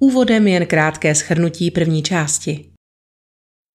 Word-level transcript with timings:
Úvodem 0.00 0.48
jen 0.48 0.66
krátké 0.66 1.14
schrnutí 1.14 1.70
první 1.70 2.02
části. 2.02 2.70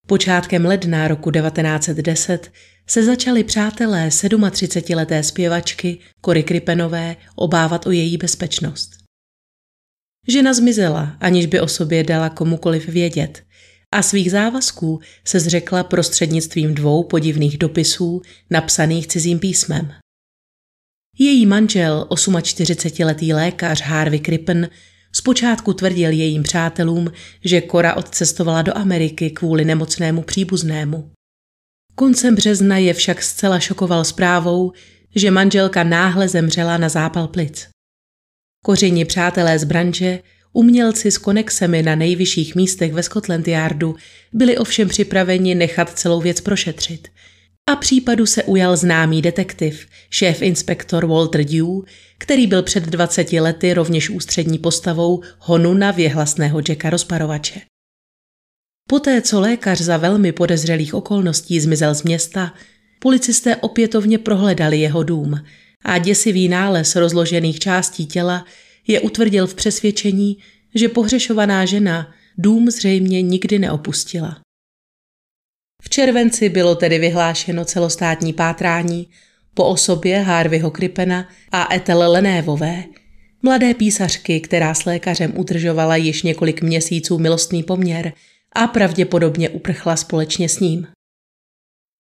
Počátkem 0.08 0.66
ledna 0.66 1.08
roku 1.08 1.32
1910 1.32 2.52
se 2.88 3.04
začali 3.04 3.44
přátelé 3.44 4.08
37-leté 4.10 5.24
zpěvačky 5.24 6.00
Kory 6.22 6.44
Kripenové 6.44 7.16
obávat 7.36 7.88
o 7.88 7.92
její 7.92 8.18
bezpečnost. 8.18 8.92
Žena 10.28 10.54
zmizela, 10.54 11.18
aniž 11.20 11.46
by 11.46 11.60
o 11.60 11.68
sobě 11.68 12.04
dala 12.04 12.30
komukoliv 12.30 12.88
vědět 12.88 13.44
a 13.92 14.02
svých 14.02 14.32
závazků 14.32 15.00
se 15.26 15.40
zřekla 15.40 15.84
prostřednictvím 15.84 16.76
dvou 16.76 17.04
podivných 17.04 17.58
dopisů 17.58 18.22
napsaných 18.50 19.08
cizím 19.08 19.40
písmem. 19.40 19.94
Její 21.20 21.46
manžel, 21.46 22.08
48-letý 22.10 23.34
lékař 23.34 23.82
Harvey 23.82 24.20
Krippen, 24.20 24.70
Zpočátku 25.16 25.74
tvrdil 25.74 26.12
jejím 26.12 26.44
přátelům, 26.44 27.12
že 27.44 27.62
Kora 27.62 27.96
odcestovala 27.96 28.62
do 28.62 28.78
Ameriky 28.78 29.30
kvůli 29.30 29.66
nemocnému 29.66 30.22
příbuznému. 30.22 31.12
Koncem 31.96 32.36
března 32.36 32.78
je 32.78 32.94
však 32.94 33.24
zcela 33.24 33.60
šokoval 33.60 34.06
zprávou, 34.06 34.72
že 35.16 35.32
manželka 35.32 35.84
náhle 35.84 36.28
zemřela 36.28 36.78
na 36.78 36.90
zápal 36.90 37.28
plic. 37.28 37.68
Kořeni 38.66 39.06
přátelé 39.06 39.60
z 39.60 39.64
branže, 39.64 40.20
umělci 40.54 41.12
s 41.12 41.18
konexemi 41.18 41.82
na 41.82 41.96
nejvyšších 41.96 42.56
místech 42.56 42.94
ve 42.94 43.04
Scotland 43.04 43.48
Yardu 43.48 43.96
byli 44.34 44.58
ovšem 44.58 44.90
připraveni 44.90 45.56
nechat 45.56 46.00
celou 46.00 46.22
věc 46.22 46.42
prošetřit– 46.42 47.08
a 47.68 47.76
případu 47.76 48.26
se 48.26 48.44
ujal 48.44 48.78
známý 48.78 49.22
detektiv, 49.22 49.88
šéf 50.10 50.42
inspektor 50.42 51.06
Walter 51.06 51.44
Dew, 51.44 51.68
který 52.24 52.48
byl 52.48 52.64
před 52.64 52.84
20 52.84 53.34
lety 53.34 53.74
rovněž 53.74 54.10
ústřední 54.10 54.58
postavou 54.58 55.22
Honuna 55.40 55.92
věhlasného 55.92 56.62
Jacka 56.70 56.90
rozparovače. 56.90 57.62
Poté, 58.90 59.22
co 59.22 59.40
lékař 59.40 59.82
za 59.82 59.98
velmi 59.98 60.32
podezřelých 60.32 60.94
okolností 60.94 61.60
zmizel 61.60 61.96
z 61.96 62.04
města, 62.04 62.54
policisté 63.00 63.56
opětovně 63.56 64.18
prohledali 64.18 64.80
jeho 64.80 65.04
dům 65.04 65.42
a 65.86 65.98
děsivý 65.98 66.48
nález 66.48 66.96
rozložených 66.96 67.60
částí 67.60 68.06
těla 68.06 68.46
je 68.88 69.00
utvrdil 69.00 69.48
v 69.48 69.56
přesvědčení, 69.56 70.38
že 70.76 70.90
pohřešovaná 70.90 71.66
žena 71.66 72.14
dům 72.38 72.72
zřejmě 72.72 73.22
nikdy 73.22 73.60
neopustila. 73.60 74.42
V 75.82 75.90
červenci 75.90 76.50
bylo 76.50 76.76
tedy 76.76 77.00
vyhlášeno 77.00 77.66
celostátní 77.66 78.34
pátrání 78.34 79.08
po 79.54 79.66
osobě 79.66 80.20
Harveyho 80.20 80.72
Kripena 80.72 81.28
a 81.52 81.74
Ethel 81.76 82.12
Lenévové, 82.12 82.84
mladé 83.42 83.74
písařky, 83.74 84.40
která 84.40 84.74
s 84.74 84.86
lékařem 84.86 85.34
udržovala 85.38 85.96
již 85.96 86.24
několik 86.24 86.62
měsíců 86.62 87.20
milostný 87.20 87.64
poměr 87.64 88.14
a 88.56 88.68
pravděpodobně 88.68 89.50
uprchla 89.50 89.96
společně 89.96 90.50
s 90.50 90.60
ním. 90.60 90.88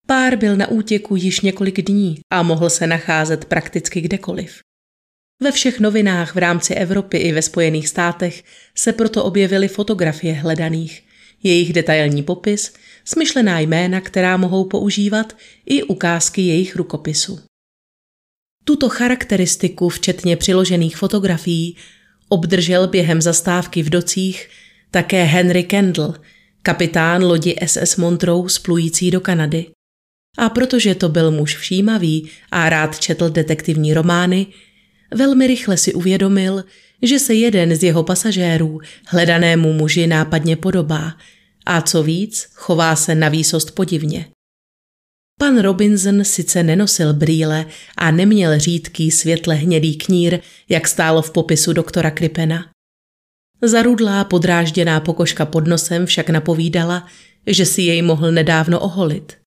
Pár 0.07 0.35
byl 0.35 0.55
na 0.55 0.67
útěku 0.67 1.15
již 1.15 1.41
několik 1.41 1.81
dní 1.81 2.19
a 2.31 2.43
mohl 2.43 2.69
se 2.69 2.87
nacházet 2.87 3.45
prakticky 3.45 4.01
kdekoliv. 4.01 4.59
Ve 5.41 5.51
všech 5.51 5.79
novinách 5.79 6.35
v 6.35 6.37
rámci 6.37 6.73
Evropy 6.73 7.17
i 7.17 7.31
ve 7.31 7.41
Spojených 7.41 7.87
státech 7.87 8.43
se 8.75 8.93
proto 8.93 9.23
objevily 9.23 9.67
fotografie 9.67 10.33
hledaných, 10.33 11.03
jejich 11.43 11.73
detailní 11.73 12.23
popis, 12.23 12.73
smyšlená 13.05 13.59
jména, 13.59 14.01
která 14.01 14.37
mohou 14.37 14.65
používat, 14.65 15.37
i 15.65 15.83
ukázky 15.83 16.41
jejich 16.41 16.75
rukopisu. 16.75 17.39
Tuto 18.63 18.89
charakteristiku, 18.89 19.89
včetně 19.89 20.37
přiložených 20.37 20.97
fotografií, 20.97 21.77
obdržel 22.29 22.87
během 22.87 23.21
zastávky 23.21 23.83
v 23.83 23.89
docích 23.89 24.49
také 24.91 25.23
Henry 25.23 25.63
Kendall, 25.63 26.13
kapitán 26.61 27.23
lodi 27.23 27.55
SS 27.65 27.97
Montrose 27.97 28.55
splující 28.55 29.11
do 29.11 29.21
Kanady. 29.21 29.65
A 30.37 30.49
protože 30.49 30.95
to 30.95 31.09
byl 31.09 31.31
muž 31.31 31.57
všímavý 31.57 32.29
a 32.51 32.69
rád 32.69 32.99
četl 32.99 33.29
detektivní 33.29 33.93
romány, 33.93 34.47
velmi 35.13 35.47
rychle 35.47 35.77
si 35.77 35.93
uvědomil, 35.93 36.63
že 37.01 37.19
se 37.19 37.33
jeden 37.33 37.75
z 37.75 37.83
jeho 37.83 38.03
pasažérů 38.03 38.79
hledanému 39.07 39.73
muži 39.73 40.07
nápadně 40.07 40.55
podobá 40.55 41.13
a 41.65 41.81
co 41.81 42.03
víc, 42.03 42.47
chová 42.53 42.95
se 42.95 43.15
na 43.15 43.29
výsost 43.29 43.71
podivně. 43.71 44.25
Pan 45.43 45.59
Robinson 45.59 46.25
sice 46.25 46.63
nenosil 46.63 47.13
brýle 47.13 47.65
a 47.97 48.11
neměl 48.11 48.59
řídký 48.59 49.11
světle 49.11 49.55
hnědý 49.55 49.95
knír, 49.95 50.39
jak 50.69 50.87
stálo 50.87 51.21
v 51.21 51.31
popisu 51.31 51.73
doktora 51.73 52.11
Kripena. 52.11 52.65
Zarudlá 53.61 54.23
podrážděná 54.23 54.99
pokožka 54.99 55.45
pod 55.45 55.67
nosem 55.67 56.05
však 56.05 56.29
napovídala, 56.29 57.07
že 57.47 57.65
si 57.65 57.81
jej 57.81 58.01
mohl 58.01 58.31
nedávno 58.31 58.79
oholit. 58.79 59.37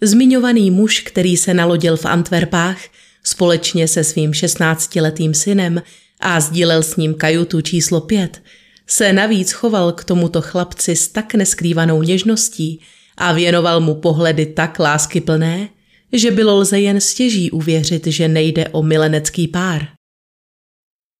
Zmiňovaný 0.00 0.70
muž, 0.70 1.00
který 1.00 1.36
se 1.36 1.54
nalodil 1.54 1.96
v 1.96 2.06
Antwerpách, 2.06 2.78
společně 3.24 3.88
se 3.88 4.04
svým 4.04 4.30
16-letým 4.30 5.32
synem 5.32 5.82
a 6.20 6.40
sdílel 6.40 6.82
s 6.82 6.96
ním 6.96 7.14
kajutu 7.14 7.60
číslo 7.60 8.00
5, 8.00 8.42
se 8.86 9.12
navíc 9.12 9.52
choval 9.52 9.92
k 9.92 10.04
tomuto 10.04 10.42
chlapci 10.42 10.96
s 10.96 11.08
tak 11.08 11.34
neskrývanou 11.34 12.02
něžností 12.02 12.80
a 13.16 13.32
věnoval 13.32 13.80
mu 13.80 13.94
pohledy 13.94 14.46
tak 14.46 14.78
láskyplné, 14.78 15.68
že 16.12 16.30
bylo 16.30 16.56
lze 16.56 16.80
jen 16.80 17.00
stěží 17.00 17.50
uvěřit, 17.50 18.06
že 18.06 18.28
nejde 18.28 18.68
o 18.68 18.82
milenecký 18.82 19.48
pár. 19.48 19.88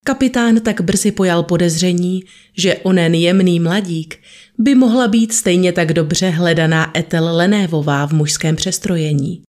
Kapitán 0.07 0.61
tak 0.61 0.81
brzy 0.81 1.13
pojal 1.13 1.43
podezření, 1.43 2.23
že 2.57 2.77
onen 2.77 3.15
jemný 3.15 3.61
mladík 3.61 4.21
by 4.59 4.75
mohla 4.75 5.09
být 5.09 5.33
stejně 5.33 5.73
tak 5.73 5.93
dobře 5.93 6.31
hledaná 6.31 6.99
Etel 6.99 7.37
Lenévová 7.37 8.07
v 8.07 8.13
mužském 8.13 8.57
přestrojení. 8.57 9.43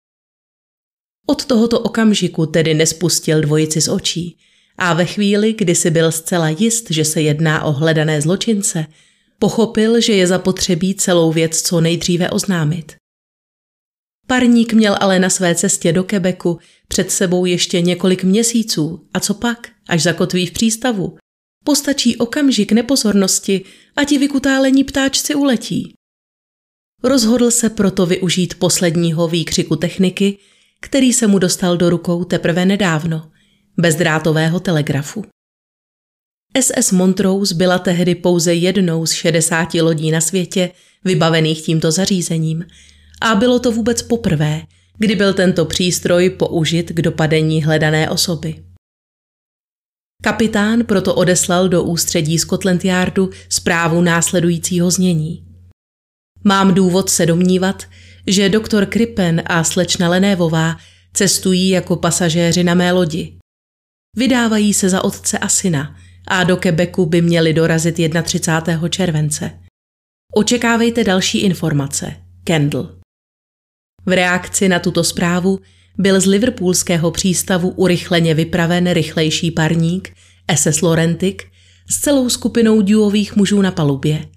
Od 1.26 1.44
tohoto 1.44 1.81
okamžiku 1.81 2.47
tedy 2.47 2.75
nespustil 2.75 3.41
dvojici 3.41 3.81
z 3.81 3.88
očí 3.88 4.38
a 4.78 4.94
ve 4.94 5.04
chvíli, 5.04 5.52
kdy 5.52 5.75
si 5.75 5.91
byl 5.91 6.12
zcela 6.12 6.48
jist, 6.48 6.91
že 6.91 7.04
se 7.04 7.20
jedná 7.22 7.64
o 7.64 7.72
hledané 7.72 8.20
zločince, 8.20 8.86
pochopil, 9.42 10.00
že 10.00 10.12
je 10.12 10.26
zapotřebí 10.26 10.94
celou 10.94 11.32
věc 11.32 11.62
co 11.62 11.80
nejdříve 11.80 12.30
oznámit. 12.30 12.94
Parník 14.26 14.72
měl 14.72 14.97
ale 15.00 15.19
na 15.19 15.30
své 15.30 15.54
cestě 15.54 15.92
do 15.92 16.04
Quebecu 16.04 16.58
před 16.88 17.10
sebou 17.10 17.44
ještě 17.44 17.81
několik 17.81 18.25
měsíců 18.25 19.06
a 19.14 19.20
co 19.20 19.34
pak, 19.34 19.69
až 19.88 20.02
zakotví 20.02 20.47
v 20.47 20.52
přístavu. 20.52 21.16
Postačí 21.64 22.16
okamžik 22.16 22.72
nepozornosti 22.72 23.64
a 23.97 24.04
ti 24.04 24.19
vykutálení 24.19 24.84
ptáčci 24.84 25.34
uletí. 25.34 25.94
Rozhodl 27.02 27.50
se 27.50 27.70
proto 27.70 28.06
využít 28.06 28.54
posledního 28.54 29.28
výkřiku 29.28 29.76
techniky, 29.76 30.38
který 30.81 31.12
se 31.12 31.26
mu 31.26 31.38
dostal 31.38 31.76
do 31.76 31.91
rukou 31.91 32.25
teprve 32.25 32.64
nedávno 32.66 33.31
bezdrátového 33.76 34.60
telegrafu. 34.60 35.25
SS 36.60 36.92
Montrose 36.92 37.54
byla 37.54 37.78
tehdy 37.78 38.14
pouze 38.14 38.54
jednou 38.54 39.06
z 39.06 39.12
60 39.12 39.74
lodí 39.74 40.10
na 40.10 40.20
světě 40.20 40.70
vybavených 41.04 41.62
tímto 41.62 41.93
zařízením 41.93 42.66
a 43.20 43.34
bylo 43.34 43.58
to 43.58 43.72
vůbec 43.72 44.02
poprvé, 44.02 44.62
kdy 44.99 45.16
byl 45.16 45.34
tento 45.34 45.64
přístroj 45.64 46.31
použit 46.31 46.90
k 46.90 47.02
dopadení 47.02 47.62
hledané 47.62 48.10
osoby. 48.10 48.64
Kapitán 50.22 50.84
proto 50.84 51.14
odeslal 51.14 51.69
do 51.69 51.82
ústředí 51.82 52.38
Scotland 52.38 52.84
Yardu 52.84 53.31
zprávu 53.48 54.00
následujícího 54.00 54.90
znění. 54.90 55.44
Mám 56.44 56.75
důvod 56.75 57.10
se 57.10 57.26
domnívat, 57.26 57.82
že 58.26 58.48
doktor 58.48 58.87
Krippen 58.87 59.43
a 59.46 59.64
slečna 59.64 60.08
Lenévová 60.08 60.76
cestují 61.12 61.69
jako 61.69 61.96
pasažéři 61.96 62.64
na 62.64 62.75
mé 62.75 62.93
lodi. 62.93 63.38
Vydávají 64.16 64.75
se 64.75 64.88
za 64.88 65.05
otce 65.05 65.38
a 65.38 65.48
syna 65.48 65.96
a 66.28 66.44
do 66.44 66.56
Quebecu 66.56 67.06
by 67.06 67.22
měli 67.22 67.52
dorazit 67.52 67.96
31. 68.22 68.88
července. 68.88 69.50
Očekávejte 70.34 71.04
další 71.04 71.38
informace. 71.38 72.16
Kendall. 72.44 72.98
V 74.06 74.12
reakci 74.12 74.69
na 74.69 74.78
tuto 74.78 75.04
zprávu 75.04 75.58
byl 75.98 76.20
z 76.20 76.26
liverpoolského 76.26 77.10
přístavu 77.10 77.69
urychleně 77.69 78.34
vypraven 78.34 78.92
rychlejší 78.92 79.50
parník 79.50 80.12
SS 80.54 80.82
Laurentic 80.82 81.36
s 81.90 82.00
celou 82.00 82.28
skupinou 82.28 82.82
duových 82.82 83.36
mužů 83.36 83.62
na 83.62 83.70
palubě, 83.70 84.28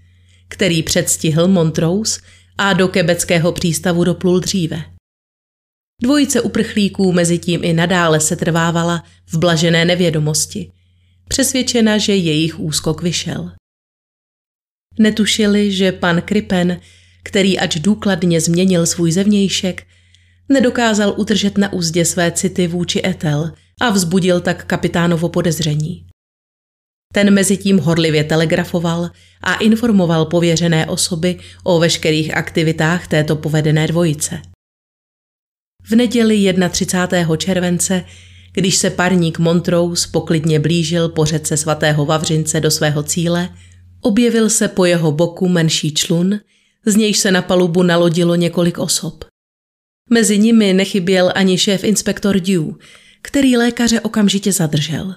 který 0.48 0.84
předstihl 0.84 1.48
Montrose 1.48 2.20
a 2.58 2.74
do 2.74 2.88
kebeckého 2.88 3.52
přístavu 3.52 4.04
doplul 4.04 4.40
dříve. 4.40 4.84
Dvojice 6.02 6.42
uprchlíků 6.42 7.12
mezi 7.12 7.40
tím 7.40 7.64
i 7.64 7.74
nadále 7.74 8.20
se 8.20 8.36
trvávala 8.36 9.04
v 9.26 9.38
blažené 9.38 9.86
nevědomosti, 9.86 10.72
přesvědčena, 11.28 11.98
že 11.98 12.16
jejich 12.16 12.60
úskok 12.60 13.02
vyšel. 13.02 13.52
Netušili, 15.00 15.72
že 15.72 15.92
pan 15.92 16.22
Kripen, 16.22 16.82
který 17.24 17.60
ač 17.60 17.76
důkladně 17.76 18.42
změnil 18.42 18.86
svůj 18.86 19.12
zevnějšek, 19.12 19.88
nedokázal 20.50 21.14
udržet 21.18 21.58
na 21.58 21.74
úzdě 21.74 22.06
své 22.06 22.32
city 22.32 22.68
vůči 22.68 23.02
Etel 23.06 23.52
a 23.82 23.90
vzbudil 23.90 24.42
tak 24.42 24.66
kapitánovo 24.66 25.30
podezření. 25.30 26.08
Ten 27.14 27.34
mezi 27.34 27.58
tím 27.58 27.80
horlivě 27.80 28.24
telegrafoval 28.24 29.10
a 29.42 29.56
informoval 29.56 30.26
pověřené 30.26 30.86
osoby 30.86 31.40
o 31.64 31.80
veškerých 31.80 32.38
aktivitách 32.38 33.08
této 33.08 33.36
povedené 33.36 33.88
dvojice. 33.88 34.42
V 35.84 35.96
neděli 35.96 36.54
31. 36.70 37.38
července, 37.38 38.06
když 38.56 38.76
se 38.76 38.90
parník 38.90 39.40
Montrose 39.40 40.08
poklidně 40.12 40.60
blížil 40.60 41.10
po 41.10 41.26
řece 41.26 41.58
svatého 41.58 42.06
Vavřince 42.06 42.60
do 42.60 42.72
svého 42.72 43.04
cíle, 43.04 43.50
objevil 44.02 44.50
se 44.50 44.68
po 44.68 44.86
jeho 44.86 45.12
boku 45.12 45.48
menší 45.48 45.94
člun, 45.94 46.40
z 46.86 46.96
nějž 46.96 47.18
se 47.18 47.32
na 47.32 47.42
palubu 47.42 47.84
nalodilo 47.84 48.36
několik 48.36 48.78
osob. 48.78 49.26
Mezi 50.10 50.38
nimi 50.38 50.74
nechyběl 50.74 51.32
ani 51.36 51.58
šéf 51.58 51.84
inspektor 51.84 52.40
Dew, 52.40 52.64
který 53.22 53.58
lékaře 53.58 54.02
okamžitě 54.02 54.52
zadržel. 54.52 55.16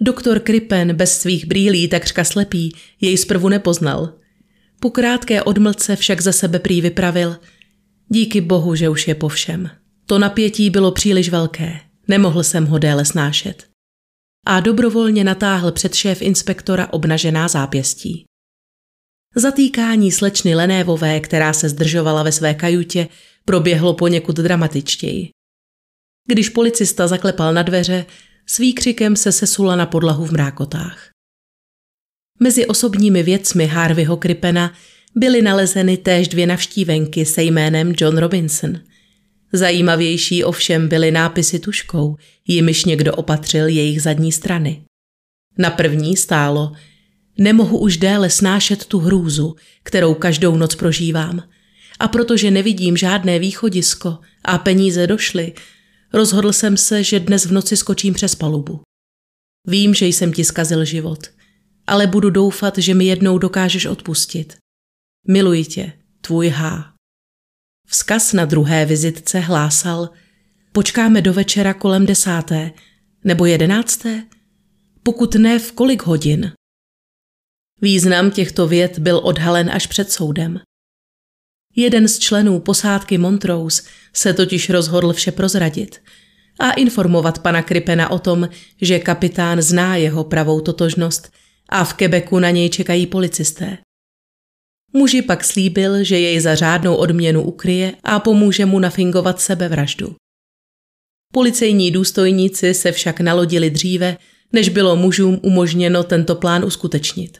Doktor 0.00 0.40
Kripen 0.40 0.96
bez 0.96 1.20
svých 1.20 1.46
brýlí 1.46 1.88
takřka 1.88 2.24
slepý 2.24 2.72
jej 3.00 3.16
zprvu 3.16 3.48
nepoznal. 3.48 4.12
Po 4.80 4.90
krátké 4.90 5.42
odmlce 5.42 5.96
však 5.96 6.20
za 6.20 6.32
sebe 6.32 6.58
prý 6.58 6.80
vypravil. 6.80 7.36
Díky 8.08 8.40
bohu, 8.40 8.74
že 8.74 8.88
už 8.88 9.08
je 9.08 9.14
po 9.14 9.28
všem. 9.28 9.70
To 10.06 10.18
napětí 10.18 10.70
bylo 10.70 10.92
příliš 10.92 11.28
velké. 11.28 11.87
Nemohl 12.08 12.42
jsem 12.42 12.66
ho 12.66 12.78
déle 12.78 13.04
snášet. 13.04 13.68
A 14.46 14.60
dobrovolně 14.60 15.24
natáhl 15.24 15.72
před 15.72 15.94
šéf 15.94 16.22
inspektora 16.22 16.92
obnažená 16.92 17.48
zápěstí. 17.48 18.24
Zatýkání 19.36 20.12
slečny 20.12 20.54
Lenévové, 20.54 21.20
která 21.20 21.52
se 21.52 21.68
zdržovala 21.68 22.22
ve 22.22 22.32
své 22.32 22.54
kajutě, 22.54 23.08
proběhlo 23.44 23.94
poněkud 23.94 24.36
dramatičtěji. 24.36 25.30
Když 26.28 26.48
policista 26.48 27.08
zaklepal 27.08 27.54
na 27.54 27.62
dveře, 27.62 28.06
s 28.46 28.58
výkřikem 28.58 29.16
se 29.16 29.32
sesula 29.32 29.76
na 29.76 29.86
podlahu 29.86 30.24
v 30.24 30.32
mrákotách. 30.32 31.10
Mezi 32.40 32.66
osobními 32.66 33.22
věcmi 33.22 33.66
Harveyho 33.66 34.16
Kripena 34.16 34.74
byly 35.14 35.42
nalezeny 35.42 35.96
též 35.96 36.28
dvě 36.28 36.46
navštívenky 36.46 37.26
se 37.26 37.42
jménem 37.42 37.92
John 37.96 38.18
Robinson. 38.18 38.80
Zajímavější 39.52 40.44
ovšem 40.44 40.88
byly 40.88 41.10
nápisy 41.10 41.58
tuškou, 41.58 42.16
jimiž 42.46 42.84
někdo 42.84 43.14
opatřil 43.14 43.66
jejich 43.66 44.02
zadní 44.02 44.32
strany. 44.32 44.82
Na 45.58 45.70
první 45.70 46.16
stálo 46.16 46.72
Nemohu 47.38 47.78
už 47.78 47.96
déle 47.96 48.30
snášet 48.30 48.84
tu 48.84 48.98
hrůzu, 48.98 49.56
kterou 49.82 50.14
každou 50.14 50.56
noc 50.56 50.74
prožívám. 50.74 51.42
A 51.98 52.08
protože 52.08 52.50
nevidím 52.50 52.96
žádné 52.96 53.38
východisko 53.38 54.18
a 54.44 54.58
peníze 54.58 55.06
došly, 55.06 55.52
Rozhodl 56.12 56.52
jsem 56.52 56.76
se, 56.76 57.04
že 57.04 57.20
dnes 57.20 57.46
v 57.46 57.52
noci 57.52 57.76
skočím 57.76 58.14
přes 58.14 58.34
palubu. 58.34 58.80
Vím, 59.66 59.94
že 59.94 60.06
jsem 60.06 60.32
ti 60.32 60.44
skazil 60.44 60.84
život, 60.84 61.18
ale 61.86 62.06
budu 62.06 62.30
doufat, 62.30 62.78
že 62.78 62.94
mi 62.94 63.04
jednou 63.04 63.38
dokážeš 63.38 63.86
odpustit. 63.86 64.56
Miluji 65.28 65.64
tě, 65.64 65.92
tvůj 66.20 66.48
H. 66.48 66.94
Vzkaz 67.90 68.32
na 68.32 68.44
druhé 68.44 68.86
vizitce 68.86 69.38
hlásal, 69.38 70.10
počkáme 70.72 71.22
do 71.22 71.32
večera 71.32 71.74
kolem 71.74 72.06
desáté 72.06 72.72
nebo 73.24 73.46
jedenácté, 73.46 74.26
pokud 75.02 75.34
ne 75.34 75.58
v 75.58 75.72
kolik 75.72 76.02
hodin. 76.02 76.52
Význam 77.80 78.30
těchto 78.30 78.66
vět 78.66 78.98
byl 78.98 79.20
odhalen 79.24 79.70
až 79.70 79.86
před 79.86 80.12
soudem. 80.12 80.60
Jeden 81.76 82.08
z 82.08 82.18
členů 82.18 82.60
posádky 82.60 83.18
Montrose 83.18 83.82
se 84.12 84.34
totiž 84.34 84.70
rozhodl 84.70 85.12
vše 85.12 85.32
prozradit 85.32 86.02
a 86.58 86.70
informovat 86.70 87.38
pana 87.38 87.62
Kripena 87.62 88.10
o 88.10 88.18
tom, 88.18 88.48
že 88.80 88.98
kapitán 88.98 89.62
zná 89.62 89.96
jeho 89.96 90.24
pravou 90.24 90.60
totožnost 90.60 91.32
a 91.68 91.84
v 91.84 91.94
Quebecu 91.94 92.38
na 92.38 92.50
něj 92.50 92.70
čekají 92.70 93.06
policisté. 93.06 93.78
Muži 94.92 95.22
pak 95.22 95.44
slíbil, 95.44 96.04
že 96.04 96.18
jej 96.18 96.40
za 96.40 96.54
řádnou 96.54 96.94
odměnu 96.94 97.42
ukryje 97.42 97.94
a 98.04 98.20
pomůže 98.20 98.66
mu 98.66 98.78
nafingovat 98.78 99.40
sebevraždu. 99.40 100.16
Policejní 101.32 101.90
důstojníci 101.90 102.74
se 102.74 102.92
však 102.92 103.20
nalodili 103.20 103.70
dříve, 103.70 104.16
než 104.52 104.68
bylo 104.68 104.96
mužům 104.96 105.40
umožněno 105.42 106.04
tento 106.04 106.34
plán 106.34 106.64
uskutečnit. 106.64 107.38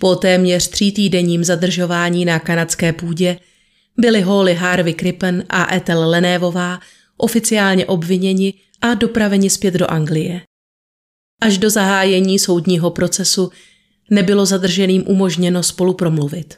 Po 0.00 0.16
téměř 0.16 0.68
týdenním 0.92 1.44
zadržování 1.44 2.24
na 2.24 2.38
kanadské 2.38 2.92
půdě 2.92 3.38
byli 3.96 4.20
Holly 4.20 4.54
Harvey 4.54 4.94
Krippen 4.94 5.44
a 5.48 5.74
Ethel 5.74 6.08
Lenévová 6.10 6.80
oficiálně 7.16 7.86
obviněni 7.86 8.54
a 8.80 8.94
dopraveni 8.94 9.50
zpět 9.50 9.74
do 9.74 9.90
Anglie. 9.90 10.40
Až 11.42 11.58
do 11.58 11.70
zahájení 11.70 12.38
soudního 12.38 12.90
procesu 12.90 13.50
nebylo 14.12 14.46
zadrženým 14.46 15.04
umožněno 15.06 15.62
spolu 15.62 15.94
promluvit. 15.94 16.54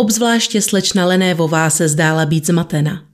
Obzvláště 0.00 0.62
slečna 0.62 1.06
Lenévová 1.06 1.70
se 1.70 1.88
zdála 1.88 2.26
být 2.26 2.46
zmatena. 2.46 3.08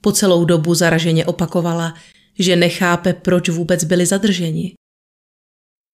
Po 0.00 0.12
celou 0.12 0.44
dobu 0.44 0.74
zaraženě 0.74 1.26
opakovala, 1.26 1.94
že 2.38 2.56
nechápe, 2.56 3.12
proč 3.12 3.48
vůbec 3.48 3.84
byli 3.84 4.06
zadrženi. 4.06 4.74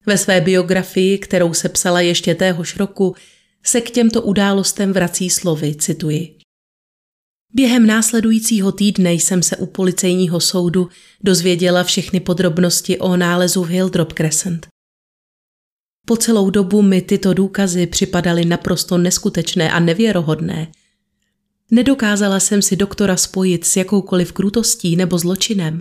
Ve 0.06 0.18
své 0.18 0.40
biografii, 0.40 1.18
kterou 1.18 1.54
se 1.54 1.68
psala 1.68 2.00
ještě 2.00 2.34
téhož 2.34 2.76
roku, 2.76 3.14
se 3.62 3.80
k 3.80 3.90
těmto 3.90 4.22
událostem 4.22 4.92
vrací 4.92 5.30
slovy, 5.30 5.74
cituji. 5.74 6.38
Během 7.54 7.86
následujícího 7.86 8.72
týdne 8.72 9.12
jsem 9.12 9.42
se 9.42 9.56
u 9.56 9.66
policejního 9.66 10.40
soudu 10.40 10.88
dozvěděla 11.20 11.84
všechny 11.84 12.20
podrobnosti 12.20 12.98
o 12.98 13.16
nálezu 13.16 13.64
v 13.64 13.68
Hildrop 13.68 14.12
Crescent. 14.12 14.73
Po 16.04 16.16
celou 16.16 16.50
dobu 16.50 16.82
mi 16.82 17.02
tyto 17.02 17.34
důkazy 17.34 17.86
připadaly 17.86 18.44
naprosto 18.44 18.98
neskutečné 18.98 19.72
a 19.72 19.80
nevěrohodné. 19.80 20.72
Nedokázala 21.70 22.40
jsem 22.40 22.62
si 22.62 22.76
doktora 22.76 23.16
spojit 23.16 23.64
s 23.64 23.76
jakoukoliv 23.76 24.32
krutostí 24.32 24.96
nebo 24.96 25.18
zločinem. 25.18 25.80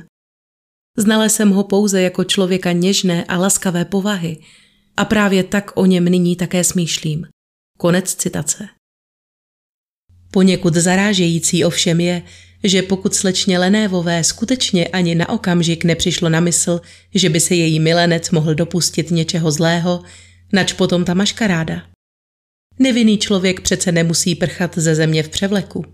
Znala 0.97 1.29
jsem 1.29 1.49
ho 1.49 1.63
pouze 1.63 2.01
jako 2.01 2.23
člověka 2.23 2.71
něžné 2.71 3.25
a 3.25 3.37
laskavé 3.37 3.85
povahy 3.85 4.37
a 4.97 5.05
právě 5.05 5.43
tak 5.43 5.71
o 5.75 5.85
něm 5.85 6.05
nyní 6.05 6.35
také 6.35 6.63
smýšlím. 6.63 7.27
Konec 7.77 8.15
citace. 8.15 8.67
Poněkud 10.31 10.73
zarážející 10.73 11.65
ovšem 11.65 11.99
je, 11.99 12.23
že 12.63 12.81
pokud 12.81 13.15
slečně 13.15 13.59
Lenévové 13.59 14.23
skutečně 14.23 14.87
ani 14.87 15.15
na 15.15 15.29
okamžik 15.29 15.83
nepřišlo 15.83 16.29
na 16.29 16.39
mysl, 16.39 16.81
že 17.15 17.29
by 17.29 17.39
se 17.39 17.55
její 17.55 17.79
milenec 17.79 18.31
mohl 18.31 18.55
dopustit 18.55 19.11
něčeho 19.11 19.51
zlého, 19.51 20.03
nač 20.53 20.73
potom 20.73 21.05
ta 21.05 21.13
maškaráda. 21.13 21.83
Nevinný 22.79 23.17
člověk 23.17 23.61
přece 23.61 23.91
nemusí 23.91 24.35
prchat 24.35 24.77
ze 24.77 24.95
země 24.95 25.23
v 25.23 25.29
převleku. 25.29 25.85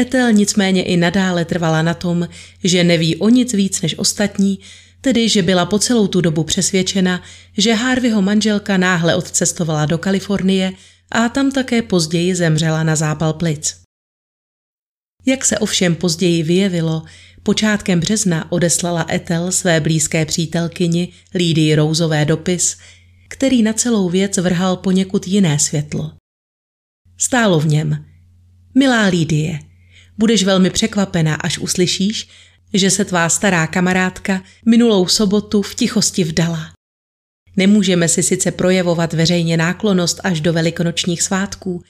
Etel 0.00 0.32
nicméně 0.32 0.82
i 0.82 0.96
nadále 0.96 1.44
trvala 1.44 1.82
na 1.82 1.94
tom, 1.94 2.28
že 2.64 2.84
neví 2.84 3.16
o 3.16 3.28
nic 3.28 3.52
víc 3.52 3.82
než 3.82 3.98
ostatní, 3.98 4.58
tedy 5.00 5.28
že 5.28 5.42
byla 5.42 5.66
po 5.66 5.78
celou 5.78 6.06
tu 6.06 6.20
dobu 6.20 6.44
přesvědčena, 6.44 7.22
že 7.58 7.74
Harveyho 7.74 8.22
manželka 8.22 8.76
náhle 8.76 9.16
odcestovala 9.16 9.86
do 9.86 9.98
Kalifornie 9.98 10.72
a 11.12 11.28
tam 11.28 11.50
také 11.50 11.82
později 11.82 12.34
zemřela 12.34 12.82
na 12.82 12.96
zápal 12.96 13.32
plic. 13.32 13.85
Jak 15.26 15.44
se 15.44 15.58
ovšem 15.58 15.94
později 15.94 16.42
vyjevilo, 16.42 17.02
počátkem 17.42 18.00
března 18.00 18.52
odeslala 18.52 19.06
Etel 19.10 19.52
své 19.52 19.80
blízké 19.80 20.26
přítelkyni 20.26 21.12
Lídii 21.34 21.74
Rouzové 21.74 22.24
dopis, 22.24 22.76
který 23.28 23.62
na 23.62 23.72
celou 23.72 24.08
věc 24.08 24.38
vrhal 24.38 24.76
poněkud 24.76 25.26
jiné 25.26 25.58
světlo. 25.58 26.12
Stálo 27.18 27.60
v 27.60 27.66
něm. 27.66 28.04
Milá 28.74 29.06
Lídie, 29.06 29.58
Budeš 30.18 30.44
velmi 30.44 30.70
překvapená, 30.70 31.34
až 31.34 31.58
uslyšíš, 31.58 32.28
že 32.74 32.90
se 32.90 33.04
tvá 33.04 33.28
stará 33.28 33.66
kamarádka 33.66 34.42
minulou 34.66 35.06
sobotu 35.06 35.62
v 35.62 35.74
tichosti 35.74 36.24
vdala. 36.24 36.72
Nemůžeme 37.56 38.08
si 38.08 38.22
sice 38.22 38.50
projevovat 38.50 39.12
veřejně 39.12 39.56
náklonost 39.56 40.20
až 40.24 40.40
do 40.40 40.52
velikonočních 40.52 41.22
svátků, 41.22 41.82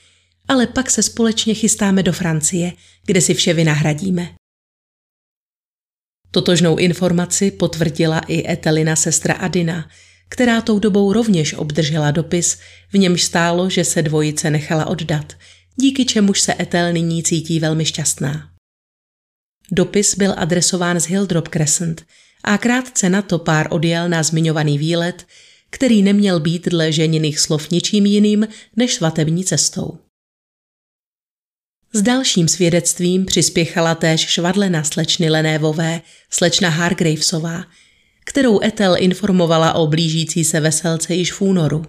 ale 0.49 0.67
pak 0.67 0.91
se 0.91 1.03
společně 1.03 1.55
chystáme 1.55 2.03
do 2.03 2.13
Francie, 2.13 2.73
kde 3.07 3.21
si 3.21 3.35
vše 3.35 3.55
vynahradíme. 3.55 4.35
Totožnou 6.31 6.77
informaci 6.77 7.51
potvrdila 7.51 8.19
i 8.19 8.53
Etelina 8.53 8.97
sestra 8.97 9.35
Adina, 9.35 9.89
která 10.29 10.61
tou 10.61 10.79
dobou 10.79 11.13
rovněž 11.13 11.55
obdržela 11.55 12.11
dopis, 12.11 12.59
v 12.93 12.99
němž 12.99 13.23
stálo, 13.23 13.71
že 13.71 13.85
se 13.85 14.03
dvojice 14.03 14.51
nechala 14.51 14.87
oddat, 14.87 15.33
díky 15.77 16.05
čemuž 16.05 16.41
se 16.41 16.55
Etel 16.61 16.93
nyní 16.93 17.23
cítí 17.23 17.61
velmi 17.61 17.85
šťastná. 17.85 18.51
Dopis 19.73 20.15
byl 20.15 20.35
adresován 20.37 21.01
z 21.01 21.07
Hildrop 21.07 21.49
Crescent 21.49 22.07
a 22.45 22.59
krátce 22.59 23.09
na 23.09 23.23
to 23.23 23.39
pár 23.39 23.69
odjel 23.71 24.09
na 24.09 24.23
zmiňovaný 24.23 24.79
výlet, 24.79 25.27
který 25.71 26.03
neměl 26.03 26.41
být 26.41 26.69
dle 26.69 26.93
ženiných 26.93 27.39
slov 27.39 27.71
ničím 27.71 28.07
jiným 28.07 28.49
než 28.77 28.95
svatební 28.95 29.45
cestou. 29.45 29.99
S 31.97 32.03
dalším 32.03 32.49
svědectvím 32.49 33.27
přispěchala 33.27 33.95
též 33.95 34.21
švadlena 34.21 34.85
slečny 34.85 35.31
Lenévové, 35.31 36.01
slečna 36.31 36.69
Hargravesová, 36.69 37.65
kterou 38.25 38.63
Etel 38.63 38.97
informovala 38.99 39.73
o 39.73 39.87
blížící 39.87 40.45
se 40.45 40.61
veselce 40.61 41.15
již 41.15 41.33
v 41.33 41.41
únoru. 41.41 41.85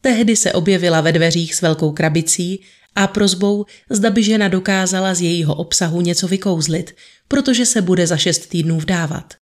Tehdy 0.00 0.36
se 0.36 0.52
objevila 0.52 1.00
ve 1.00 1.12
dveřích 1.12 1.54
s 1.54 1.62
velkou 1.62 1.92
krabicí 1.92 2.62
a 2.94 3.06
prozbou, 3.06 3.64
zda 3.90 4.10
by 4.10 4.22
žena 4.22 4.48
dokázala 4.48 5.14
z 5.14 5.20
jejího 5.20 5.54
obsahu 5.54 6.00
něco 6.00 6.28
vykouzlit, 6.28 6.96
protože 7.28 7.66
se 7.66 7.82
bude 7.82 8.06
za 8.06 8.16
šest 8.16 8.46
týdnů 8.46 8.78
vdávat. 8.78 9.34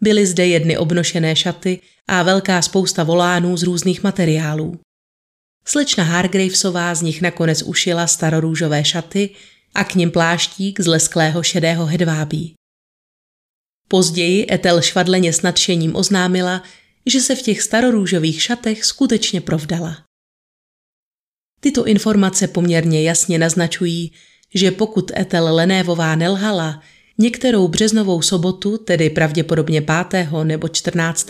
Byly 0.00 0.26
zde 0.26 0.46
jedny 0.46 0.78
obnošené 0.78 1.36
šaty 1.36 1.80
a 2.08 2.22
velká 2.22 2.62
spousta 2.62 3.04
volánů 3.04 3.56
z 3.56 3.62
různých 3.62 4.02
materiálů. 4.02 4.80
Slečna 5.68 6.04
Hargravesová 6.04 6.94
z 6.94 7.02
nich 7.02 7.22
nakonec 7.22 7.62
ušila 7.62 8.06
starorůžové 8.06 8.84
šaty 8.84 9.30
a 9.74 9.84
k 9.84 9.94
nim 9.94 10.10
pláštík 10.10 10.80
z 10.80 10.86
lesklého 10.86 11.42
šedého 11.42 11.86
hedvábí. 11.86 12.54
Později 13.88 14.46
Etel 14.50 14.82
švadleně 14.82 15.32
s 15.32 15.42
nadšením 15.42 15.96
oznámila, 15.96 16.62
že 17.06 17.20
se 17.20 17.36
v 17.36 17.42
těch 17.42 17.62
starorůžových 17.62 18.42
šatech 18.42 18.84
skutečně 18.84 19.40
provdala. 19.40 20.04
Tyto 21.60 21.86
informace 21.86 22.48
poměrně 22.48 23.02
jasně 23.02 23.38
naznačují, 23.38 24.12
že 24.54 24.70
pokud 24.70 25.10
Etel 25.16 25.54
Lenévová 25.54 26.14
nelhala, 26.14 26.82
některou 27.18 27.68
březnovou 27.68 28.22
sobotu, 28.22 28.78
tedy 28.78 29.10
pravděpodobně 29.10 29.82
5. 30.10 30.28
nebo 30.44 30.68
14. 30.68 31.28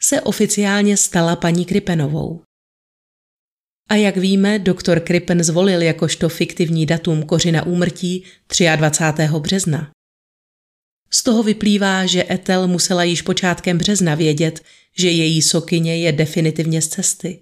se 0.00 0.20
oficiálně 0.20 0.96
stala 0.96 1.36
paní 1.36 1.64
Kripenovou. 1.64 2.47
A 3.88 3.94
jak 3.94 4.16
víme, 4.16 4.58
doktor 4.58 5.00
Krippen 5.00 5.44
zvolil 5.44 5.82
jakožto 5.82 6.28
fiktivní 6.28 6.86
datum 6.86 7.22
kořina 7.22 7.66
úmrtí 7.66 8.24
23. 8.76 9.22
března. 9.38 9.90
Z 11.10 11.22
toho 11.22 11.42
vyplývá, 11.42 12.06
že 12.06 12.26
Etel 12.30 12.68
musela 12.68 13.04
již 13.04 13.22
počátkem 13.22 13.78
března 13.78 14.14
vědět, 14.14 14.64
že 14.98 15.10
její 15.10 15.42
sokyně 15.42 15.96
je 15.98 16.12
definitivně 16.12 16.82
z 16.82 16.88
cesty. 16.88 17.38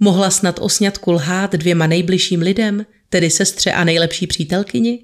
Mohla 0.00 0.30
snad 0.30 0.58
o 0.58 0.68
sňatku 0.68 1.12
lhát 1.12 1.52
dvěma 1.52 1.86
nejbližším 1.86 2.40
lidem, 2.40 2.86
tedy 3.08 3.30
sestře 3.30 3.72
a 3.72 3.84
nejlepší 3.84 4.26
přítelkyni? 4.26 5.02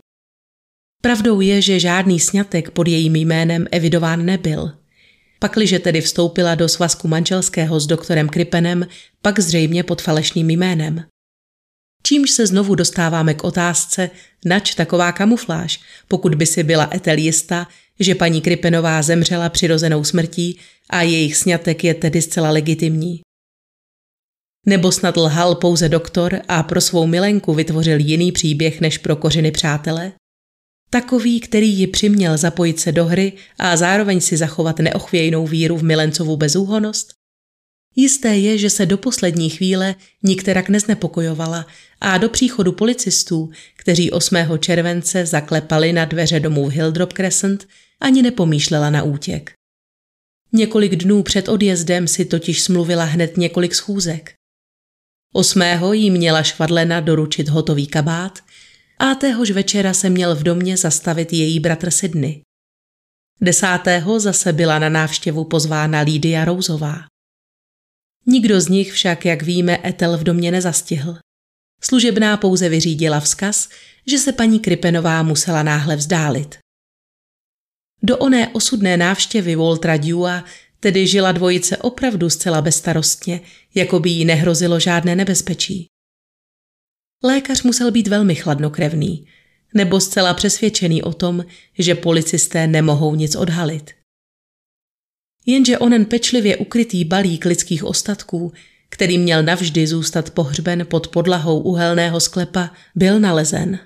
Pravdou 1.02 1.40
je, 1.40 1.62
že 1.62 1.80
žádný 1.80 2.20
sňatek 2.20 2.70
pod 2.70 2.88
jejím 2.88 3.16
jménem 3.16 3.66
evidován 3.70 4.24
nebyl. 4.24 4.83
Pakliže 5.44 5.78
tedy 5.78 6.00
vstoupila 6.00 6.54
do 6.54 6.68
svazku 6.68 7.08
manželského 7.08 7.80
s 7.80 7.86
doktorem 7.86 8.28
Kripenem, 8.28 8.86
pak 9.22 9.40
zřejmě 9.40 9.82
pod 9.82 10.02
falešným 10.02 10.50
jménem. 10.50 11.04
Čímž 12.02 12.30
se 12.30 12.46
znovu 12.46 12.74
dostáváme 12.74 13.34
k 13.34 13.44
otázce, 13.44 14.10
nač 14.44 14.74
taková 14.74 15.12
kamufláž, 15.12 15.80
pokud 16.08 16.34
by 16.34 16.46
si 16.46 16.62
byla 16.62 16.90
Etel 16.94 17.18
jistá, 17.18 17.68
že 18.00 18.14
paní 18.14 18.40
Kripenová 18.40 19.02
zemřela 19.02 19.48
přirozenou 19.48 20.04
smrtí 20.04 20.60
a 20.90 21.02
jejich 21.02 21.36
sňatek 21.36 21.84
je 21.84 21.94
tedy 21.94 22.22
zcela 22.22 22.50
legitimní. 22.50 23.20
Nebo 24.66 24.92
snad 24.92 25.16
lhal 25.16 25.54
pouze 25.54 25.88
doktor 25.88 26.40
a 26.48 26.62
pro 26.62 26.80
svou 26.80 27.06
milenku 27.06 27.54
vytvořil 27.54 27.98
jiný 28.00 28.32
příběh 28.32 28.80
než 28.80 28.98
pro 28.98 29.16
kořiny 29.16 29.50
přátele? 29.50 30.12
Takový, 30.94 31.40
který 31.40 31.78
ji 31.78 31.86
přiměl 31.86 32.36
zapojit 32.36 32.80
se 32.80 32.92
do 32.92 33.04
hry 33.04 33.32
a 33.58 33.76
zároveň 33.76 34.20
si 34.20 34.36
zachovat 34.36 34.78
neochvějnou 34.78 35.46
víru 35.46 35.76
v 35.76 35.82
milencovu 35.82 36.36
bezúhonost? 36.36 37.14
Jisté 37.96 38.36
je, 38.36 38.58
že 38.58 38.70
se 38.70 38.86
do 38.86 38.98
poslední 38.98 39.50
chvíle 39.50 39.94
nikterak 40.22 40.68
neznepokojovala 40.68 41.66
a 42.00 42.18
do 42.18 42.28
příchodu 42.28 42.72
policistů, 42.72 43.50
kteří 43.76 44.10
8. 44.10 44.36
července 44.60 45.26
zaklepali 45.26 45.92
na 45.92 46.04
dveře 46.04 46.40
domů 46.40 46.68
v 46.68 46.72
Hildrop 46.72 47.12
Crescent, 47.12 47.68
ani 48.00 48.22
nepomýšlela 48.22 48.90
na 48.90 49.02
útěk. 49.02 49.52
Několik 50.52 50.96
dnů 50.96 51.22
před 51.22 51.48
odjezdem 51.48 52.08
si 52.08 52.24
totiž 52.24 52.62
smluvila 52.62 53.04
hned 53.04 53.36
několik 53.36 53.74
schůzek. 53.74 54.34
Osmého 55.32 55.92
jí 55.92 56.10
měla 56.10 56.42
švadlena 56.42 57.00
doručit 57.00 57.48
hotový 57.48 57.86
kabát 57.86 58.38
a 59.04 59.14
téhož 59.14 59.50
večera 59.50 59.94
se 59.94 60.10
měl 60.10 60.34
v 60.34 60.42
domě 60.42 60.76
zastavit 60.76 61.32
její 61.32 61.60
bratr 61.60 61.90
Sydney. 61.90 62.42
Desátého 63.40 64.20
zase 64.20 64.52
byla 64.52 64.78
na 64.78 64.88
návštěvu 64.88 65.44
pozvána 65.44 66.00
Lídia 66.00 66.44
Rouzová. 66.44 67.04
Nikdo 68.26 68.60
z 68.60 68.68
nich 68.68 68.92
však, 68.92 69.24
jak 69.24 69.42
víme, 69.42 69.78
Etel 69.84 70.18
v 70.18 70.24
domě 70.24 70.50
nezastihl. 70.50 71.16
Služebná 71.82 72.36
pouze 72.36 72.68
vyřídila 72.68 73.20
vzkaz, 73.20 73.68
že 74.06 74.18
se 74.18 74.32
paní 74.32 74.60
Kripenová 74.60 75.22
musela 75.22 75.62
náhle 75.62 75.96
vzdálit. 75.96 76.58
Do 78.02 78.18
oné 78.18 78.48
osudné 78.48 78.96
návštěvy 78.96 79.56
Waltra 79.56 79.96
Dewea 79.96 80.44
tedy 80.80 81.06
žila 81.06 81.32
dvojice 81.32 81.76
opravdu 81.76 82.30
zcela 82.30 82.62
bezstarostně, 82.62 83.40
jako 83.74 84.00
by 84.00 84.10
jí 84.10 84.24
nehrozilo 84.24 84.80
žádné 84.80 85.16
nebezpečí. 85.16 85.86
Lékař 87.22 87.62
musel 87.62 87.90
být 87.90 88.08
velmi 88.08 88.34
chladnokrevný, 88.34 89.26
nebo 89.74 90.00
zcela 90.00 90.34
přesvědčený 90.34 91.02
o 91.02 91.12
tom, 91.12 91.44
že 91.78 91.94
policisté 91.94 92.66
nemohou 92.66 93.14
nic 93.14 93.36
odhalit. 93.36 93.90
Jenže 95.46 95.78
onen 95.78 96.04
pečlivě 96.04 96.56
ukrytý 96.56 97.04
balík 97.04 97.44
lidských 97.44 97.84
ostatků, 97.84 98.52
který 98.88 99.18
měl 99.18 99.42
navždy 99.42 99.86
zůstat 99.86 100.30
pohřben 100.30 100.86
pod 100.86 101.08
podlahou 101.08 101.60
uhelného 101.60 102.20
sklepa, 102.20 102.70
byl 102.94 103.20
nalezen. 103.20 103.78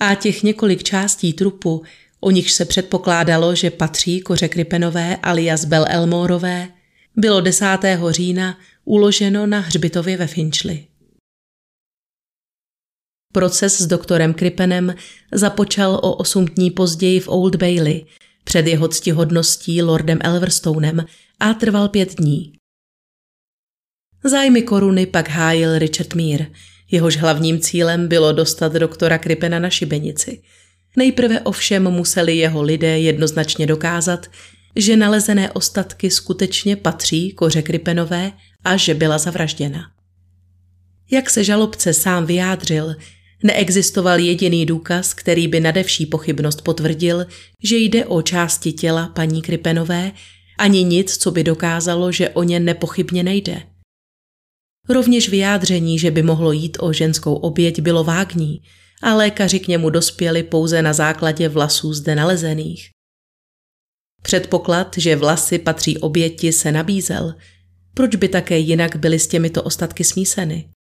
A 0.00 0.14
těch 0.14 0.42
několik 0.42 0.82
částí 0.82 1.32
trupu, 1.32 1.82
o 2.20 2.30
nichž 2.30 2.52
se 2.52 2.64
předpokládalo, 2.64 3.54
že 3.54 3.70
patří 3.70 4.20
koře 4.20 4.48
Kripenové 4.48 5.16
alias 5.16 5.64
Bel 5.64 5.86
Elmorové, 5.88 6.68
bylo 7.16 7.40
10. 7.40 7.66
října 8.10 8.58
uloženo 8.84 9.46
na 9.46 9.60
hřbitově 9.60 10.16
ve 10.16 10.26
Finchley. 10.26 10.86
Proces 13.32 13.80
s 13.80 13.86
doktorem 13.86 14.34
Kripenem 14.34 14.94
započal 15.32 15.94
o 15.94 16.14
osm 16.14 16.44
dní 16.44 16.70
později 16.70 17.20
v 17.20 17.28
Old 17.28 17.56
Bailey, 17.56 18.04
před 18.44 18.66
jeho 18.66 18.88
ctihodností 18.88 19.82
lordem 19.82 20.18
Elverstonem 20.20 21.04
a 21.40 21.54
trval 21.54 21.88
pět 21.88 22.14
dní. 22.16 22.52
Zájmy 24.24 24.62
koruny 24.62 25.06
pak 25.06 25.28
hájil 25.28 25.78
Richard 25.78 26.14
Meere, 26.14 26.46
jehož 26.90 27.16
hlavním 27.16 27.60
cílem 27.60 28.08
bylo 28.08 28.32
dostat 28.32 28.72
doktora 28.72 29.18
Kripena 29.18 29.58
na 29.58 29.70
šibenici. 29.70 30.42
Nejprve 30.96 31.40
ovšem 31.40 31.90
museli 31.90 32.36
jeho 32.36 32.62
lidé 32.62 32.98
jednoznačně 32.98 33.66
dokázat, 33.66 34.26
že 34.76 34.96
nalezené 34.96 35.52
ostatky 35.52 36.10
skutečně 36.10 36.76
patří 36.76 37.32
koře 37.32 37.62
Kripenové 37.62 38.32
a 38.64 38.76
že 38.76 38.94
byla 38.94 39.18
zavražděna. 39.18 39.90
Jak 41.10 41.30
se 41.30 41.44
žalobce 41.44 41.94
sám 41.94 42.26
vyjádřil, 42.26 42.94
Neexistoval 43.42 44.18
jediný 44.18 44.66
důkaz, 44.66 45.14
který 45.14 45.48
by 45.48 45.60
nadevší 45.60 46.06
pochybnost 46.06 46.62
potvrdil, 46.62 47.26
že 47.64 47.76
jde 47.76 48.06
o 48.06 48.22
části 48.22 48.72
těla 48.72 49.08
paní 49.08 49.42
Kripenové, 49.42 50.12
ani 50.58 50.84
nic, 50.84 51.16
co 51.16 51.30
by 51.30 51.44
dokázalo, 51.44 52.12
že 52.12 52.28
o 52.28 52.42
ně 52.42 52.60
nepochybně 52.60 53.22
nejde. 53.22 53.62
Rovněž 54.88 55.28
vyjádření, 55.28 55.98
že 55.98 56.10
by 56.10 56.22
mohlo 56.22 56.52
jít 56.52 56.76
o 56.80 56.92
ženskou 56.92 57.34
oběť, 57.34 57.80
bylo 57.80 58.04
vágní 58.04 58.62
a 59.02 59.14
lékaři 59.14 59.60
k 59.60 59.68
němu 59.68 59.90
dospěli 59.90 60.42
pouze 60.42 60.82
na 60.82 60.92
základě 60.92 61.48
vlasů 61.48 61.92
zde 61.94 62.14
nalezených. 62.14 62.90
Předpoklad, 64.22 64.94
že 64.98 65.16
vlasy 65.16 65.58
patří 65.58 65.98
oběti, 65.98 66.52
se 66.52 66.72
nabízel. 66.72 67.34
Proč 67.94 68.16
by 68.16 68.28
také 68.28 68.58
jinak 68.58 68.96
byly 68.96 69.18
s 69.18 69.26
těmito 69.26 69.62
ostatky 69.62 70.04
smíseny? 70.04 70.71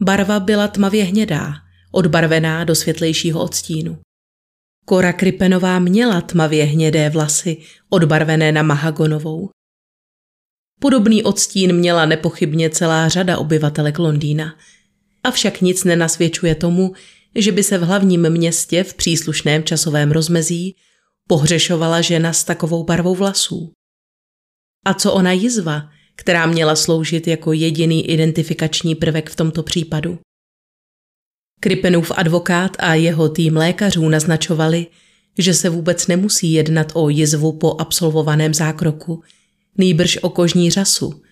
Barva 0.00 0.40
byla 0.40 0.68
tmavě 0.68 1.04
hnědá, 1.04 1.54
odbarvená 1.92 2.64
do 2.64 2.74
světlejšího 2.74 3.42
odstínu. 3.42 3.98
Kora 4.84 5.12
Kripenová 5.12 5.78
měla 5.78 6.20
tmavě 6.20 6.64
hnědé 6.64 7.10
vlasy, 7.10 7.56
odbarvené 7.88 8.52
na 8.52 8.62
mahagonovou. 8.62 9.50
Podobný 10.80 11.22
odstín 11.22 11.72
měla 11.72 12.06
nepochybně 12.06 12.70
celá 12.70 13.08
řada 13.08 13.38
obyvatelek 13.38 13.98
Londýna. 13.98 14.58
Avšak 15.24 15.60
nic 15.60 15.84
nenasvědčuje 15.84 16.54
tomu, 16.54 16.92
že 17.34 17.52
by 17.52 17.62
se 17.62 17.78
v 17.78 17.82
hlavním 17.82 18.30
městě 18.30 18.84
v 18.84 18.94
příslušném 18.94 19.64
časovém 19.64 20.12
rozmezí 20.12 20.76
pohřešovala 21.28 22.00
žena 22.00 22.32
s 22.32 22.44
takovou 22.44 22.84
barvou 22.84 23.14
vlasů. 23.14 23.72
A 24.86 24.94
co 24.94 25.12
ona 25.12 25.32
jizva, 25.32 25.90
která 26.16 26.46
měla 26.46 26.76
sloužit 26.76 27.26
jako 27.26 27.52
jediný 27.52 28.10
identifikační 28.10 28.94
prvek 28.94 29.30
v 29.30 29.36
tomto 29.36 29.62
případu? 29.62 30.18
Kripenův 31.60 32.12
advokát 32.16 32.76
a 32.78 32.94
jeho 32.94 33.28
tým 33.28 33.56
lékařů 33.56 34.08
naznačovali, 34.08 34.86
že 35.38 35.54
se 35.54 35.68
vůbec 35.68 36.06
nemusí 36.06 36.52
jednat 36.52 36.92
o 36.94 37.08
jizvu 37.08 37.52
po 37.52 37.76
absolvovaném 37.78 38.54
zákroku, 38.54 39.22
nýbrž 39.78 40.18
o 40.22 40.30
kožní 40.30 40.70
řasu, 40.70 41.22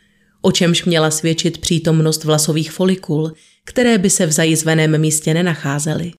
o 0.40 0.52
čemž 0.52 0.84
měla 0.84 1.10
svědčit 1.10 1.58
přítomnost 1.58 2.24
vlasových 2.24 2.72
folikul, 2.72 3.32
které 3.64 3.98
by 3.98 4.10
se 4.10 4.26
v 4.26 4.32
zajizveném 4.32 5.00
místě 5.00 5.34
nenacházely. 5.34 6.12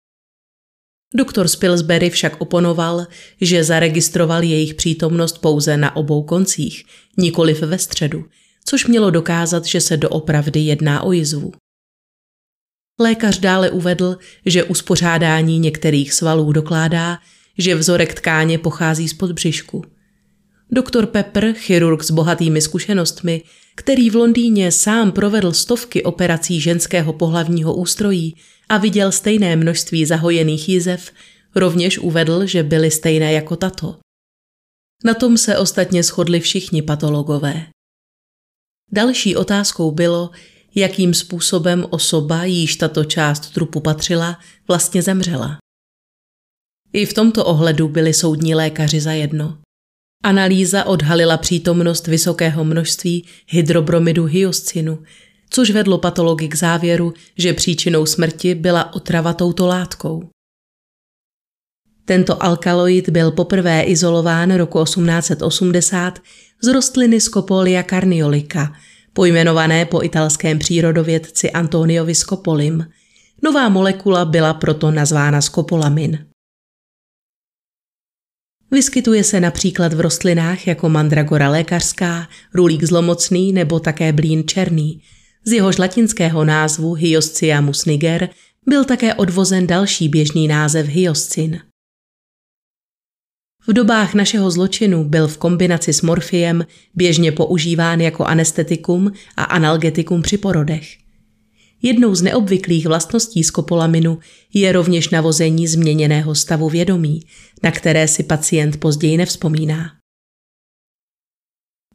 Doktor 1.15 1.47
Spilsbury 1.47 2.09
však 2.09 2.41
oponoval, 2.41 3.07
že 3.41 3.63
zaregistroval 3.63 4.43
jejich 4.43 4.73
přítomnost 4.73 5.37
pouze 5.37 5.77
na 5.77 5.95
obou 5.95 6.23
koncích, 6.23 6.85
nikoliv 7.17 7.61
ve 7.61 7.77
středu, 7.77 8.25
což 8.71 8.87
mělo 8.87 9.09
dokázat, 9.09 9.65
že 9.65 9.81
se 9.81 9.97
doopravdy 9.97 10.59
jedná 10.59 11.03
o 11.03 11.11
jizvu. 11.11 11.51
Lékař 12.99 13.39
dále 13.39 13.69
uvedl, 13.69 14.17
že 14.45 14.63
uspořádání 14.63 15.59
některých 15.59 16.13
svalů 16.13 16.51
dokládá, 16.51 17.19
že 17.57 17.75
vzorek 17.75 18.13
tkáně 18.13 18.57
pochází 18.57 19.07
z 19.07 19.13
podbřišku. 19.13 19.83
Doktor 20.69 21.05
Pepper, 21.05 21.53
chirurg 21.53 22.03
s 22.03 22.11
bohatými 22.11 22.61
zkušenostmi, 22.61 23.43
který 23.75 24.09
v 24.09 24.15
Londýně 24.15 24.71
sám 24.71 25.11
provedl 25.11 25.51
stovky 25.51 26.03
operací 26.03 26.61
ženského 26.61 27.13
pohlavního 27.13 27.75
ústrojí 27.75 28.35
a 28.69 28.77
viděl 28.77 29.11
stejné 29.11 29.55
množství 29.55 30.05
zahojených 30.05 30.69
jizev, 30.69 31.11
rovněž 31.55 31.99
uvedl, 31.99 32.45
že 32.45 32.63
byly 32.63 32.91
stejné 32.91 33.33
jako 33.33 33.55
tato. 33.55 33.97
Na 35.05 35.13
tom 35.13 35.37
se 35.37 35.57
ostatně 35.57 36.03
shodli 36.03 36.39
všichni 36.39 36.81
patologové. 36.81 37.65
Další 38.91 39.35
otázkou 39.35 39.91
bylo, 39.91 40.29
jakým 40.75 41.13
způsobem 41.13 41.85
osoba, 41.89 42.45
jíž 42.45 42.75
tato 42.75 43.03
část 43.03 43.53
trupu 43.53 43.79
patřila, 43.79 44.39
vlastně 44.67 45.01
zemřela. 45.01 45.57
I 46.93 47.05
v 47.05 47.13
tomto 47.13 47.45
ohledu 47.45 47.87
byli 47.87 48.13
soudní 48.13 48.55
lékaři 48.55 49.01
zajedno. 49.01 49.57
Analýza 50.23 50.83
odhalila 50.83 51.37
přítomnost 51.37 52.07
vysokého 52.07 52.63
množství 52.63 53.27
hydrobromidu 53.47 54.25
hyoscinu, 54.25 55.03
což 55.49 55.71
vedlo 55.71 55.97
patology 55.97 56.47
k 56.47 56.55
závěru, 56.55 57.13
že 57.37 57.53
příčinou 57.53 58.05
smrti 58.05 58.55
byla 58.55 58.93
otrava 58.93 59.33
touto 59.33 59.67
látkou. 59.67 60.29
Tento 62.05 62.43
alkaloid 62.43 63.09
byl 63.09 63.31
poprvé 63.31 63.83
izolován 63.83 64.55
roku 64.55 64.83
1880 64.83 66.19
z 66.63 66.67
rostliny 66.67 67.21
Scopolia 67.21 67.83
carniolica, 67.83 68.73
pojmenované 69.13 69.85
po 69.85 70.03
italském 70.03 70.59
přírodovědci 70.59 71.51
Antoniovi 71.51 72.15
Scopolim. 72.15 72.85
Nová 73.43 73.69
molekula 73.69 74.25
byla 74.25 74.53
proto 74.53 74.91
nazvána 74.91 75.41
skopolamin. 75.41 76.25
Vyskytuje 78.71 79.23
se 79.23 79.39
například 79.39 79.93
v 79.93 79.99
rostlinách 79.99 80.67
jako 80.67 80.89
mandragora 80.89 81.49
lékařská, 81.49 82.27
rulík 82.53 82.83
zlomocný 82.83 83.53
nebo 83.53 83.79
také 83.79 84.13
blín 84.13 84.43
černý. 84.47 85.01
Z 85.45 85.51
jehož 85.51 85.77
latinského 85.77 86.45
názvu 86.45 86.93
Hyoscyamus 86.93 87.85
niger 87.85 88.29
byl 88.67 88.85
také 88.85 89.13
odvozen 89.13 89.67
další 89.67 90.09
běžný 90.09 90.47
název 90.47 90.87
hyoscin. 90.87 91.59
V 93.67 93.73
dobách 93.73 94.13
našeho 94.13 94.51
zločinu 94.51 95.03
byl 95.03 95.27
v 95.27 95.37
kombinaci 95.37 95.93
s 95.93 96.01
morfiem 96.01 96.65
běžně 96.95 97.31
používán 97.31 98.01
jako 98.01 98.25
anestetikum 98.25 99.11
a 99.37 99.43
analgetikum 99.43 100.21
při 100.21 100.37
porodech. 100.37 100.97
Jednou 101.81 102.15
z 102.15 102.21
neobvyklých 102.21 102.87
vlastností 102.87 103.43
skopolaminu 103.43 104.19
je 104.53 104.71
rovněž 104.71 105.09
navození 105.09 105.67
změněného 105.67 106.35
stavu 106.35 106.69
vědomí, 106.69 107.21
na 107.63 107.71
které 107.71 108.07
si 108.07 108.23
pacient 108.23 108.79
později 108.79 109.17
nevzpomíná. 109.17 109.91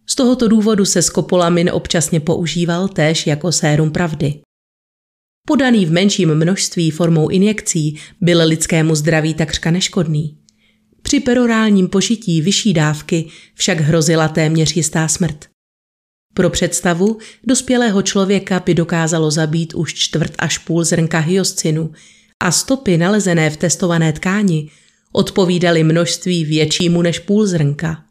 Z 0.07 0.15
tohoto 0.15 0.49
důvodu 0.49 0.85
se 0.85 1.03
skopolamin 1.03 1.71
občasně 1.73 2.21
používal 2.21 2.89
též 2.89 3.27
jako 3.27 3.53
sérum 3.53 3.91
pravdy. 3.91 4.41
Podaný 5.47 5.87
v 5.87 5.93
menším 5.93 6.35
množství 6.35 6.91
formou 6.91 7.29
injekcí 7.29 7.99
byl 8.21 8.47
lidskému 8.47 8.95
zdraví 8.95 9.35
takřka 9.35 9.71
neškodný. 9.71 10.36
Při 11.07 11.21
perorálním 11.21 11.89
požití 11.89 12.41
vyšší 12.41 12.75
dávky 12.75 13.29
však 13.55 13.81
hrozila 13.81 14.29
téměř 14.29 14.77
jistá 14.77 15.09
smrt. 15.09 15.49
Pro 16.35 16.51
představu, 16.51 17.19
dospělého 17.45 18.03
člověka 18.03 18.61
by 18.61 18.75
dokázalo 18.75 19.31
zabít 19.31 19.75
už 19.75 19.95
čtvrt 19.95 20.33
až 20.39 20.59
půl 20.59 20.85
zrnka 20.85 21.19
hyoscinu 21.19 21.93
a 22.43 22.53
stopy 22.53 22.99
nalezené 22.99 23.51
v 23.51 23.57
testované 23.57 24.13
tkáni 24.13 24.71
odpovídaly 25.13 25.85
množství 25.85 26.45
většímu 26.45 27.03
než 27.03 27.19
půl 27.19 27.47
zrnka. 27.47 28.05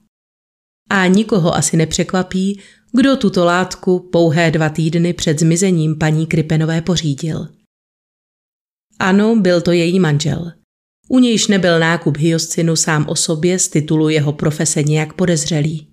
A 0.90 1.08
nikoho 1.08 1.56
asi 1.56 1.78
nepřekvapí, 1.78 2.62
kdo 2.92 3.18
tuto 3.18 3.46
látku 3.46 4.00
pouhé 4.00 4.52
dva 4.52 4.70
týdny 4.70 5.14
před 5.14 5.40
zmizením 5.40 5.98
paní 5.98 6.28
Kripenové 6.28 6.82
pořídil. 6.82 7.48
Ano, 9.00 9.36
byl 9.36 9.62
to 9.62 9.72
její 9.72 10.00
manžel. 10.00 10.52
U 11.08 11.20
nějž 11.20 11.48
nebyl 11.48 11.80
nákup 11.80 12.18
hyoscinu 12.18 12.76
sám 12.76 13.06
o 13.08 13.16
sobě 13.16 13.60
z 13.60 13.68
titulu 13.68 14.10
jeho 14.10 14.34
profese 14.34 14.84
nějak 14.84 15.14
podezřelý. 15.14 15.88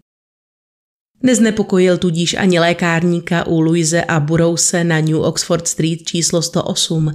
Neznepokojil 1.23 1.99
tudíž 1.99 2.35
ani 2.35 2.61
lékárníka 2.61 3.47
u 3.47 3.61
Louise 3.61 4.05
a 4.05 4.21
Burouse 4.21 4.85
na 4.85 5.01
New 5.01 5.21
Oxford 5.21 5.69
Street 5.69 6.03
číslo 6.03 6.43
108, 6.43 7.15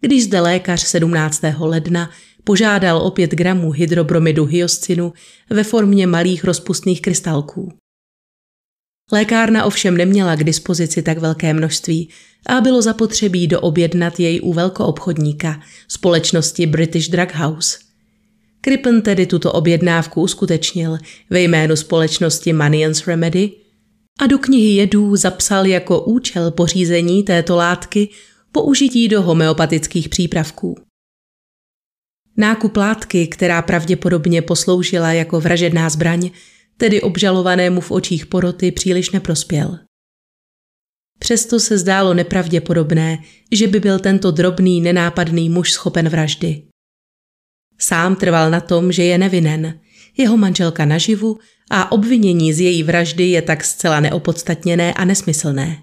když 0.00 0.24
zde 0.24 0.40
lékař 0.40 0.82
17. 0.82 1.42
ledna 1.58 2.10
požádal 2.44 2.98
o 2.98 3.10
5 3.10 3.30
gramů 3.30 3.70
hydrobromidu 3.70 4.44
hyoscinu 4.44 5.12
ve 5.50 5.64
formě 5.64 6.06
malých 6.06 6.44
rozpustných 6.44 7.02
krystalků. 7.02 7.72
Lékárna 9.12 9.64
ovšem 9.64 9.96
neměla 9.96 10.36
k 10.36 10.44
dispozici 10.44 11.02
tak 11.02 11.18
velké 11.18 11.54
množství 11.54 12.08
a 12.46 12.60
bylo 12.60 12.82
zapotřebí 12.82 13.46
doobjednat 13.46 14.20
jej 14.20 14.40
u 14.42 14.52
velkoobchodníka, 14.52 15.60
společnosti 15.88 16.66
British 16.66 17.08
Drug 17.08 17.34
House. 17.34 17.78
Krippen 18.60 19.02
tedy 19.02 19.26
tuto 19.26 19.52
objednávku 19.52 20.22
uskutečnil 20.22 20.98
ve 21.30 21.40
jménu 21.40 21.76
společnosti 21.76 22.52
Manians 22.52 23.06
Remedy 23.06 23.50
a 24.20 24.26
do 24.26 24.38
knihy 24.38 24.74
jedů 24.74 25.16
zapsal 25.16 25.66
jako 25.66 26.00
účel 26.00 26.50
pořízení 26.50 27.22
této 27.22 27.56
látky 27.56 28.08
použití 28.52 29.08
do 29.08 29.22
homeopatických 29.22 30.08
přípravků. 30.08 30.76
Nákup 32.36 32.76
látky, 32.76 33.26
která 33.26 33.62
pravděpodobně 33.62 34.42
posloužila 34.42 35.12
jako 35.12 35.40
vražedná 35.40 35.90
zbraň, 35.90 36.30
tedy 36.76 37.00
obžalovanému 37.00 37.80
v 37.80 37.90
očích 37.90 38.26
poroty 38.26 38.72
příliš 38.72 39.10
neprospěl. 39.10 39.78
Přesto 41.18 41.60
se 41.60 41.78
zdálo 41.78 42.14
nepravděpodobné, 42.14 43.18
že 43.52 43.66
by 43.66 43.80
byl 43.80 43.98
tento 43.98 44.30
drobný, 44.30 44.80
nenápadný 44.80 45.48
muž 45.48 45.72
schopen 45.72 46.08
vraždy. 46.08 46.62
Sám 47.78 48.16
trval 48.16 48.50
na 48.50 48.60
tom, 48.60 48.92
že 48.92 49.04
je 49.04 49.18
nevinen, 49.18 49.80
jeho 50.16 50.36
manželka 50.36 50.84
naživu 50.84 51.38
a 51.70 51.92
obvinění 51.92 52.52
z 52.52 52.60
její 52.60 52.82
vraždy 52.82 53.24
je 53.24 53.42
tak 53.42 53.64
zcela 53.64 54.00
neopodstatněné 54.00 54.94
a 54.94 55.04
nesmyslné. 55.04 55.82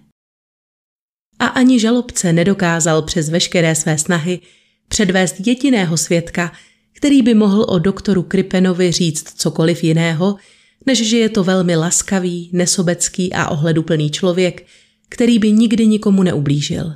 A 1.40 1.46
ani 1.46 1.80
žalobce 1.80 2.34
nedokázal 2.34 3.02
přes 3.02 3.30
veškeré 3.30 3.76
své 3.76 3.98
snahy 3.98 4.40
předvést 4.88 5.36
jediného 5.48 5.98
svědka, 5.98 6.52
který 6.94 7.22
by 7.22 7.34
mohl 7.34 7.66
o 7.70 7.80
doktoru 7.80 8.24
Kripenovi 8.24 8.92
říct 8.92 9.34
cokoliv 9.36 9.84
jiného, 9.84 10.36
než 10.86 11.10
že 11.10 11.17
je 11.17 11.30
to 11.30 11.43
velmi 11.43 11.76
laskavý, 11.76 12.50
nesobecký 12.54 13.34
a 13.34 13.50
ohleduplný 13.50 14.12
člověk, 14.12 14.65
který 15.10 15.39
by 15.39 15.52
nikdy 15.52 15.88
nikomu 15.88 16.24
neublížil. 16.24 16.93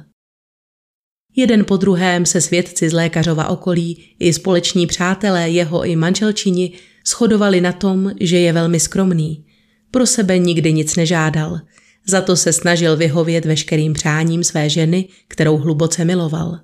Jeden 1.35 1.65
po 1.65 1.77
druhém 1.77 2.25
se 2.25 2.41
svědci 2.41 2.89
z 2.89 2.93
lékařova 2.93 3.47
okolí 3.47 4.15
i 4.19 4.33
společní 4.33 4.87
přátelé 4.87 5.49
jeho 5.49 5.85
i 5.85 5.95
manželčini 5.95 6.71
shodovali 7.07 7.61
na 7.61 7.71
tom, 7.71 8.11
že 8.19 8.39
je 8.39 8.53
velmi 8.53 8.79
skromný. 8.79 9.45
Pro 9.91 10.05
sebe 10.05 10.37
nikdy 10.37 10.73
nic 10.73 10.95
nežádal, 10.95 11.59
za 12.07 12.21
to 12.21 12.35
se 12.35 12.53
snažil 12.53 12.97
vyhovět 12.97 13.45
veškerým 13.45 13.93
přáním 13.93 14.43
své 14.43 14.69
ženy, 14.69 15.07
kterou 15.27 15.57
hluboce 15.57 16.05
miloval. 16.05 16.59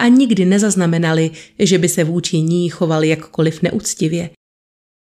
A 0.00 0.08
nikdy 0.08 0.44
nezaznamenali, 0.44 1.30
že 1.58 1.78
by 1.78 1.88
se 1.88 2.04
vůči 2.04 2.40
ní 2.40 2.68
choval 2.68 3.04
jakkoliv 3.04 3.62
neúctivě, 3.62 4.30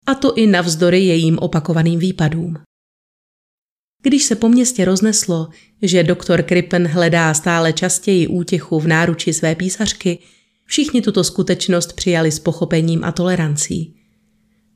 a 0.07 0.15
to 0.15 0.35
i 0.35 0.47
navzdory 0.47 1.01
jejím 1.01 1.39
opakovaným 1.39 1.99
výpadům. 1.99 2.55
Když 4.03 4.25
se 4.25 4.37
po 4.37 4.49
městě 4.49 4.85
rozneslo, 4.85 5.49
že 5.83 6.03
doktor 6.03 6.43
Krippen 6.43 6.87
hledá 6.87 7.35
stále 7.35 7.73
častěji 7.73 8.27
útěchu 8.27 8.81
v 8.81 8.87
náruči 8.87 9.33
své 9.33 9.55
písařky, 9.55 10.19
Všichni 10.69 11.03
tuto 11.03 11.25
skutečnost 11.25 11.93
přijali 11.93 12.33
s 12.33 12.39
pochopením 12.39 13.05
a 13.05 13.13
tolerancí. 13.13 13.95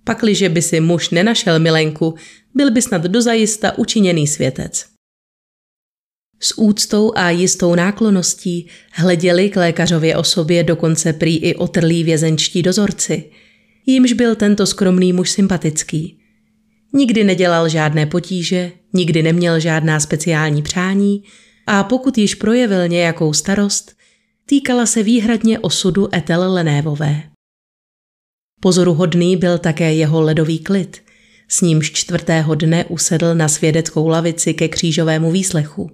Pakliže 0.05 0.49
by 0.49 0.63
si 0.63 0.81
muž 0.81 1.11
nenašel 1.11 1.59
milenku, 1.59 2.15
byl 2.55 2.71
by 2.71 2.83
snad 2.83 3.03
dozajista 3.03 3.79
učiněný 3.79 4.27
světec. 4.27 4.87
S 6.41 6.59
úctou 6.59 7.13
a 7.15 7.31
jistou 7.31 7.75
nákloností 7.75 8.69
hleděli 8.93 9.51
k 9.51 9.57
lékařově 9.57 10.17
osobě 10.17 10.65
dokonce 10.65 11.13
prý 11.13 11.37
i 11.37 11.55
otrlí 11.55 12.05
vězenčtí 12.05 12.63
dozorci. 12.63 13.31
Jímž 13.87 14.13
byl 14.13 14.35
tento 14.35 14.67
skromný 14.67 15.13
muž 15.13 15.31
sympatický. 15.31 16.19
Nikdy 16.95 17.25
nedělal 17.25 17.69
žádné 17.69 18.07
potíže, 18.07 18.73
nikdy 18.93 19.23
neměl 19.23 19.61
žádná 19.61 20.01
speciální 20.01 20.63
přání 20.63 21.23
a 21.67 21.85
pokud 21.85 22.19
již 22.19 22.35
projevil 22.35 22.89
nějakou 22.89 23.33
starost, 23.33 23.97
týkala 24.47 24.87
se 24.87 25.03
výhradně 25.03 25.59
osudu 25.59 26.15
Etel 26.15 26.53
Lenévové. 26.53 27.23
Pozoruhodný 28.61 29.37
byl 29.37 29.59
také 29.59 29.95
jeho 29.95 30.21
ledový 30.21 30.59
klid, 30.59 31.03
s 31.49 31.61
nímž 31.61 31.93
čtvrtého 31.93 32.55
dne 32.55 32.85
usedl 32.85 33.35
na 33.35 33.49
svědeckou 33.49 34.09
lavici 34.09 34.55
ke 34.55 34.69
křížovému 34.69 35.31
výslechu. 35.31 35.91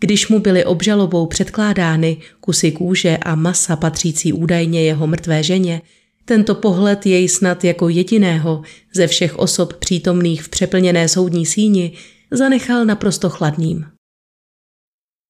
Když 0.00 0.28
mu 0.28 0.38
byly 0.38 0.64
obžalobou 0.64 1.26
předkládány 1.26 2.16
kusy 2.40 2.72
kůže 2.72 3.16
a 3.16 3.34
masa 3.34 3.76
patřící 3.76 4.32
údajně 4.32 4.82
jeho 4.82 5.06
mrtvé 5.06 5.42
ženě, 5.42 5.82
tento 6.24 6.54
pohled 6.54 7.06
jej 7.06 7.28
snad 7.28 7.64
jako 7.64 7.88
jediného 7.88 8.62
ze 8.94 9.06
všech 9.06 9.38
osob 9.38 9.72
přítomných 9.72 10.42
v 10.42 10.48
přeplněné 10.48 11.08
soudní 11.08 11.46
síni 11.46 11.92
zanechal 12.30 12.84
naprosto 12.84 13.30
chladným. 13.30 13.86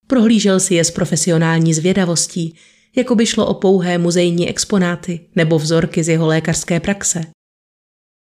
Prohlížel 0.07 0.59
si 0.59 0.75
je 0.75 0.83
s 0.83 0.91
profesionální 0.91 1.73
zvědavostí, 1.73 2.55
jako 2.95 3.15
by 3.15 3.25
šlo 3.25 3.47
o 3.47 3.53
pouhé 3.53 3.97
muzejní 3.97 4.49
exponáty 4.49 5.29
nebo 5.35 5.59
vzorky 5.59 6.03
z 6.03 6.09
jeho 6.09 6.27
lékařské 6.27 6.79
praxe. 6.79 7.25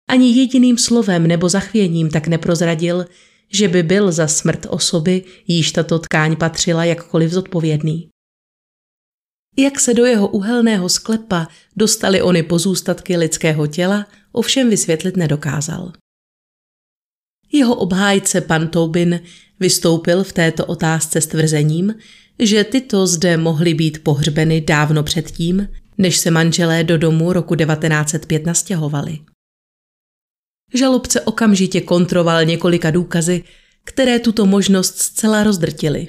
Ani 0.09 0.39
jediným 0.39 0.77
slovem 0.77 1.27
nebo 1.27 1.49
zachvěním 1.49 2.09
tak 2.09 2.27
neprozradil, 2.27 3.05
že 3.53 3.67
by 3.67 3.83
byl 3.83 4.11
za 4.11 4.27
smrt 4.27 4.65
osoby, 4.69 5.23
jíž 5.47 5.71
tato 5.71 5.99
tkáň 5.99 6.35
patřila 6.35 6.85
jakkoliv 6.85 7.31
zodpovědný. 7.31 8.09
Jak 9.57 9.79
se 9.79 9.93
do 9.93 10.05
jeho 10.05 10.27
uhelného 10.27 10.89
sklepa 10.89 11.47
dostaly 11.75 12.21
ony 12.21 12.43
pozůstatky 12.43 13.17
lidského 13.17 13.67
těla, 13.67 14.07
ovšem 14.31 14.69
vysvětlit 14.69 15.17
nedokázal. 15.17 15.93
Jeho 17.51 17.75
obhájce 17.75 18.41
pan 18.41 18.67
Tobin 18.67 19.19
vystoupil 19.59 20.23
v 20.23 20.33
této 20.33 20.65
otázce 20.65 21.21
s 21.21 21.27
tvrzením, 21.27 21.95
že 22.39 22.63
tyto 22.63 23.07
zde 23.07 23.37
mohly 23.37 23.73
být 23.73 24.03
pohřbeny 24.03 24.61
dávno 24.61 25.03
předtím, 25.03 25.67
než 25.97 26.17
se 26.17 26.31
manželé 26.31 26.83
do 26.83 26.97
domu 26.97 27.33
roku 27.33 27.55
1905 27.55 28.45
nastěhovali. 28.45 29.19
Žalobce 30.73 31.21
okamžitě 31.21 31.81
kontroval 31.81 32.45
několika 32.45 32.91
důkazy, 32.91 33.43
které 33.83 34.19
tuto 34.19 34.45
možnost 34.45 34.97
zcela 34.97 35.43
rozdrtily. 35.43 36.07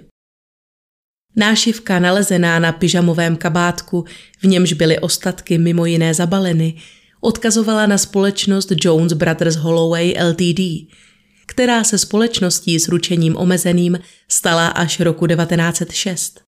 Nášivka 1.36 1.98
nalezená 1.98 2.58
na 2.58 2.72
pyžamovém 2.72 3.36
kabátku, 3.36 4.04
v 4.38 4.46
němž 4.46 4.72
byly 4.72 4.98
ostatky 4.98 5.58
mimo 5.58 5.86
jiné 5.86 6.14
zabaleny, 6.14 6.74
odkazovala 7.20 7.86
na 7.86 7.98
společnost 7.98 8.72
Jones 8.84 9.12
Brothers 9.12 9.56
Holloway 9.56 10.14
Ltd., 10.22 10.60
která 11.46 11.84
se 11.84 11.98
společností 11.98 12.80
s 12.80 12.88
ručením 12.88 13.36
omezeným 13.36 13.98
stala 14.28 14.68
až 14.68 15.00
roku 15.00 15.26
1906. 15.26 16.40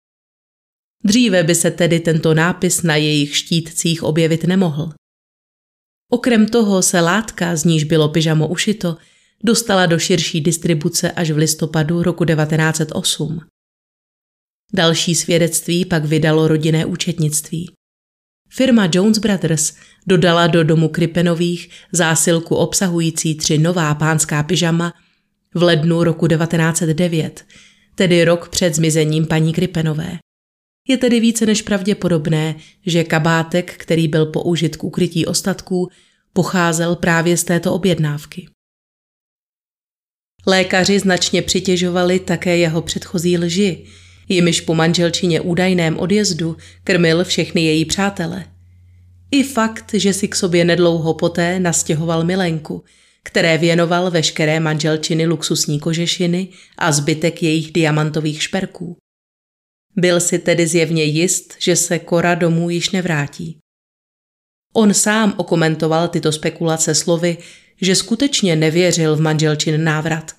Dříve 1.04 1.42
by 1.42 1.54
se 1.54 1.70
tedy 1.70 2.00
tento 2.00 2.34
nápis 2.34 2.82
na 2.82 2.96
jejich 2.96 3.36
štítcích 3.36 4.02
objevit 4.02 4.44
nemohl. 4.44 4.92
Okrem 6.10 6.46
toho 6.46 6.82
se 6.82 7.00
látka, 7.00 7.56
z 7.56 7.64
níž 7.64 7.84
bylo 7.84 8.08
pyžamo 8.08 8.48
ušito, 8.48 8.96
dostala 9.44 9.86
do 9.86 9.98
širší 9.98 10.40
distribuce 10.40 11.12
až 11.12 11.30
v 11.30 11.36
listopadu 11.36 12.02
roku 12.02 12.24
1908. 12.24 13.40
Další 14.74 15.14
svědectví 15.14 15.84
pak 15.84 16.04
vydalo 16.04 16.48
rodinné 16.48 16.84
účetnictví. 16.86 17.70
Firma 18.48 18.88
Jones 18.92 19.18
Brothers 19.18 19.74
dodala 20.06 20.46
do 20.46 20.64
domu 20.64 20.88
Kripenových 20.88 21.70
zásilku 21.92 22.56
obsahující 22.56 23.34
tři 23.34 23.58
nová 23.58 23.94
pánská 23.94 24.42
pyžama 24.42 24.92
v 25.54 25.62
lednu 25.62 26.04
roku 26.04 26.28
1909, 26.28 27.46
tedy 27.94 28.24
rok 28.24 28.48
před 28.48 28.74
zmizením 28.74 29.26
paní 29.26 29.52
Kripenové. 29.52 30.18
Je 30.88 30.98
tedy 30.98 31.20
více 31.20 31.46
než 31.46 31.62
pravděpodobné, 31.62 32.54
že 32.86 33.04
kabátek, 33.04 33.76
který 33.76 34.08
byl 34.08 34.26
použit 34.26 34.76
k 34.76 34.84
ukrytí 34.84 35.26
ostatků, 35.26 35.88
pocházel 36.32 36.96
právě 36.96 37.36
z 37.36 37.44
této 37.44 37.74
objednávky. 37.74 38.48
Lékaři 40.46 40.98
značně 40.98 41.42
přitěžovali 41.42 42.20
také 42.20 42.56
jeho 42.56 42.82
předchozí 42.82 43.38
lži, 43.38 43.86
jimiž 44.28 44.60
po 44.60 44.74
manželčině 44.74 45.40
údajném 45.40 45.98
odjezdu 45.98 46.56
krmil 46.84 47.24
všechny 47.24 47.64
její 47.64 47.84
přátele. 47.84 48.44
I 49.30 49.42
fakt, 49.42 49.94
že 49.94 50.12
si 50.12 50.28
k 50.28 50.34
sobě 50.34 50.64
nedlouho 50.64 51.14
poté 51.14 51.60
nastěhoval 51.60 52.24
milenku, 52.24 52.84
které 53.22 53.58
věnoval 53.58 54.10
veškeré 54.10 54.60
manželčiny 54.60 55.26
luxusní 55.26 55.80
kožešiny 55.80 56.48
a 56.78 56.92
zbytek 56.92 57.42
jejich 57.42 57.72
diamantových 57.72 58.42
šperků. 58.42 58.96
Byl 59.96 60.20
si 60.20 60.38
tedy 60.38 60.66
zjevně 60.66 61.04
jist, 61.04 61.54
že 61.58 61.76
se 61.76 61.98
Kora 61.98 62.34
domů 62.34 62.70
již 62.70 62.90
nevrátí. 62.90 63.58
On 64.72 64.94
sám 64.94 65.34
okomentoval 65.36 66.08
tyto 66.08 66.32
spekulace 66.32 66.94
slovy, 66.94 67.36
že 67.80 67.94
skutečně 67.94 68.56
nevěřil 68.56 69.16
v 69.16 69.20
manželčin 69.20 69.84
návrat. 69.84 70.32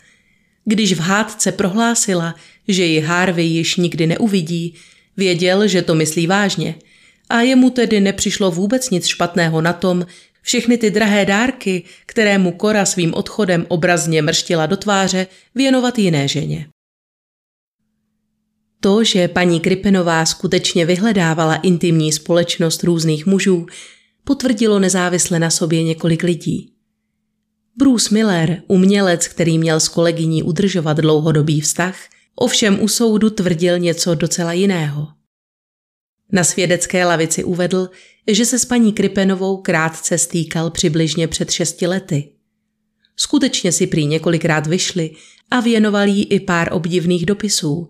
Když 0.65 0.93
v 0.93 0.99
hádce 0.99 1.52
prohlásila, 1.52 2.36
že 2.67 2.86
ji 2.86 2.99
Harvey 2.99 3.45
již 3.45 3.76
nikdy 3.76 4.08
neuvidí, 4.08 4.76
věděl, 5.17 5.67
že 5.67 5.82
to 5.82 5.95
myslí 5.95 6.28
vážně 6.28 6.76
a 7.30 7.41
jemu 7.41 7.69
tedy 7.69 7.99
nepřišlo 7.99 8.52
vůbec 8.52 8.89
nic 8.89 9.06
špatného 9.06 9.62
na 9.62 9.73
tom, 9.73 10.06
všechny 10.41 10.78
ty 10.78 10.91
drahé 10.91 11.26
dárky, 11.26 11.84
které 12.06 12.38
mu 12.38 12.52
Kora 12.52 12.86
svým 12.86 13.13
odchodem 13.13 13.65
obrazně 13.69 14.21
mrštila 14.21 14.65
do 14.65 14.78
tváře, 14.78 15.28
věnovat 15.56 15.99
jiné 15.99 16.28
ženě. 16.28 16.67
To, 18.80 19.04
že 19.04 19.28
paní 19.28 19.60
Kripenová 19.60 20.26
skutečně 20.26 20.86
vyhledávala 20.86 21.56
intimní 21.56 22.12
společnost 22.12 22.84
různých 22.84 23.26
mužů, 23.26 23.65
potvrdilo 24.23 24.80
nezávisle 24.80 25.39
na 25.39 25.49
sobě 25.49 25.84
několik 25.84 26.23
lidí. 26.23 26.72
Bruce 27.77 28.13
Miller, 28.13 28.63
umělec, 28.67 29.27
který 29.27 29.57
měl 29.57 29.79
s 29.79 29.88
kolegyní 29.88 30.43
udržovat 30.43 30.97
dlouhodobý 30.97 31.62
vztah, 31.62 31.95
ovšem 32.36 32.83
u 32.83 32.88
soudu 32.88 33.29
tvrdil 33.29 33.79
něco 33.79 34.15
docela 34.15 34.53
jiného. 34.53 35.07
Na 36.31 36.43
svědecké 36.43 37.05
lavici 37.05 37.43
uvedl, 37.43 37.89
že 38.31 38.45
se 38.45 38.59
s 38.59 38.65
paní 38.65 38.93
Kripenovou 38.93 39.57
krátce 39.57 40.17
stýkal 40.17 40.69
přibližně 40.69 41.27
před 41.27 41.51
šesti 41.51 41.88
lety. 41.88 42.29
Skutečně 43.15 43.71
si 43.71 43.88
prý 43.88 44.05
několikrát 44.05 44.67
vyšli 44.67 45.12
a 45.51 45.59
věnoval 45.59 46.07
jí 46.07 46.23
i 46.23 46.39
pár 46.39 46.73
obdivných 46.73 47.25
dopisů. 47.25 47.89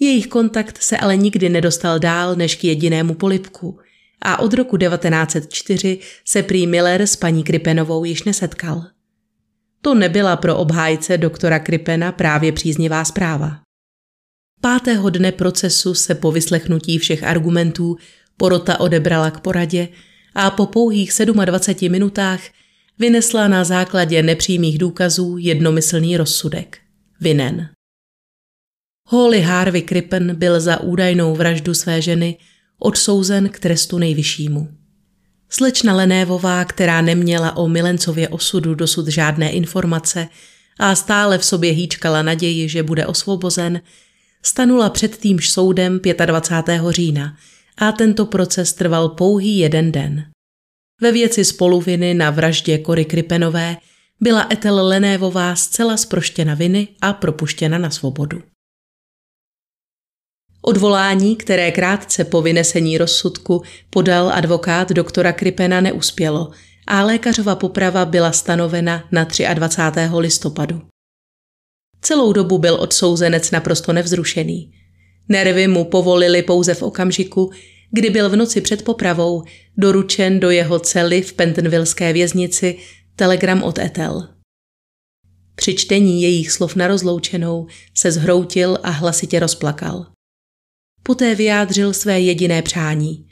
Jejich 0.00 0.26
kontakt 0.26 0.82
se 0.82 0.98
ale 0.98 1.16
nikdy 1.16 1.48
nedostal 1.48 1.98
dál 1.98 2.36
než 2.36 2.56
k 2.56 2.64
jedinému 2.64 3.14
polipku 3.14 3.78
a 4.22 4.38
od 4.38 4.54
roku 4.54 4.76
1904 4.76 5.98
se 6.24 6.42
prý 6.42 6.66
Miller 6.66 7.02
s 7.02 7.16
paní 7.16 7.44
Kripenovou 7.44 8.04
již 8.04 8.24
nesetkal. 8.24 8.84
To 9.82 9.94
nebyla 9.94 10.36
pro 10.36 10.56
obhájce 10.56 11.18
doktora 11.18 11.58
Kripena 11.58 12.12
právě 12.12 12.52
příznivá 12.52 13.04
zpráva. 13.04 13.60
Pátého 14.60 15.10
dne 15.10 15.32
procesu 15.32 15.94
se 15.94 16.14
po 16.14 16.32
vyslechnutí 16.32 16.98
všech 16.98 17.24
argumentů 17.24 17.96
porota 18.36 18.80
odebrala 18.80 19.30
k 19.30 19.40
poradě 19.40 19.88
a 20.34 20.50
po 20.50 20.66
pouhých 20.66 21.12
27 21.44 21.92
minutách 21.92 22.40
vynesla 22.98 23.48
na 23.48 23.64
základě 23.64 24.22
nepřímých 24.22 24.78
důkazů 24.78 25.36
jednomyslný 25.38 26.16
rozsudek. 26.16 26.78
Vinen. 27.20 27.68
Holly 29.08 29.40
Harvey 29.40 29.82
Krippen 29.82 30.36
byl 30.36 30.60
za 30.60 30.80
údajnou 30.80 31.34
vraždu 31.34 31.74
své 31.74 32.02
ženy 32.02 32.38
odsouzen 32.78 33.48
k 33.48 33.58
trestu 33.58 33.98
nejvyššímu. 33.98 34.79
Slečna 35.50 35.94
Lenévová, 35.94 36.64
která 36.64 37.00
neměla 37.00 37.56
o 37.56 37.68
Milencově 37.68 38.28
osudu 38.28 38.74
dosud 38.74 39.08
žádné 39.08 39.50
informace 39.50 40.28
a 40.78 40.94
stále 40.94 41.38
v 41.38 41.44
sobě 41.44 41.72
hýčkala 41.72 42.22
naději, 42.22 42.68
že 42.68 42.82
bude 42.82 43.06
osvobozen, 43.06 43.80
stanula 44.42 44.90
před 44.90 45.18
týmž 45.18 45.50
soudem 45.50 46.00
25. 46.26 46.82
října 46.90 47.36
a 47.78 47.92
tento 47.92 48.26
proces 48.26 48.72
trval 48.72 49.08
pouhý 49.08 49.58
jeden 49.58 49.92
den. 49.92 50.24
Ve 51.00 51.12
věci 51.12 51.44
spoluviny 51.44 52.14
na 52.14 52.30
vraždě 52.30 52.78
Kory 52.78 53.04
Kripenové 53.04 53.76
byla 54.20 54.46
Etel 54.52 54.86
Lenévová 54.86 55.56
zcela 55.56 55.96
zproštěna 55.96 56.54
viny 56.54 56.88
a 57.00 57.12
propuštěna 57.12 57.78
na 57.78 57.90
svobodu. 57.90 58.42
Odvolání, 60.62 61.36
které 61.36 61.70
krátce 61.70 62.24
po 62.24 62.42
vynesení 62.42 62.98
rozsudku 62.98 63.62
podal 63.90 64.32
advokát 64.32 64.92
doktora 64.92 65.32
Kripena, 65.32 65.80
neuspělo 65.80 66.50
a 66.86 67.04
lékařova 67.04 67.56
poprava 67.56 68.04
byla 68.04 68.32
stanovena 68.32 69.04
na 69.12 69.26
23. 69.54 70.00
listopadu. 70.18 70.82
Celou 72.02 72.32
dobu 72.32 72.58
byl 72.58 72.74
odsouzenec 72.74 73.50
naprosto 73.50 73.92
nevzrušený. 73.92 74.72
Nervy 75.28 75.68
mu 75.68 75.84
povolili 75.84 76.42
pouze 76.42 76.74
v 76.74 76.82
okamžiku, 76.82 77.50
kdy 77.90 78.10
byl 78.10 78.30
v 78.30 78.36
noci 78.36 78.60
před 78.60 78.84
popravou 78.84 79.42
doručen 79.76 80.40
do 80.40 80.50
jeho 80.50 80.78
cely 80.78 81.22
v 81.22 81.32
Pentonvilleské 81.32 82.12
věznici 82.12 82.78
telegram 83.16 83.62
od 83.62 83.78
Etel. 83.78 84.28
Při 85.54 85.74
čtení 85.74 86.22
jejich 86.22 86.50
slov 86.50 86.76
na 86.76 86.88
rozloučenou 86.88 87.66
se 87.94 88.12
zhroutil 88.12 88.78
a 88.82 88.90
hlasitě 88.90 89.38
rozplakal. 89.38 90.06
Poté 91.02 91.34
vyjádřil 91.34 91.92
své 91.94 92.20
jediné 92.20 92.62
přání, 92.62 93.26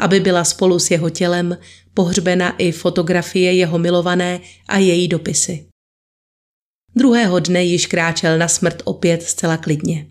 aby 0.00 0.20
byla 0.20 0.44
spolu 0.44 0.78
s 0.78 0.90
jeho 0.90 1.10
tělem 1.10 1.58
pohřbena 1.94 2.56
i 2.56 2.72
fotografie 2.72 3.52
jeho 3.52 3.78
milované 3.78 4.40
a 4.68 4.78
její 4.78 5.08
dopisy. 5.08 5.66
Druhého 6.96 7.38
dne 7.38 7.64
již 7.64 7.86
kráčel 7.86 8.38
na 8.38 8.48
smrt 8.48 8.82
opět 8.84 9.22
zcela 9.22 9.56
klidně. 9.56 10.06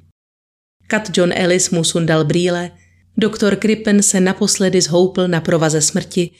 Kat 0.88 1.18
John 1.18 1.32
Ellis 1.36 1.70
mu 1.70 1.84
sundal 1.84 2.26
brýle, 2.26 2.72
doktor 3.18 3.56
Krippen 3.56 4.04
se 4.04 4.20
naposledy 4.20 4.82
zhoupl 4.82 5.28
na 5.28 5.42
provaze 5.42 5.82
smrti 5.82 6.32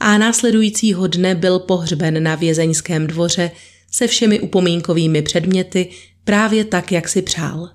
a 0.00 0.18
následujícího 0.18 1.06
dne 1.06 1.34
byl 1.34 1.58
pohřben 1.58 2.22
na 2.22 2.34
vězeňském 2.34 3.06
dvoře 3.06 3.50
se 3.90 4.06
všemi 4.06 4.40
upomínkovými 4.40 5.22
předměty 5.22 5.90
právě 6.24 6.64
tak, 6.64 6.92
jak 6.92 7.08
si 7.08 7.22
přál. 7.22 7.70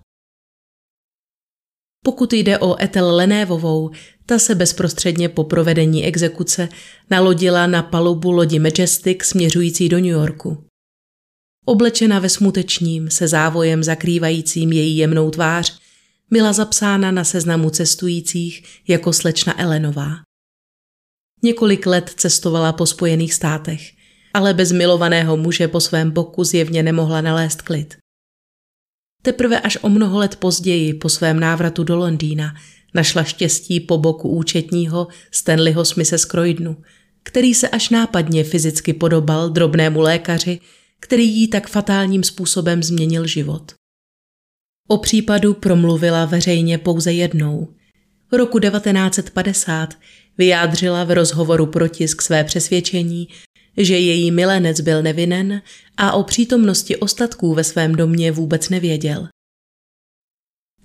Pokud 2.05 2.33
jde 2.33 2.59
o 2.59 2.81
Etel 2.83 3.15
Lenévovou, 3.15 3.91
ta 4.25 4.39
se 4.39 4.55
bezprostředně 4.55 5.29
po 5.29 5.43
provedení 5.43 6.05
exekuce 6.05 6.69
nalodila 7.09 7.67
na 7.67 7.83
palubu 7.83 8.31
lodi 8.31 8.59
Majestic 8.59 9.23
směřující 9.23 9.89
do 9.89 9.97
New 9.97 10.05
Yorku. 10.05 10.63
Oblečena 11.65 12.19
ve 12.19 12.29
smutečním, 12.29 13.09
se 13.09 13.27
závojem 13.27 13.83
zakrývajícím 13.83 14.71
její 14.71 14.97
jemnou 14.97 15.31
tvář, 15.31 15.79
byla 16.31 16.53
zapsána 16.53 17.12
na 17.12 17.23
seznamu 17.23 17.69
cestujících 17.69 18.63
jako 18.88 19.13
slečna 19.13 19.62
Elenová. 19.62 20.12
Několik 21.43 21.85
let 21.85 22.13
cestovala 22.15 22.73
po 22.73 22.85
Spojených 22.85 23.33
státech, 23.33 23.81
ale 24.33 24.53
bez 24.53 24.71
milovaného 24.71 25.38
muže 25.38 25.67
po 25.67 25.79
svém 25.79 26.12
boku 26.12 26.43
zjevně 26.43 26.83
nemohla 26.83 27.21
nalézt 27.21 27.62
klid. 27.62 27.97
Teprve 29.21 29.60
až 29.60 29.77
o 29.82 29.89
mnoho 29.89 30.19
let 30.19 30.36
později, 30.36 30.93
po 30.93 31.10
svém 31.10 31.39
návratu 31.39 31.84
do 31.84 31.97
Londýna, 31.97 32.55
našla 32.93 33.23
štěstí 33.23 33.79
po 33.79 33.97
boku 33.97 34.29
účetního 34.29 35.08
Stanleyho 35.32 35.86
Smise 35.86 36.17
z 36.17 36.25
Croydonu, 36.25 36.77
který 37.23 37.53
se 37.53 37.69
až 37.69 37.89
nápadně 37.89 38.43
fyzicky 38.43 38.93
podobal 38.93 39.49
drobnému 39.49 40.01
lékaři, 40.01 40.60
který 40.99 41.29
jí 41.29 41.47
tak 41.47 41.69
fatálním 41.69 42.23
způsobem 42.23 42.84
změnil 42.84 43.27
život. 43.27 43.71
O 44.88 44.97
případu 44.97 45.53
promluvila 45.53 46.25
veřejně 46.25 46.77
pouze 46.77 47.13
jednou. 47.13 47.67
V 48.32 48.36
roku 48.36 48.60
1950 48.60 49.93
vyjádřila 50.38 51.03
v 51.03 51.12
rozhovoru 51.12 51.65
pro 51.65 51.88
tisk 51.88 52.21
své 52.21 52.43
přesvědčení, 52.43 53.27
že 53.80 53.98
její 53.98 54.32
milenec 54.32 54.82
byl 54.82 55.04
nevinen 55.04 55.62
a 55.98 56.12
o 56.12 56.24
přítomnosti 56.24 56.98
ostatků 56.98 57.54
ve 57.54 57.63
svém 57.63 57.96
domě 57.96 58.32
vůbec 58.32 58.70
nevěděl. 58.70 59.28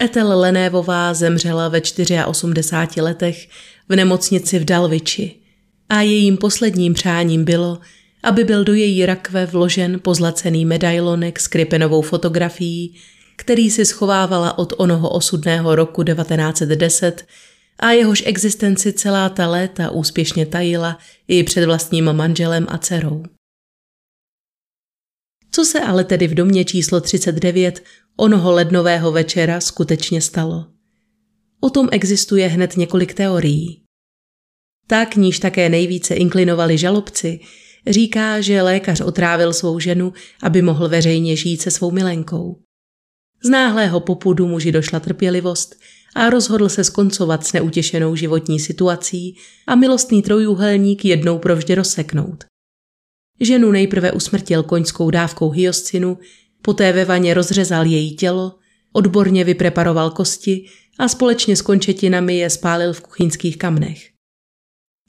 Etel 0.03 0.39
Lenévová 0.39 1.15
zemřela 1.15 1.69
ve 1.69 1.81
84 2.27 3.01
letech 3.01 3.49
v 3.89 3.97
nemocnici 3.97 4.59
v 4.59 4.65
Dalviči 4.65 5.35
a 5.89 6.01
jejím 6.01 6.37
posledním 6.37 6.95
přáním 6.95 7.45
bylo, 7.45 7.79
aby 8.23 8.45
byl 8.45 8.65
do 8.65 8.75
její 8.75 9.07
rakve 9.07 9.47
vložen 9.47 10.01
pozlacený 10.01 10.65
medailonek 10.65 11.41
s 11.41 11.47
Kripenovou 11.47 12.03
fotografií, 12.03 12.95
který 13.37 13.71
si 13.71 13.85
schovávala 13.85 14.59
od 14.59 14.73
onoho 14.77 15.11
osudného 15.11 15.75
roku 15.75 16.03
1910 16.03 17.27
a 17.79 17.91
jehož 17.91 18.23
existenci 18.27 18.93
celá 18.93 19.29
ta 19.29 19.49
léta 19.49 19.91
úspěšně 19.91 20.47
tajila 20.47 20.99
i 21.29 21.43
před 21.43 21.67
vlastním 21.67 22.13
manželem 22.13 22.67
a 22.69 22.79
dcerou. 22.79 23.23
Co 25.51 25.65
se 25.65 25.81
ale 25.81 26.05
tedy 26.05 26.29
v 26.29 26.35
domě 26.35 26.65
číslo 26.65 27.01
39 27.01 27.85
onoho 28.17 28.53
lednového 28.53 29.13
večera 29.13 29.61
skutečně 29.61 30.21
stalo? 30.21 30.67
O 31.61 31.71
tom 31.71 31.89
existuje 31.93 32.49
hned 32.49 32.77
několik 32.77 33.15
teorií. 33.15 33.83
Ta, 34.87 35.07
k 35.07 35.17
níž 35.17 35.39
také 35.39 35.69
nejvíce 35.69 36.15
inklinovali 36.15 36.79
žalobci, 36.79 37.41
říká, 37.87 38.41
že 38.41 38.63
lékař 38.63 39.01
otrávil 39.01 39.53
svou 39.53 39.79
ženu, 39.81 40.13
aby 40.43 40.63
mohl 40.63 40.89
veřejně 40.89 41.37
žít 41.37 41.63
se 41.63 41.71
svou 41.71 41.91
milenkou. 41.91 42.61
Z 43.45 43.49
náhlého 43.49 44.01
popudu 44.01 44.47
muži 44.47 44.73
došla 44.73 45.01
trpělivost 45.01 45.81
a 46.15 46.31
rozhodl 46.31 46.69
se 46.69 46.85
skoncovat 46.85 47.47
s 47.47 47.53
neutěšenou 47.53 48.17
životní 48.17 48.61
situací 48.61 49.37
a 49.67 49.75
milostný 49.75 50.23
trojúhelník 50.23 51.05
jednou 51.05 51.39
provždy 51.39 51.75
rozseknout. 51.75 52.45
Ženu 53.41 53.71
nejprve 53.71 54.13
usmrtil 54.13 54.63
koňskou 54.63 55.11
dávkou 55.11 55.51
hyoscinu, 55.51 56.19
poté 56.63 56.93
ve 56.93 57.05
vaně 57.05 57.35
rozřezal 57.35 57.87
její 57.87 58.17
tělo, 58.17 58.59
odborně 58.93 59.45
vypreparoval 59.45 60.11
kosti 60.11 60.67
a 60.99 61.09
společně 61.09 61.57
s 61.57 61.63
končetinami 61.63 62.37
je 62.37 62.51
spálil 62.51 62.93
v 62.93 63.01
kuchyňských 63.01 63.59
kamnech. 63.59 64.11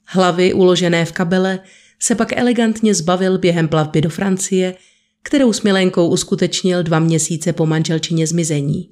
Hlavy 0.06 0.52
uložené 0.52 1.04
v 1.04 1.12
kabele 1.12 1.60
se 2.02 2.14
pak 2.14 2.32
elegantně 2.32 2.94
zbavil 2.94 3.38
během 3.38 3.68
plavby 3.68 4.00
do 4.00 4.10
Francie, 4.10 4.74
kterou 5.22 5.52
s 5.52 5.62
milenkou 5.62 6.08
uskutečnil 6.08 6.82
dva 6.82 6.98
měsíce 6.98 7.52
po 7.52 7.66
manželčině 7.66 8.26
zmizení. 8.26 8.88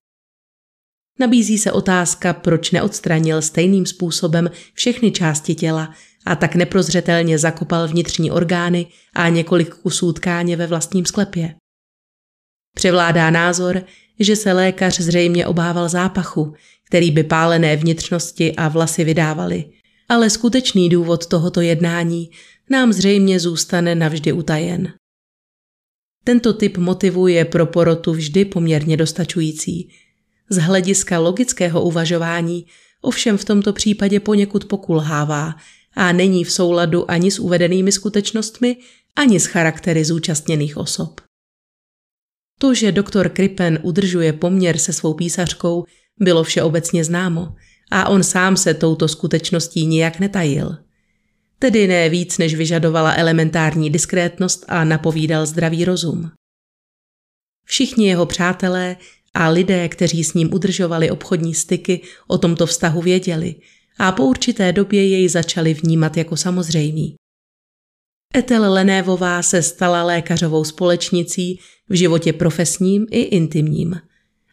Nabízí 1.18 1.58
se 1.58 1.72
otázka, 1.72 2.32
proč 2.32 2.70
neodstranil 2.70 3.42
stejným 3.42 3.86
způsobem 3.86 4.50
všechny 4.74 5.10
části 5.10 5.54
těla 5.54 5.94
a 6.26 6.36
tak 6.36 6.54
neprozřetelně 6.54 7.38
zakopal 7.38 7.88
vnitřní 7.88 8.30
orgány 8.30 8.86
a 9.14 9.28
několik 9.28 9.74
kusů 9.74 10.12
tkáně 10.12 10.56
ve 10.56 10.66
vlastním 10.66 11.06
sklepě. 11.06 11.54
Převládá 12.76 13.30
názor, 13.30 13.82
že 14.20 14.36
se 14.36 14.52
lékař 14.52 15.00
zřejmě 15.00 15.46
obával 15.46 15.88
zápachu, 15.88 16.54
který 16.86 17.10
by 17.10 17.24
pálené 17.24 17.76
vnitřnosti 17.76 18.56
a 18.56 18.68
vlasy 18.68 19.04
vydávali, 19.04 19.64
ale 20.08 20.30
skutečný 20.30 20.88
důvod 20.88 21.26
tohoto 21.26 21.60
jednání 21.60 22.30
nám 22.70 22.92
zřejmě 22.92 23.40
zůstane 23.40 23.94
navždy 23.94 24.32
utajen. 24.32 24.92
Tento 26.24 26.52
typ 26.52 26.76
motivu 26.76 27.26
je 27.26 27.44
pro 27.44 27.66
porotu 27.66 28.12
vždy 28.12 28.44
poměrně 28.44 28.96
dostačující. 28.96 29.90
Z 30.50 30.56
hlediska 30.56 31.18
logického 31.18 31.82
uvažování 31.82 32.66
ovšem 33.00 33.38
v 33.38 33.44
tomto 33.44 33.72
případě 33.72 34.20
poněkud 34.20 34.64
pokulhává 34.64 35.54
a 35.96 36.12
není 36.12 36.44
v 36.44 36.52
souladu 36.52 37.10
ani 37.10 37.30
s 37.30 37.38
uvedenými 37.38 37.92
skutečnostmi, 37.92 38.76
ani 39.16 39.40
s 39.40 39.46
charaktery 39.46 40.04
zúčastněných 40.04 40.76
osob. 40.76 41.20
To, 42.58 42.74
že 42.74 42.92
doktor 42.92 43.28
Krippen 43.28 43.78
udržuje 43.82 44.32
poměr 44.32 44.78
se 44.78 44.92
svou 44.92 45.14
písařkou, 45.14 45.84
bylo 46.20 46.44
všeobecně 46.44 47.04
známo 47.04 47.54
a 47.90 48.08
on 48.08 48.22
sám 48.22 48.56
se 48.56 48.74
touto 48.74 49.08
skutečností 49.08 49.86
nijak 49.86 50.20
netajil 50.20 50.76
tedy 51.64 51.86
ne 51.86 52.08
víc, 52.08 52.38
než 52.38 52.54
vyžadovala 52.54 53.14
elementární 53.16 53.90
diskrétnost 53.90 54.64
a 54.68 54.84
napovídal 54.84 55.46
zdravý 55.46 55.84
rozum. 55.84 56.30
Všichni 57.66 58.06
jeho 58.06 58.26
přátelé 58.26 58.96
a 59.34 59.48
lidé, 59.48 59.88
kteří 59.88 60.24
s 60.24 60.34
ním 60.34 60.54
udržovali 60.54 61.10
obchodní 61.10 61.54
styky, 61.54 62.00
o 62.26 62.38
tomto 62.38 62.66
vztahu 62.66 63.02
věděli 63.02 63.54
a 63.98 64.12
po 64.12 64.24
určité 64.24 64.72
době 64.72 65.08
jej 65.08 65.28
začali 65.28 65.74
vnímat 65.74 66.16
jako 66.16 66.36
samozřejmý. 66.36 67.14
Etel 68.36 68.72
Lenévová 68.72 69.42
se 69.42 69.62
stala 69.62 70.04
lékařovou 70.04 70.64
společnicí 70.64 71.60
v 71.88 71.94
životě 71.94 72.32
profesním 72.32 73.06
i 73.10 73.20
intimním. 73.20 74.00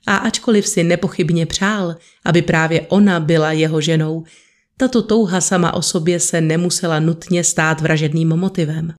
A 0.08 0.16
ačkoliv 0.16 0.68
si 0.68 0.84
nepochybně 0.84 1.46
přál, 1.46 1.96
aby 2.26 2.42
právě 2.42 2.82
ona 2.82 3.20
byla 3.20 3.52
jeho 3.52 3.82
ženou, 3.82 4.24
tato 4.78 5.02
touha 5.02 5.42
sama 5.42 5.74
o 5.74 5.82
sobě 5.82 6.20
se 6.20 6.42
nemusela 6.42 7.00
nutně 7.00 7.44
stát 7.44 7.82
vražedným 7.82 8.30
motivem. 8.30 8.94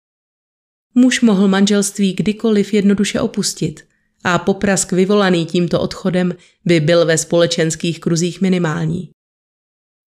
Muž 0.95 1.21
mohl 1.21 1.49
manželství 1.49 2.12
kdykoliv 2.12 2.75
jednoduše 2.75 3.21
opustit 3.21 3.81
a 4.25 4.39
poprask 4.39 4.93
vyvolaný 4.93 5.47
tímto 5.47 5.81
odchodem 5.81 6.35
by 6.65 6.81
byl 6.81 7.07
ve 7.07 7.19
společenských 7.19 8.01
kruzích 8.01 8.41
minimální. 8.41 9.11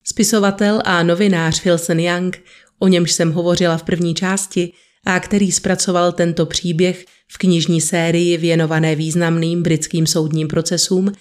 Spisovatel 0.04 0.82
a 0.86 1.04
novinář 1.04 1.64
Wilson 1.64 2.00
Young, 2.00 2.44
o 2.80 2.88
němž 2.88 3.12
jsem 3.12 3.32
hovořila 3.32 3.78
v 3.78 3.84
první 3.84 4.16
části 4.16 4.72
a 5.06 5.20
který 5.20 5.52
zpracoval 5.52 6.12
tento 6.12 6.46
příběh 6.46 7.06
v 7.28 7.38
knižní 7.38 7.82
sérii 7.82 8.38
věnované 8.38 8.96
významným 8.96 9.64
britským 9.64 10.08
soudním 10.08 10.48
procesům, 10.48 11.12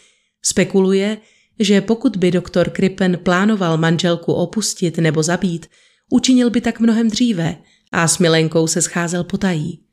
spekuluje, 0.42 1.18
že 1.58 1.80
pokud 1.80 2.16
by 2.16 2.30
doktor 2.30 2.70
Krippen 2.70 3.18
plánoval 3.22 3.78
manželku 3.78 4.32
opustit 4.32 4.98
nebo 4.98 5.22
zabít, 5.22 5.66
učinil 6.10 6.50
by 6.50 6.60
tak 6.60 6.80
mnohem 6.80 7.10
dříve 7.10 7.56
a 7.92 8.08
s 8.08 8.18
milenkou 8.18 8.66
se 8.66 8.82
scházel 8.82 9.24
potají. 9.24 9.83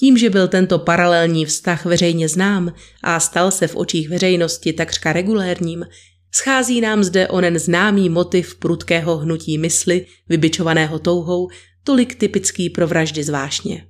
Tím, 0.00 0.18
že 0.18 0.30
byl 0.30 0.48
tento 0.48 0.78
paralelní 0.78 1.44
vztah 1.44 1.84
veřejně 1.84 2.28
znám 2.28 2.72
a 3.02 3.20
stal 3.20 3.50
se 3.50 3.66
v 3.66 3.76
očích 3.76 4.08
veřejnosti 4.08 4.72
takřka 4.72 5.12
regulérním, 5.12 5.86
schází 6.34 6.80
nám 6.80 7.04
zde 7.04 7.28
onen 7.28 7.58
známý 7.58 8.08
motiv 8.08 8.54
prudkého 8.54 9.16
hnutí 9.16 9.58
mysli, 9.58 10.06
vybičovaného 10.28 10.98
touhou, 10.98 11.48
tolik 11.84 12.14
typický 12.14 12.70
pro 12.70 12.86
vraždy 12.86 13.24
zvášně. 13.24 13.86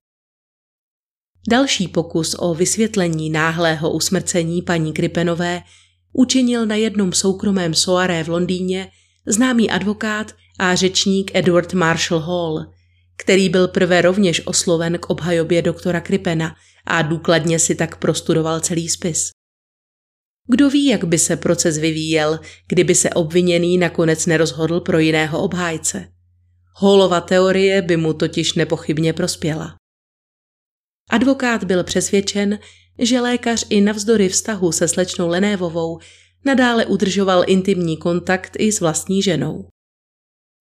Další 1.51 1.89
pokus 1.89 2.37
o 2.39 2.55
vysvětlení 2.55 3.31
náhlého 3.31 3.91
usmrcení 3.91 4.63
paní 4.63 4.93
Kripenové 4.93 5.63
učinil 6.13 6.67
na 6.67 6.75
jednom 6.75 7.13
soukromém 7.13 7.75
soaré 7.75 8.25
v 8.25 8.29
Londýně 8.29 8.91
známý 9.27 9.71
advokát 9.71 10.35
a 10.59 10.75
řečník 10.75 11.31
Edward 11.35 11.75
Marshall 11.75 12.21
Hall, 12.21 12.67
který 13.21 13.49
byl 13.49 13.69
prvé 13.69 14.03
rovněž 14.03 14.43
osloven 14.45 14.99
k 14.99 15.11
obhajobě 15.11 15.63
doktora 15.63 16.01
Kripena 16.01 16.55
a 16.87 17.03
důkladně 17.03 17.59
si 17.59 17.75
tak 17.75 17.97
prostudoval 17.97 18.61
celý 18.61 18.89
spis. 18.89 19.31
Kdo 20.49 20.71
ví, 20.71 20.87
jak 20.87 21.05
by 21.05 21.19
se 21.19 21.37
proces 21.37 21.79
vyvíjel, 21.79 22.41
kdyby 22.69 22.95
se 22.95 23.11
obviněný 23.11 23.79
nakonec 23.79 24.27
nerozhodl 24.27 24.81
pro 24.81 24.99
jiného 24.99 25.43
obhájce. 25.43 26.09
Hallova 26.77 27.21
teorie 27.21 27.83
by 27.83 27.97
mu 27.97 28.13
totiž 28.13 28.55
nepochybně 28.55 29.13
prospěla. 29.13 29.77
Advokát 31.11 31.65
byl 31.65 31.85
přesvědčen, 31.85 32.59
že 32.99 33.21
lékař 33.21 33.67
i 33.69 33.81
navzdory 33.81 34.29
vztahu 34.29 34.73
se 34.73 34.89
slečnou 34.89 35.29
Lenévovou 35.29 35.99
nadále 36.45 36.87
udržoval 36.87 37.45
intimní 37.47 37.97
kontakt 37.97 38.57
i 38.59 38.73
s 38.73 38.81
vlastní 38.81 39.23
ženou. 39.23 39.69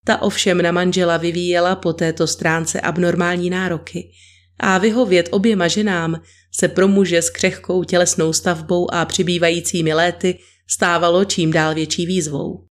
Ta 0.10 0.22
ovšem 0.22 0.62
na 0.62 0.72
manžela 0.72 1.18
vyvíjela 1.18 1.76
po 1.76 1.94
této 1.94 2.28
stránce 2.28 2.82
abnormální 2.82 3.50
nároky 3.50 4.12
a 4.60 4.78
vyhovět 4.78 5.30
oběma 5.32 5.68
ženám 5.68 6.22
se 6.60 6.68
pro 6.68 6.88
muže 6.88 7.22
s 7.22 7.30
křehkou 7.30 7.84
tělesnou 7.84 8.34
stavbou 8.34 8.94
a 8.94 9.06
přibývajícími 9.06 9.94
léty 9.94 10.40
stávalo 10.70 11.26
čím 11.26 11.52
dál 11.52 11.76
větší 11.76 12.06
výzvou. 12.06 12.66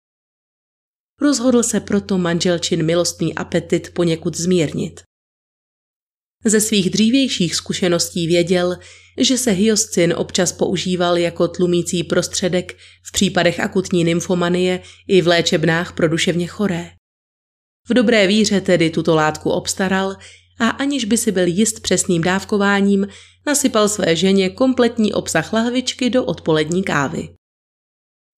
Rozhodl 1.21 1.63
se 1.63 1.81
proto 1.81 2.19
manželčin 2.19 2.87
milostný 2.87 3.35
apetit 3.35 3.91
poněkud 3.95 4.37
zmírnit. 4.37 5.01
Ze 6.45 6.61
svých 6.61 6.91
dřívějších 6.91 7.55
zkušeností 7.55 8.27
věděl, 8.27 8.77
že 9.21 9.39
se 9.39 9.51
hyoscin 9.51 10.15
občas 10.17 10.53
používal 10.53 11.19
jako 11.19 11.49
tlumící 11.49 12.05
prostředek 12.05 12.77
v 13.03 13.13
případech 13.13 13.61
akutní 13.61 14.05
nymfomanie 14.05 14.83
i 15.09 15.23
v 15.23 15.27
léčebnách 15.27 15.93
pro 15.93 16.09
duševně 16.09 16.47
choré. 16.47 16.97
V 17.89 17.95
dobré 17.95 18.27
víře 18.27 18.61
tedy 18.61 18.91
tuto 18.91 19.15
látku 19.15 19.51
obstaral 19.51 20.17
a 20.61 20.69
aniž 20.69 21.05
by 21.05 21.17
si 21.17 21.33
byl 21.33 21.47
jist 21.47 21.81
přesným 21.81 22.23
dávkováním, 22.23 23.09
nasypal 23.47 23.89
své 23.89 24.17
ženě 24.17 24.51
kompletní 24.51 25.13
obsah 25.13 25.53
lahvičky 25.53 26.11
do 26.11 26.25
odpolední 26.25 26.83
kávy. 26.83 27.29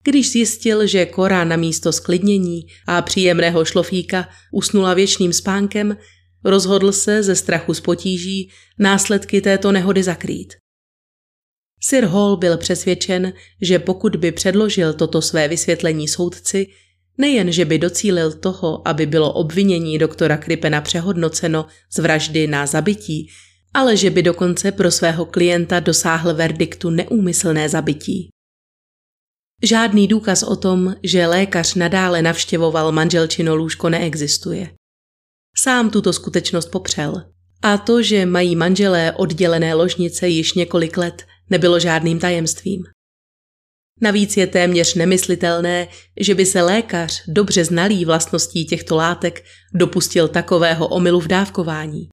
Když 0.04 0.32
zjistil, 0.32 0.86
že 0.86 1.06
Kora 1.06 1.44
na 1.44 1.56
místo 1.56 1.92
sklidnění 1.92 2.66
a 2.86 3.02
příjemného 3.02 3.64
šlofíka 3.64 4.28
usnula 4.52 4.94
věčným 4.94 5.32
spánkem, 5.32 5.96
rozhodl 6.44 6.92
se 6.92 7.22
ze 7.22 7.36
strachu 7.36 7.74
z 7.74 7.80
potíží 7.80 8.50
následky 8.78 9.40
této 9.40 9.72
nehody 9.72 10.02
zakrýt. 10.02 10.54
Sir 11.80 12.04
Hall 12.04 12.36
byl 12.36 12.56
přesvědčen, 12.56 13.32
že 13.62 13.78
pokud 13.78 14.16
by 14.16 14.32
předložil 14.32 14.94
toto 14.94 15.22
své 15.22 15.48
vysvětlení 15.48 16.08
soudci, 16.08 16.66
nejen, 17.18 17.52
že 17.52 17.64
by 17.64 17.78
docílil 17.78 18.32
toho, 18.32 18.88
aby 18.88 19.06
bylo 19.06 19.32
obvinění 19.32 19.98
doktora 19.98 20.36
Kripena 20.36 20.80
přehodnoceno 20.80 21.66
z 21.92 21.98
vraždy 21.98 22.46
na 22.46 22.66
zabití, 22.66 23.28
ale 23.74 23.96
že 23.96 24.10
by 24.10 24.22
dokonce 24.22 24.72
pro 24.72 24.90
svého 24.90 25.26
klienta 25.26 25.80
dosáhl 25.80 26.34
verdiktu 26.34 26.90
neúmyslné 26.90 27.68
zabití. 27.68 28.28
Žádný 29.62 30.08
důkaz 30.08 30.42
o 30.42 30.56
tom, 30.56 30.94
že 31.02 31.26
lékař 31.26 31.74
nadále 31.74 32.22
navštěvoval 32.22 32.92
manželčino 32.92 33.56
lůžko 33.56 33.88
neexistuje. 33.88 34.70
Sám 35.56 35.90
tuto 35.90 36.12
skutečnost 36.12 36.66
popřel. 36.66 37.22
A 37.62 37.78
to, 37.78 38.02
že 38.02 38.26
mají 38.26 38.56
manželé 38.56 39.12
oddělené 39.12 39.74
ložnice 39.74 40.28
již 40.28 40.54
několik 40.54 40.96
let, 40.96 41.26
nebylo 41.50 41.80
žádným 41.80 42.18
tajemstvím. 42.18 42.84
Navíc 44.00 44.36
je 44.36 44.46
téměř 44.46 44.94
nemyslitelné, 44.94 45.88
že 46.20 46.34
by 46.34 46.46
se 46.46 46.62
lékař, 46.62 47.22
dobře 47.28 47.64
znalý 47.64 48.04
vlastností 48.04 48.66
těchto 48.66 48.96
látek, 48.96 49.44
dopustil 49.74 50.28
takového 50.28 50.88
omylu 50.88 51.20
v 51.20 51.26
dávkování. 51.26 52.08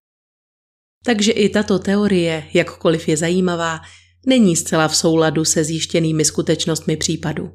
Takže 1.05 1.31
i 1.31 1.49
tato 1.49 1.79
teorie, 1.79 2.43
jakkoliv 2.53 3.07
je 3.07 3.17
zajímavá, 3.17 3.81
není 4.25 4.55
zcela 4.55 4.87
v 4.87 4.95
souladu 4.95 5.45
se 5.45 5.63
zjištěnými 5.63 6.25
skutečnostmi 6.25 6.97
případu. 6.97 7.51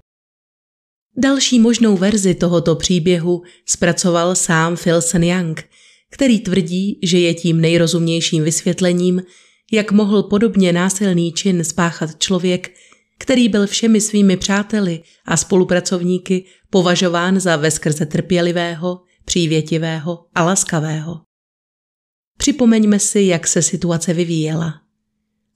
Další 1.16 1.58
možnou 1.58 1.96
verzi 1.96 2.34
tohoto 2.34 2.76
příběhu 2.76 3.42
zpracoval 3.66 4.34
sám 4.34 4.76
Philson 4.76 5.22
Young, 5.22 5.62
který 6.10 6.40
tvrdí, 6.40 7.00
že 7.02 7.18
je 7.18 7.34
tím 7.34 7.60
nejrozumnějším 7.60 8.42
vysvětlením, 8.42 9.22
jak 9.72 9.92
mohl 9.92 10.22
podobně 10.22 10.72
násilný 10.72 11.32
čin 11.32 11.64
spáchat 11.64 12.18
člověk, 12.18 12.70
který 13.20 13.48
byl 13.48 13.66
všemi 13.66 14.00
svými 14.00 14.36
přáteli 14.36 15.02
a 15.24 15.36
spolupracovníky 15.36 16.44
považován 16.70 17.40
za 17.40 17.56
veskrze 17.56 18.06
trpělivého, 18.06 19.00
přívětivého 19.24 20.26
a 20.34 20.44
laskavého. 20.44 21.20
Připomeňme 22.38 22.98
si, 22.98 23.20
jak 23.20 23.46
se 23.46 23.62
situace 23.62 24.14
vyvíjela. 24.14 24.74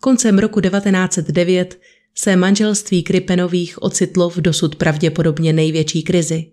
Koncem 0.00 0.38
roku 0.38 0.60
1909 0.60 1.80
se 2.14 2.36
manželství 2.36 3.02
Kripenových 3.02 3.82
ocitlo 3.82 4.30
v 4.30 4.36
dosud 4.36 4.76
pravděpodobně 4.76 5.52
největší 5.52 6.02
krizi. 6.02 6.52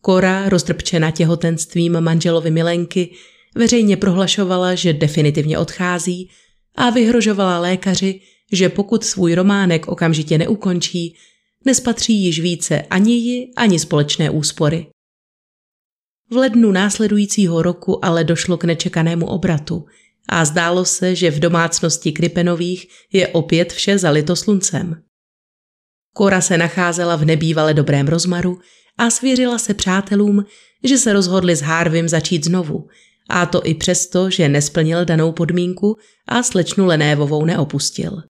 Kora, 0.00 0.48
roztrpčena 0.48 1.10
těhotenstvím 1.10 2.00
manželovi 2.00 2.50
Milenky, 2.50 3.14
veřejně 3.54 3.96
prohlašovala, 3.96 4.74
že 4.74 4.92
definitivně 4.92 5.58
odchází 5.58 6.30
a 6.74 6.90
vyhrožovala 6.90 7.58
lékaři, 7.58 8.20
že 8.52 8.68
pokud 8.68 9.04
svůj 9.04 9.34
románek 9.34 9.88
okamžitě 9.88 10.38
neukončí, 10.38 11.16
nespatří 11.64 12.24
již 12.24 12.40
více 12.40 12.82
ani 12.82 13.12
ji, 13.12 13.52
ani 13.56 13.78
společné 13.78 14.30
úspory. 14.30 14.86
V 16.30 16.36
lednu 16.36 16.72
následujícího 16.72 17.62
roku 17.62 18.04
ale 18.04 18.24
došlo 18.24 18.56
k 18.56 18.64
nečekanému 18.64 19.26
obratu 19.26 19.84
a 20.28 20.44
zdálo 20.44 20.84
se, 20.84 21.14
že 21.14 21.30
v 21.30 21.38
domácnosti 21.38 22.12
Kripenových 22.12 22.88
je 23.12 23.28
opět 23.28 23.72
vše 23.72 23.98
zalito 23.98 24.36
sluncem. 24.36 25.02
Kora 26.14 26.40
se 26.40 26.58
nacházela 26.58 27.16
v 27.16 27.24
nebývale 27.24 27.74
dobrém 27.74 28.08
rozmaru 28.08 28.58
a 28.98 29.10
svěřila 29.10 29.58
se 29.58 29.74
přátelům, 29.74 30.44
že 30.84 30.98
se 30.98 31.12
rozhodli 31.12 31.56
s 31.56 31.60
Harvim 31.60 32.08
začít 32.08 32.44
znovu, 32.44 32.86
a 33.28 33.46
to 33.46 33.66
i 33.66 33.74
přesto, 33.74 34.30
že 34.30 34.48
nesplnil 34.48 35.04
danou 35.04 35.32
podmínku 35.32 35.96
a 36.28 36.42
slečnu 36.42 36.86
Lenévovou 36.86 37.44
neopustil. 37.44 38.22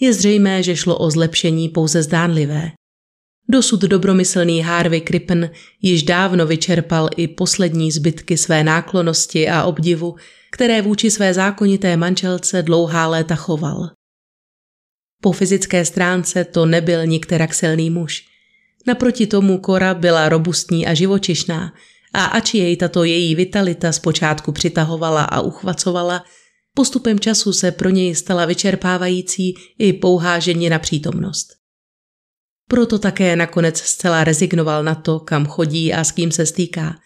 Je 0.00 0.12
zřejmé, 0.12 0.62
že 0.62 0.76
šlo 0.76 0.98
o 0.98 1.10
zlepšení 1.10 1.68
pouze 1.68 2.02
zdánlivé. 2.02 2.70
Dosud 3.48 3.80
dobromyslný 3.80 4.60
Harvey 4.60 5.00
Krippen 5.00 5.50
již 5.82 6.02
dávno 6.02 6.46
vyčerpal 6.46 7.08
i 7.16 7.28
poslední 7.28 7.92
zbytky 7.92 8.36
své 8.36 8.64
náklonosti 8.64 9.48
a 9.48 9.64
obdivu, 9.64 10.14
které 10.52 10.82
vůči 10.82 11.10
své 11.10 11.34
zákonité 11.34 11.96
manželce 11.96 12.62
dlouhá 12.62 13.06
léta 13.06 13.34
choval. 13.34 13.90
Po 15.22 15.32
fyzické 15.32 15.84
stránce 15.84 16.44
to 16.44 16.66
nebyl 16.66 17.06
nikterak 17.06 17.54
silný 17.54 17.90
muž. 17.90 18.24
Naproti 18.86 19.26
tomu 19.26 19.58
Kora 19.58 19.94
byla 19.94 20.28
robustní 20.28 20.86
a 20.86 20.94
živočišná 20.94 21.72
a 22.14 22.24
ač 22.24 22.54
jej 22.54 22.76
tato 22.76 23.04
její 23.04 23.34
vitalita 23.34 23.92
zpočátku 23.92 24.52
přitahovala 24.52 25.24
a 25.24 25.40
uchvacovala, 25.40 26.24
postupem 26.74 27.20
času 27.20 27.52
se 27.52 27.72
pro 27.72 27.90
něj 27.90 28.14
stala 28.14 28.46
vyčerpávající 28.46 29.54
i 29.78 29.92
pouhá 29.92 30.38
ženě 30.38 30.78
přítomnost. 30.78 31.62
Proto 32.68 32.98
také 32.98 33.36
nakonec 33.36 33.78
zcela 33.80 34.24
rezignoval 34.24 34.84
na 34.84 34.94
to, 34.94 35.20
kam 35.20 35.46
chodí 35.46 35.94
a 35.94 36.04
s 36.04 36.10
kým 36.12 36.32
se 36.32 36.46
stýká, 36.46 36.96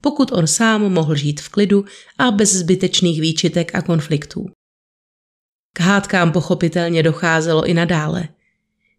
pokud 0.00 0.32
on 0.32 0.46
sám 0.46 0.82
mohl 0.82 1.14
žít 1.14 1.40
v 1.40 1.48
klidu 1.48 1.84
a 2.18 2.30
bez 2.30 2.54
zbytečných 2.54 3.20
výčitek 3.20 3.74
a 3.74 3.82
konfliktů. 3.82 4.46
K 5.72 5.80
hádkám 5.80 6.32
pochopitelně 6.32 7.02
docházelo 7.02 7.64
i 7.66 7.74
nadále. 7.74 8.28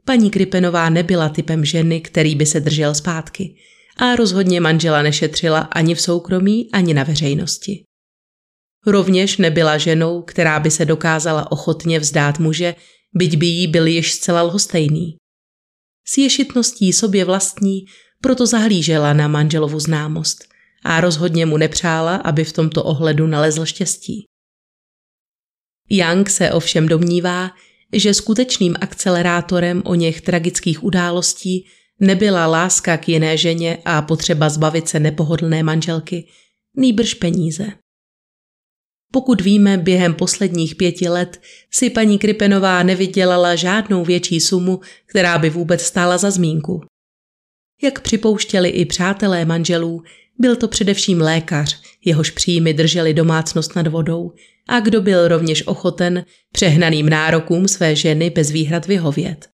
Paní 0.05 0.30
Kripenová 0.30 0.89
nebyla 0.89 1.30
typem 1.30 1.65
ženy, 1.65 2.01
který 2.01 2.36
by 2.36 2.45
se 2.45 2.59
držel 2.59 2.95
zpátky 2.95 3.55
a 3.97 4.15
rozhodně 4.15 4.61
manžela 4.61 5.01
nešetřila 5.01 5.59
ani 5.59 5.95
v 5.95 6.01
soukromí, 6.01 6.69
ani 6.73 6.93
na 6.93 7.03
veřejnosti. 7.03 7.84
Rovněž 8.88 9.38
nebyla 9.38 9.77
ženou, 9.77 10.21
která 10.21 10.59
by 10.59 10.71
se 10.71 10.85
dokázala 10.85 11.51
ochotně 11.51 11.99
vzdát 11.99 12.39
muže, 12.39 12.75
byť 13.13 13.38
by 13.38 13.45
jí 13.45 13.67
byl 13.67 13.88
již 13.88 14.13
zcela 14.13 14.41
lhostejný. 14.41 15.17
S 16.07 16.17
ješitností 16.17 16.93
sobě 16.93 17.25
vlastní 17.25 17.85
proto 18.21 18.45
zahlížela 18.45 19.13
na 19.13 19.27
manželovu 19.27 19.79
známost 19.79 20.45
a 20.83 21.01
rozhodně 21.01 21.45
mu 21.45 21.57
nepřála, 21.57 22.15
aby 22.15 22.43
v 22.43 22.53
tomto 22.53 22.83
ohledu 22.83 23.27
nalezl 23.27 23.65
štěstí. 23.65 24.25
Young 25.89 26.29
se 26.29 26.51
ovšem 26.51 26.88
domnívá, 26.88 27.51
že 27.93 28.13
skutečným 28.13 28.75
akcelerátorem 28.81 29.81
o 29.85 29.95
něch 29.95 30.21
tragických 30.21 30.83
událostí 30.83 31.65
nebyla 31.99 32.47
láska 32.47 32.97
k 32.97 33.09
jiné 33.09 33.38
ženě 33.38 33.77
a 33.85 34.01
potřeba 34.01 34.49
zbavit 34.49 34.89
se 34.89 34.99
nepohodlné 34.99 35.63
manželky, 35.63 36.27
nýbrž 36.75 37.13
peníze. 37.13 37.67
Pokud 39.11 39.41
víme, 39.41 39.77
během 39.77 40.13
posledních 40.13 40.75
pěti 40.75 41.09
let 41.09 41.41
si 41.71 41.89
paní 41.89 42.19
Kripenová 42.19 42.83
nevydělala 42.83 43.55
žádnou 43.55 44.05
větší 44.05 44.39
sumu, 44.39 44.79
která 45.05 45.37
by 45.37 45.49
vůbec 45.49 45.81
stála 45.81 46.17
za 46.17 46.31
zmínku. 46.31 46.81
Jak 47.83 48.01
připouštěli 48.01 48.69
i 48.69 48.85
přátelé 48.85 49.45
manželů, 49.45 50.01
byl 50.39 50.55
to 50.55 50.67
především 50.67 51.21
lékař, 51.21 51.81
jehož 52.05 52.29
příjmy 52.29 52.73
drželi 52.73 53.13
domácnost 53.13 53.75
nad 53.75 53.87
vodou 53.87 54.31
a 54.67 54.79
kdo 54.79 55.01
byl 55.01 55.27
rovněž 55.27 55.67
ochoten 55.67 56.25
přehnaným 56.51 57.09
nárokům 57.09 57.67
své 57.67 57.95
ženy 57.95 58.29
bez 58.29 58.51
výhrad 58.51 58.85
vyhovět. 58.85 59.49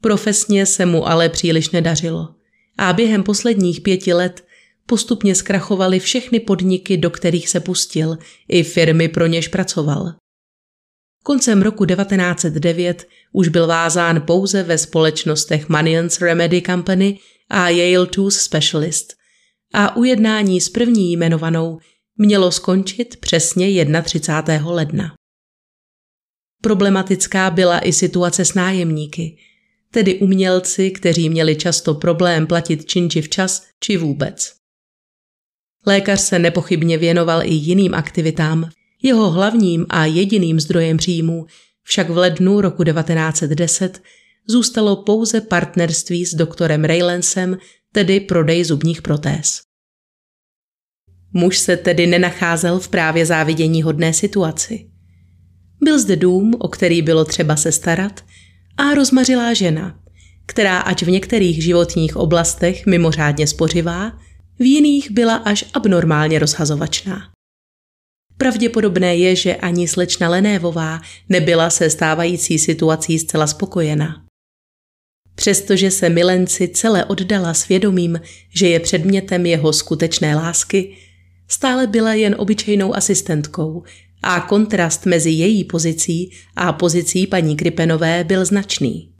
Profesně 0.00 0.66
se 0.66 0.86
mu 0.86 1.08
ale 1.08 1.28
příliš 1.28 1.70
nedařilo 1.70 2.28
a 2.78 2.92
během 2.92 3.22
posledních 3.22 3.80
pěti 3.80 4.12
let 4.12 4.44
postupně 4.86 5.34
zkrachovaly 5.34 6.00
všechny 6.00 6.40
podniky, 6.40 6.96
do 6.96 7.10
kterých 7.10 7.48
se 7.48 7.60
pustil, 7.60 8.18
i 8.48 8.62
firmy, 8.62 9.08
pro 9.08 9.26
něž 9.26 9.48
pracoval. 9.48 10.12
Koncem 11.24 11.62
roku 11.62 11.86
1909 11.86 13.08
už 13.32 13.48
byl 13.48 13.66
vázán 13.66 14.20
pouze 14.26 14.62
ve 14.62 14.78
společnostech 14.78 15.68
Manions 15.68 16.20
Remedy 16.20 16.62
Company 16.62 17.18
a 17.50 17.68
Yale 17.68 18.06
Tooth 18.06 18.34
Specialist 18.34 19.14
a 19.74 19.96
ujednání 19.96 20.60
s 20.60 20.68
první 20.68 21.12
jmenovanou 21.12 21.78
mělo 22.18 22.50
skončit 22.50 23.16
přesně 23.16 23.86
31. 24.02 24.70
ledna. 24.70 25.14
Problematická 26.62 27.50
byla 27.50 27.78
i 27.78 27.92
situace 27.92 28.44
s 28.44 28.54
nájemníky, 28.54 29.38
tedy 29.90 30.18
umělci, 30.18 30.90
kteří 30.90 31.28
měli 31.28 31.56
často 31.56 31.94
problém 31.94 32.46
platit 32.46 32.84
činči 32.84 33.22
včas 33.22 33.66
či 33.84 33.96
vůbec. 33.96 34.61
Lékař 35.86 36.20
se 36.20 36.38
nepochybně 36.38 36.98
věnoval 36.98 37.42
i 37.42 37.54
jiným 37.54 37.94
aktivitám. 37.94 38.68
Jeho 39.02 39.30
hlavním 39.30 39.86
a 39.88 40.04
jediným 40.04 40.60
zdrojem 40.60 40.96
příjmů 40.96 41.46
však 41.82 42.10
v 42.10 42.16
lednu 42.16 42.60
roku 42.60 42.84
1910 42.84 44.02
zůstalo 44.48 44.96
pouze 44.96 45.40
partnerství 45.40 46.26
s 46.26 46.34
doktorem 46.34 46.84
Raylensem, 46.84 47.58
tedy 47.92 48.20
prodej 48.20 48.64
zubních 48.64 49.02
protéz. 49.02 49.60
Muž 51.32 51.58
se 51.58 51.76
tedy 51.76 52.06
nenacházel 52.06 52.80
v 52.80 52.88
právě 52.88 53.26
závidění 53.26 53.82
hodné 53.82 54.12
situaci. 54.12 54.90
Byl 55.82 55.98
zde 55.98 56.16
dům, 56.16 56.54
o 56.58 56.68
který 56.68 57.02
bylo 57.02 57.24
třeba 57.24 57.56
se 57.56 57.72
starat, 57.72 58.24
a 58.76 58.94
rozmařilá 58.94 59.54
žena, 59.54 59.98
která 60.46 60.78
ať 60.78 61.02
v 61.02 61.10
některých 61.10 61.64
životních 61.64 62.16
oblastech 62.16 62.86
mimořádně 62.86 63.46
spořivá, 63.46 64.12
v 64.58 64.64
jiných 64.64 65.10
byla 65.10 65.36
až 65.36 65.64
abnormálně 65.74 66.38
rozhazovačná. 66.38 67.32
Pravděpodobné 68.36 69.16
je, 69.16 69.36
že 69.36 69.56
ani 69.56 69.88
slečna 69.88 70.28
Lenévová 70.28 71.00
nebyla 71.28 71.70
se 71.70 71.90
stávající 71.90 72.58
situací 72.58 73.18
zcela 73.18 73.46
spokojena. 73.46 74.24
Přestože 75.34 75.90
se 75.90 76.08
milenci 76.08 76.68
celé 76.68 77.04
oddala 77.04 77.54
svědomím, 77.54 78.20
že 78.54 78.68
je 78.68 78.80
předmětem 78.80 79.46
jeho 79.46 79.72
skutečné 79.72 80.36
lásky, 80.36 80.96
stále 81.48 81.86
byla 81.86 82.14
jen 82.14 82.34
obyčejnou 82.38 82.96
asistentkou 82.96 83.82
a 84.22 84.40
kontrast 84.40 85.06
mezi 85.06 85.30
její 85.30 85.64
pozicí 85.64 86.30
a 86.56 86.72
pozicí 86.72 87.26
paní 87.26 87.56
Kripenové 87.56 88.24
byl 88.24 88.44
značný. 88.44 89.11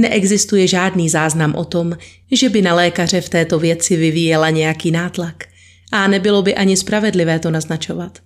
Neexistuje 0.00 0.66
žádný 0.66 1.08
záznam 1.08 1.54
o 1.54 1.64
tom, 1.64 1.96
že 2.32 2.48
by 2.48 2.62
na 2.62 2.74
lékaře 2.74 3.20
v 3.20 3.28
této 3.28 3.58
věci 3.58 3.96
vyvíjela 3.96 4.50
nějaký 4.50 4.90
nátlak 4.90 5.44
a 5.92 6.06
nebylo 6.06 6.42
by 6.42 6.54
ani 6.54 6.76
spravedlivé 6.76 7.38
to 7.38 7.50
naznačovat. 7.50 8.18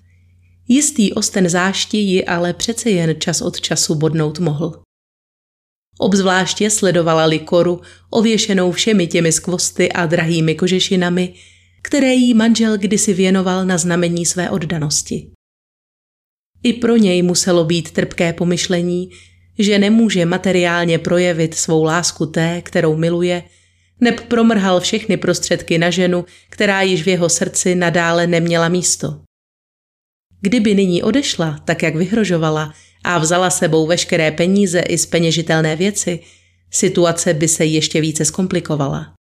Jistý 0.68 1.12
osten 1.12 1.48
zášti 1.48 1.98
ji 1.98 2.24
ale 2.24 2.52
přece 2.52 2.90
jen 2.90 3.20
čas 3.20 3.40
od 3.40 3.60
času 3.60 3.94
bodnout 3.94 4.38
mohl. 4.38 4.82
Obzvláště 5.98 6.70
sledovala 6.70 7.24
likoru, 7.24 7.80
ověšenou 8.10 8.72
všemi 8.72 9.06
těmi 9.06 9.32
skvosty 9.32 9.92
a 9.92 10.06
drahými 10.06 10.54
kožešinami, 10.54 11.34
které 11.82 12.14
jí 12.14 12.34
manžel 12.34 12.78
kdysi 12.78 13.14
věnoval 13.14 13.66
na 13.66 13.78
znamení 13.78 14.26
své 14.26 14.50
oddanosti. 14.50 15.30
I 16.62 16.72
pro 16.72 16.96
něj 16.96 17.22
muselo 17.22 17.64
být 17.64 17.90
trpké 17.90 18.32
pomyšlení, 18.32 19.10
že 19.58 19.78
nemůže 19.78 20.26
materiálně 20.26 20.98
projevit 20.98 21.54
svou 21.54 21.84
lásku 21.84 22.26
té, 22.26 22.62
kterou 22.62 22.96
miluje, 22.96 23.42
neb 24.00 24.20
promrhal 24.20 24.80
všechny 24.80 25.16
prostředky 25.16 25.78
na 25.78 25.90
ženu, 25.90 26.24
která 26.50 26.82
již 26.82 27.02
v 27.02 27.08
jeho 27.08 27.28
srdci 27.28 27.74
nadále 27.74 28.26
neměla 28.26 28.68
místo. 28.68 29.20
Kdyby 30.40 30.74
nyní 30.74 31.02
odešla, 31.02 31.58
tak 31.64 31.82
jak 31.82 31.96
vyhrožovala, 31.96 32.74
a 33.04 33.18
vzala 33.18 33.50
sebou 33.50 33.86
veškeré 33.86 34.30
peníze 34.30 34.80
i 34.80 34.98
speněžitelné 34.98 35.76
věci, 35.76 36.20
situace 36.70 37.34
by 37.34 37.48
se 37.48 37.64
ještě 37.64 38.00
více 38.00 38.24
zkomplikovala. 38.24 39.14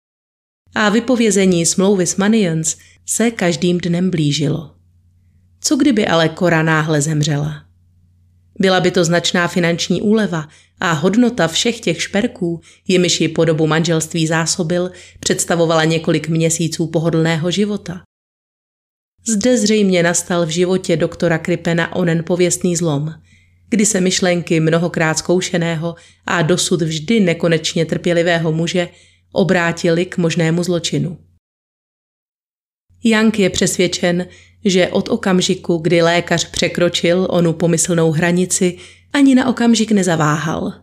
A 0.75 0.89
vypovězení 0.89 1.65
smlouvy 1.65 2.07
s 2.07 2.15
Manions 2.15 2.77
se 3.05 3.31
každým 3.31 3.77
dnem 3.77 4.09
blížilo. 4.09 4.75
Co 5.61 5.75
kdyby 5.75 6.07
ale 6.07 6.29
Kora 6.29 6.63
náhle 6.63 7.01
zemřela? 7.01 7.70
Byla 8.59 8.79
by 8.79 8.91
to 8.91 9.03
značná 9.03 9.47
finanční 9.47 10.01
úleva 10.01 10.47
a 10.79 10.91
hodnota 10.91 11.47
všech 11.47 11.79
těch 11.79 12.01
šperků, 12.01 12.61
jimiž 12.87 13.21
ji 13.21 13.27
po 13.27 13.45
dobu 13.45 13.67
manželství 13.67 14.27
zásobil, 14.27 14.91
představovala 15.19 15.83
několik 15.83 16.29
měsíců 16.29 16.87
pohodlného 16.87 17.51
života. 17.51 18.01
Zde 19.27 19.57
zřejmě 19.57 20.03
nastal 20.03 20.45
v 20.45 20.49
životě 20.49 20.97
doktora 20.97 21.37
Kripena 21.37 21.95
onen 21.95 22.23
pověstný 22.23 22.75
zlom, 22.75 23.13
kdy 23.69 23.85
se 23.85 24.01
myšlenky 24.01 24.59
mnohokrát 24.59 25.17
zkoušeného 25.17 25.95
a 26.25 26.41
dosud 26.41 26.81
vždy 26.81 27.19
nekonečně 27.19 27.85
trpělivého 27.85 28.51
muže 28.51 28.89
obrátily 29.31 30.05
k 30.05 30.17
možnému 30.17 30.63
zločinu. 30.63 31.17
Jank 33.03 33.39
je 33.39 33.49
přesvědčen, 33.49 34.27
že 34.65 34.87
od 34.87 35.09
okamžiku, 35.09 35.77
kdy 35.77 36.01
lékař 36.01 36.51
překročil 36.51 37.27
onu 37.29 37.53
pomyslnou 37.53 38.11
hranici, 38.11 38.77
ani 39.13 39.35
na 39.35 39.49
okamžik 39.49 39.91
nezaváhal. 39.91 40.73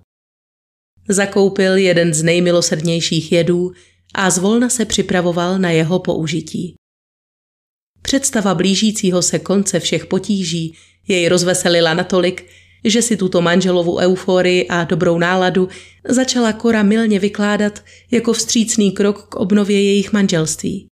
Zakoupil 1.09 1.77
jeden 1.77 2.15
z 2.15 2.23
nejmilosrdnějších 2.23 3.33
jedů 3.33 3.73
a 4.15 4.31
zvolna 4.31 4.69
se 4.69 4.85
připravoval 4.85 5.59
na 5.59 5.71
jeho 5.71 5.99
použití. 5.99 6.75
Představa 8.03 8.55
blížícího 8.55 9.23
se 9.23 9.39
konce 9.39 9.81
všech 9.81 10.07
potíží 10.07 10.75
jej 11.09 11.29
rozveselila 11.29 11.95
natolik, 11.95 12.47
že 12.85 13.03
si 13.03 13.17
tuto 13.17 13.43
manželovu 13.43 13.99
euforii 13.99 14.69
a 14.69 14.85
dobrou 14.85 15.19
náladu 15.19 15.69
začala 16.09 16.53
Kora 16.53 16.83
milně 16.83 17.19
vykládat 17.19 17.85
jako 18.11 18.33
vstřícný 18.33 18.93
krok 18.93 19.29
k 19.29 19.35
obnově 19.35 19.85
jejich 19.85 20.13
manželství. 20.13 20.87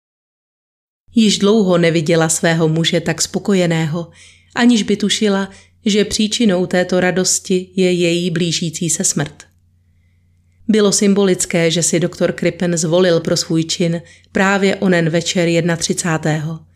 Již 1.14 1.38
dlouho 1.38 1.78
neviděla 1.78 2.28
svého 2.28 2.68
muže 2.68 3.00
tak 3.00 3.22
spokojeného, 3.22 4.10
aniž 4.54 4.82
by 4.82 4.96
tušila, 4.96 5.50
že 5.86 6.04
příčinou 6.04 6.66
této 6.66 7.00
radosti 7.00 7.70
je 7.76 7.92
její 7.92 8.30
blížící 8.30 8.90
se 8.90 9.04
smrt. 9.04 9.44
Bylo 10.68 10.92
symbolické, 10.92 11.70
že 11.70 11.82
si 11.82 12.00
doktor 12.00 12.32
Krippen 12.32 12.76
zvolil 12.76 13.20
pro 13.20 13.36
svůj 13.36 13.64
čin 13.64 14.02
právě 14.32 14.76
onen 14.76 15.10
večer 15.10 15.48
31. 15.76 16.66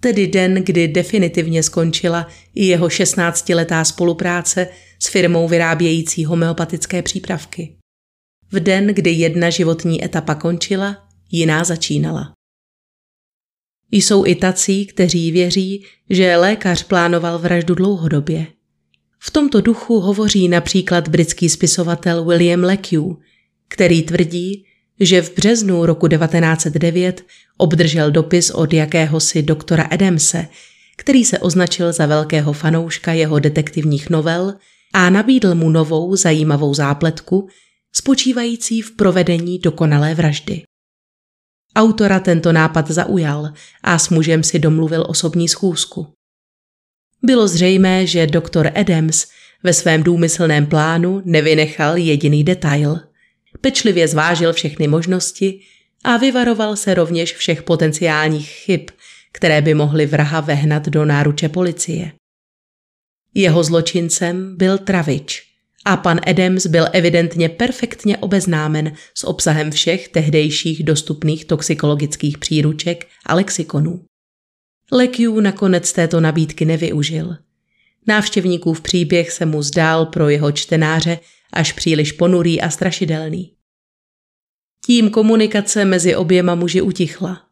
Tedy 0.00 0.26
den, 0.26 0.54
kdy 0.54 0.88
definitivně 0.88 1.62
skončila 1.62 2.26
i 2.54 2.64
jeho 2.64 2.86
16-letá 2.88 3.82
spolupráce 3.82 4.68
s 4.98 5.08
firmou 5.08 5.48
vyrábějící 5.48 6.24
homeopatické 6.24 7.02
přípravky. 7.02 7.76
V 8.52 8.60
den, 8.60 8.86
kdy 8.86 9.10
jedna 9.10 9.50
životní 9.50 10.04
etapa 10.04 10.34
končila, 10.34 10.96
jiná 11.30 11.64
začínala. 11.64 12.32
Jsou 13.90 14.26
i 14.26 14.34
tací, 14.34 14.86
kteří 14.86 15.32
věří, 15.32 15.84
že 16.10 16.36
lékař 16.36 16.82
plánoval 16.82 17.38
vraždu 17.38 17.74
dlouhodobě. 17.74 18.46
V 19.18 19.30
tomto 19.30 19.60
duchu 19.60 20.00
hovoří 20.00 20.48
například 20.48 21.08
britský 21.08 21.48
spisovatel 21.48 22.24
William 22.24 22.60
Leque, 22.60 23.16
který 23.68 24.02
tvrdí, 24.02 24.64
že 25.00 25.22
v 25.22 25.34
březnu 25.34 25.86
roku 25.86 26.08
1909 26.08 27.24
obdržel 27.56 28.10
dopis 28.10 28.50
od 28.50 28.72
jakéhosi 28.72 29.42
doktora 29.42 29.82
Adamse, 29.82 30.48
který 30.96 31.24
se 31.24 31.38
označil 31.38 31.92
za 31.92 32.06
velkého 32.06 32.52
fanouška 32.52 33.12
jeho 33.12 33.38
detektivních 33.38 34.10
novel 34.10 34.54
a 34.92 35.10
nabídl 35.10 35.54
mu 35.54 35.70
novou 35.70 36.16
zajímavou 36.16 36.74
zápletku, 36.74 37.48
spočívající 37.92 38.82
v 38.82 38.96
provedení 38.96 39.58
dokonalé 39.58 40.14
vraždy. 40.14 40.62
Autora 41.76 42.20
tento 42.20 42.52
nápad 42.52 42.90
zaujal 42.90 43.52
a 43.82 43.98
s 43.98 44.08
mužem 44.08 44.42
si 44.42 44.58
domluvil 44.58 45.04
osobní 45.08 45.48
schůzku. 45.48 46.12
Bylo 47.22 47.48
zřejmé, 47.48 48.06
že 48.06 48.26
doktor 48.26 48.70
Adams 48.74 49.26
ve 49.62 49.72
svém 49.72 50.02
důmyslném 50.02 50.66
plánu 50.66 51.22
nevynechal 51.24 51.96
jediný 51.96 52.44
detail. 52.44 53.00
Pečlivě 53.60 54.08
zvážil 54.08 54.52
všechny 54.52 54.88
možnosti 54.88 55.60
a 56.04 56.16
vyvaroval 56.16 56.76
se 56.76 56.94
rovněž 56.94 57.34
všech 57.34 57.62
potenciálních 57.62 58.48
chyb, 58.48 58.80
které 59.32 59.62
by 59.62 59.74
mohly 59.74 60.06
vraha 60.06 60.40
vehnat 60.40 60.88
do 60.88 61.04
náruče 61.04 61.48
policie. 61.48 62.12
Jeho 63.34 63.64
zločincem 63.64 64.56
byl 64.56 64.78
Travič 64.78 65.49
a 65.84 65.96
pan 65.96 66.20
Adams 66.26 66.66
byl 66.66 66.86
evidentně 66.92 67.48
perfektně 67.48 68.18
obeznámen 68.18 68.92
s 69.14 69.24
obsahem 69.24 69.70
všech 69.70 70.08
tehdejších 70.08 70.84
dostupných 70.84 71.44
toxikologických 71.44 72.38
příruček 72.38 73.06
a 73.26 73.34
lexikonů. 73.34 74.04
Lekiu 74.92 75.40
nakonec 75.40 75.92
této 75.92 76.20
nabídky 76.20 76.64
nevyužil. 76.64 77.36
Návštěvníkův 78.06 78.80
příběh 78.80 79.30
se 79.30 79.46
mu 79.46 79.62
zdál 79.62 80.06
pro 80.06 80.28
jeho 80.28 80.52
čtenáře 80.52 81.18
až 81.52 81.72
příliš 81.72 82.12
ponurý 82.12 82.60
a 82.60 82.70
strašidelný. 82.70 83.52
Tím 84.86 85.10
komunikace 85.10 85.84
mezi 85.84 86.16
oběma 86.16 86.54
muži 86.54 86.80
utichla. 86.80 87.42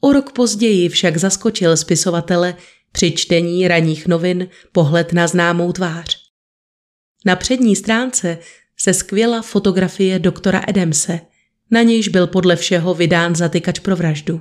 O 0.00 0.12
rok 0.12 0.32
později 0.32 0.88
však 0.88 1.16
zaskočil 1.16 1.76
spisovatele 1.76 2.56
při 2.92 3.12
čtení 3.12 3.68
ranních 3.68 4.06
novin 4.06 4.48
pohled 4.72 5.12
na 5.12 5.26
známou 5.26 5.72
tvář. 5.72 6.21
Na 7.26 7.36
přední 7.36 7.76
stránce 7.76 8.38
se 8.78 8.94
skvěla 8.94 9.42
fotografie 9.42 10.18
doktora 10.18 10.58
Adamse, 10.58 11.20
na 11.70 11.82
nějž 11.82 12.08
byl 12.08 12.26
podle 12.26 12.56
všeho 12.56 12.94
vydán 12.94 13.34
zatykač 13.34 13.78
pro 13.78 13.96
vraždu. 13.96 14.40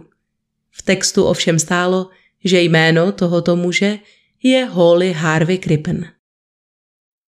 V 0.72 0.82
textu 0.82 1.24
ovšem 1.24 1.60
stálo, 1.60 2.10
že 2.44 2.62
jméno 2.62 3.12
tohoto 3.12 3.56
muže 3.56 4.00
je 4.44 4.66
Holly 4.66 5.14
Harvey 5.14 5.58
Crippen. 5.58 6.06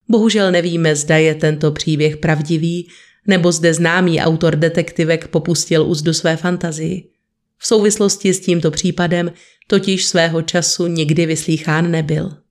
Bohužel 0.09 0.51
nevíme, 0.51 0.95
zda 0.95 1.17
je 1.17 1.35
tento 1.35 1.71
příběh 1.71 2.17
pravdivý, 2.17 2.89
nebo 3.27 3.51
zde 3.51 3.73
známý 3.73 4.19
autor 4.19 4.55
detektivek 4.55 5.27
popustil 5.27 5.85
úzdu 5.85 6.13
své 6.13 6.37
fantazii. 6.37 7.09
V 7.57 7.67
souvislosti 7.67 8.33
s 8.33 8.39
tímto 8.39 8.71
případem 8.71 9.33
totiž 9.67 10.05
svého 10.05 10.41
času 10.41 10.87
nikdy 10.87 11.25
vyslýchán 11.25 11.91
nebyl. 11.91 12.42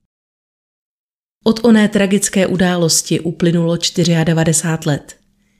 Od 1.43 1.59
oné 1.63 1.89
tragické 1.89 2.47
události 2.47 3.19
uplynulo 3.19 3.77
94 4.23 4.89
let 4.89 5.15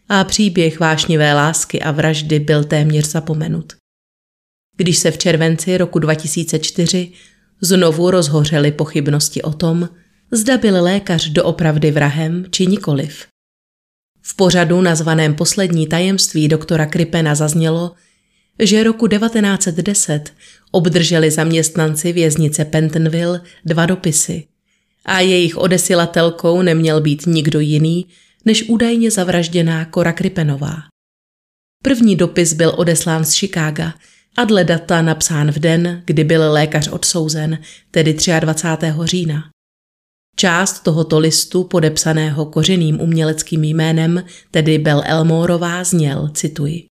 a 0.09 0.23
příběh 0.23 0.79
vášnivé 0.79 1.33
lásky 1.33 1.81
a 1.81 1.91
vraždy 1.91 2.39
byl 2.39 2.63
téměř 2.63 3.07
zapomenut. 3.07 3.73
Když 4.77 4.97
se 4.97 5.11
v 5.11 5.17
červenci 5.17 5.77
roku 5.77 5.99
2004 5.99 7.11
znovu 7.61 8.11
rozhořely 8.11 8.71
pochybnosti 8.71 9.41
o 9.41 9.53
tom, 9.53 9.89
zda 10.31 10.57
byl 10.57 10.83
lékař 10.83 11.29
doopravdy 11.29 11.91
vrahem 11.91 12.45
či 12.51 12.67
nikoliv. 12.67 13.25
V 14.21 14.35
pořadu 14.35 14.81
nazvaném 14.81 15.35
Poslední 15.35 15.87
tajemství 15.87 16.47
doktora 16.47 16.85
Kripena 16.85 17.35
zaznělo, 17.35 17.91
že 18.59 18.83
roku 18.83 19.07
1910 19.07 20.33
obdrželi 20.71 21.31
zaměstnanci 21.31 22.13
věznice 22.13 22.65
Pentonville 22.65 23.41
dva 23.65 23.85
dopisy 23.85 24.47
a 25.05 25.19
jejich 25.19 25.57
odesilatelkou 25.57 26.61
neměl 26.61 27.01
být 27.01 27.25
nikdo 27.25 27.59
jiný 27.59 28.05
než 28.45 28.69
údajně 28.69 29.11
zavražděná 29.11 29.85
Kora 29.85 30.13
Kripenová. 30.13 30.75
První 31.83 32.15
dopis 32.15 32.53
byl 32.53 32.73
odeslán 32.77 33.25
z 33.25 33.33
Chicaga 33.33 33.93
a 34.37 34.43
dle 34.43 34.63
data 34.63 35.01
napsán 35.01 35.51
v 35.51 35.59
den, 35.59 36.03
kdy 36.05 36.23
byl 36.23 36.51
lékař 36.51 36.87
odsouzen, 36.87 37.59
tedy 37.91 38.17
23. 38.39 38.87
října. 39.03 39.49
Část 40.35 40.83
tohoto 40.83 41.19
listu, 41.19 41.63
podepsaného 41.63 42.45
kořeným 42.45 43.01
uměleckým 43.01 43.63
jménem, 43.63 44.23
tedy 44.51 44.77
Bel 44.77 45.03
Elmorová, 45.05 45.83
zněl, 45.83 46.29
cituji. 46.33 46.85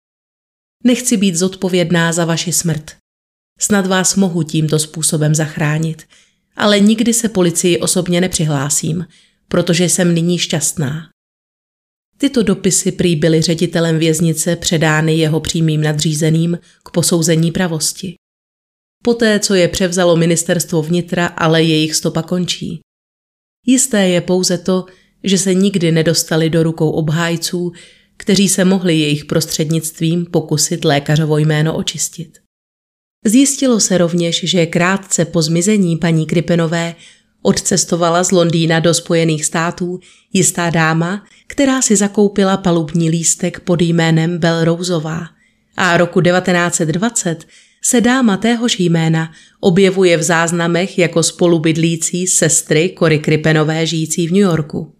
Nechci 0.83 1.17
být 1.17 1.35
zodpovědná 1.35 2.11
za 2.11 2.25
vaši 2.25 2.51
smrt. 2.51 2.91
Snad 3.59 3.87
vás 3.87 4.15
mohu 4.15 4.43
tímto 4.43 4.79
způsobem 4.79 5.35
zachránit, 5.35 6.03
ale 6.59 6.79
nikdy 6.79 7.13
se 7.13 7.29
policii 7.29 7.79
osobně 7.79 8.21
nepřihlásím, 8.21 9.07
protože 9.47 9.89
jsem 9.89 10.13
nyní 10.13 10.37
šťastná. 10.37 11.09
Tyto 12.17 12.43
dopisy 12.43 12.91
prý 12.91 13.15
byly 13.15 13.41
ředitelem 13.41 13.99
věznice 13.99 14.55
předány 14.55 15.15
jeho 15.15 15.39
přímým 15.39 15.81
nadřízeným 15.81 16.59
k 16.83 16.91
posouzení 16.91 17.51
pravosti. 17.51 18.15
Poté, 19.03 19.39
co 19.39 19.53
je 19.55 19.67
převzalo 19.67 20.15
ministerstvo 20.15 20.81
vnitra, 20.81 21.25
ale 21.25 21.63
jejich 21.63 21.95
stopa 21.95 22.21
končí. 22.21 22.79
Jisté 23.65 24.07
je 24.07 24.21
pouze 24.21 24.57
to, 24.57 24.85
že 25.23 25.37
se 25.37 25.53
nikdy 25.53 25.91
nedostali 25.91 26.49
do 26.49 26.63
rukou 26.63 26.91
obhájců, 26.91 27.71
kteří 28.17 28.49
se 28.49 28.65
mohli 28.65 28.99
jejich 28.99 29.25
prostřednictvím 29.25 30.25
pokusit 30.25 30.85
lékařovo 30.85 31.37
jméno 31.37 31.75
očistit. 31.75 32.37
Zjistilo 33.25 33.79
se 33.79 33.97
rovněž, 33.97 34.41
že 34.43 34.65
krátce 34.65 35.25
po 35.25 35.41
zmizení 35.41 35.97
paní 35.97 36.25
Kripenové 36.25 36.95
odcestovala 37.41 38.23
z 38.23 38.31
Londýna 38.31 38.79
do 38.79 38.93
Spojených 38.93 39.45
států 39.45 39.99
jistá 40.33 40.69
dáma, 40.69 41.25
která 41.47 41.81
si 41.81 41.95
zakoupila 41.95 42.57
palubní 42.57 43.09
lístek 43.09 43.59
pod 43.59 43.81
jménem 43.81 44.37
Belrouzová 44.37 45.27
a 45.77 45.97
roku 45.97 46.21
1920 46.21 47.47
se 47.83 48.01
dáma 48.01 48.37
téhož 48.37 48.79
jména 48.79 49.31
objevuje 49.59 50.17
v 50.17 50.23
záznamech 50.23 50.97
jako 50.97 51.23
spolubydlící 51.23 52.27
sestry 52.27 52.89
Kory 52.89 53.19
Kripenové 53.19 53.85
žijící 53.85 54.27
v 54.27 54.31
New 54.31 54.41
Yorku. 54.41 54.95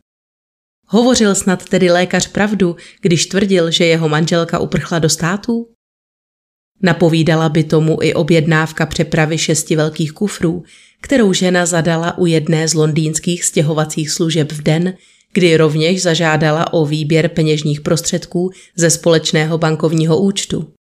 Hovořil 0.86 1.36
snad 1.36 1.70
tedy 1.70 1.92
lékař 1.92 2.28
pravdu, 2.28 2.76
když 3.02 3.26
tvrdil, 3.26 3.72
že 3.72 3.86
jeho 3.86 4.10
manželka 4.10 4.60
uprchla 4.60 5.00
do 5.00 5.10
států? 5.10 5.68
Napovídala 6.82 7.50
by 7.50 7.64
tomu 7.64 7.98
i 8.02 8.14
objednávka 8.14 8.86
přepravy 8.86 9.38
šesti 9.38 9.76
velkých 9.76 10.12
kufrů, 10.12 10.64
kterou 11.02 11.34
žena 11.34 11.66
zadala 11.66 12.18
u 12.18 12.26
jedné 12.26 12.68
z 12.68 12.74
londýnských 12.74 13.44
stěhovacích 13.44 14.10
služeb 14.10 14.52
v 14.52 14.64
den, 14.64 14.94
kdy 15.34 15.58
rovněž 15.58 16.02
zažádala 16.02 16.74
o 16.74 16.86
výběr 16.86 17.30
peněžních 17.30 17.82
prostředků 17.82 18.52
ze 18.76 18.90
společného 18.90 19.58
bankovního 19.58 20.20
účtu. 20.20 20.74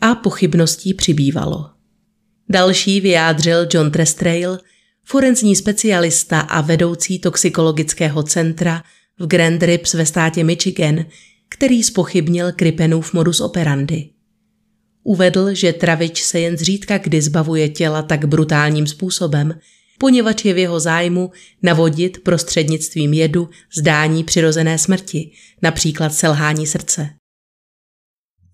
A 0.00 0.14
pochybností 0.14 0.94
přibývalo. 0.94 1.70
Další 2.48 3.00
vyjádřil 3.00 3.66
John 3.74 3.90
Trestrail, 3.90 4.58
forenzní 5.04 5.56
specialista 5.56 6.40
a 6.40 6.60
vedoucí 6.60 7.18
toxikologického 7.18 8.22
centra 8.22 8.82
v 9.18 9.26
Grand 9.26 9.62
Rips 9.62 9.94
ve 9.94 10.06
státě 10.06 10.44
Michigan, 10.44 11.04
který 11.48 11.82
spochybnil 11.82 12.52
Kripenův 12.52 13.12
modus 13.12 13.40
operandi. 13.40 14.10
Uvedl, 15.08 15.54
že 15.54 15.72
travič 15.72 16.22
se 16.22 16.40
jen 16.40 16.58
zřídka 16.58 16.98
kdy 16.98 17.22
zbavuje 17.22 17.68
těla 17.68 18.02
tak 18.02 18.24
brutálním 18.24 18.86
způsobem, 18.86 19.60
poněvadž 19.98 20.44
je 20.44 20.54
v 20.54 20.58
jeho 20.58 20.80
zájmu 20.80 21.30
navodit 21.62 22.18
prostřednictvím 22.24 23.12
jedu 23.12 23.48
zdání 23.76 24.24
přirozené 24.24 24.78
smrti, 24.78 25.30
například 25.62 26.14
selhání 26.14 26.66
srdce. 26.66 27.10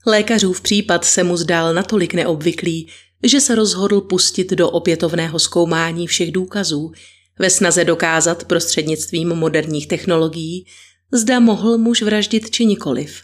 Lékařův 0.06 0.60
případ 0.60 1.04
se 1.04 1.24
mu 1.24 1.36
zdál 1.36 1.74
natolik 1.74 2.14
neobvyklý, 2.14 2.88
že 3.22 3.40
se 3.40 3.54
rozhodl 3.54 4.00
pustit 4.00 4.50
do 4.50 4.70
opětovného 4.70 5.38
zkoumání 5.38 6.06
všech 6.06 6.32
důkazů, 6.32 6.92
ve 7.38 7.50
snaze 7.50 7.84
dokázat 7.84 8.44
prostřednictvím 8.44 9.28
moderních 9.28 9.86
technologií, 9.86 10.66
zda 11.12 11.40
mohl 11.40 11.78
muž 11.78 12.02
vraždit 12.02 12.50
či 12.50 12.66
nikoliv. 12.66 13.22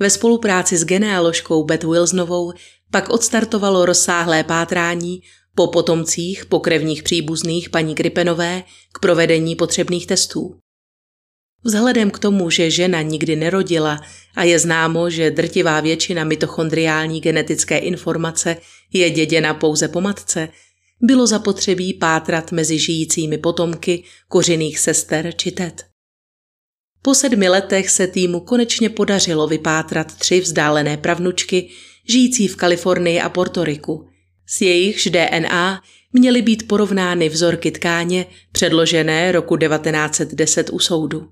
Ve 0.00 0.10
spolupráci 0.10 0.76
s 0.76 0.84
genealožkou 0.84 1.64
Beth 1.64 1.84
Wilsonovou 1.84 2.52
pak 2.90 3.08
odstartovalo 3.08 3.86
rozsáhlé 3.86 4.44
pátrání 4.44 5.20
po 5.54 5.66
potomcích 5.66 6.46
pokrevních 6.46 7.02
příbuzných 7.02 7.70
paní 7.70 7.94
Kripenové 7.94 8.62
k 8.92 8.98
provedení 8.98 9.56
potřebných 9.56 10.06
testů. 10.06 10.58
Vzhledem 11.64 12.10
k 12.10 12.18
tomu, 12.18 12.50
že 12.50 12.70
žena 12.70 13.02
nikdy 13.02 13.36
nerodila 13.36 14.00
a 14.36 14.44
je 14.44 14.58
známo, 14.58 15.10
že 15.10 15.30
drtivá 15.30 15.80
většina 15.80 16.24
mitochondriální 16.24 17.20
genetické 17.20 17.78
informace 17.78 18.56
je 18.92 19.10
děděna 19.10 19.54
pouze 19.54 19.88
po 19.88 20.00
matce, 20.00 20.48
bylo 21.00 21.26
zapotřebí 21.26 21.94
pátrat 21.94 22.52
mezi 22.52 22.78
žijícími 22.78 23.38
potomky 23.38 24.04
kořených 24.28 24.78
sester 24.78 25.32
či 25.36 25.52
tet. 25.52 25.87
Po 27.02 27.14
sedmi 27.14 27.48
letech 27.48 27.90
se 27.90 28.06
týmu 28.06 28.40
konečně 28.40 28.90
podařilo 28.90 29.46
vypátrat 29.46 30.14
tři 30.14 30.40
vzdálené 30.40 30.96
pravnučky 30.96 31.70
žijící 32.08 32.48
v 32.48 32.56
Kalifornii 32.56 33.20
a 33.20 33.28
Portoriku. 33.28 34.08
S 34.46 34.60
jejichž 34.60 35.06
DNA 35.06 35.82
měly 36.12 36.42
být 36.42 36.68
porovnány 36.68 37.28
vzorky 37.28 37.70
tkáně 37.70 38.26
předložené 38.52 39.32
roku 39.32 39.56
1910 39.56 40.70
u 40.70 40.78
soudu. 40.78 41.28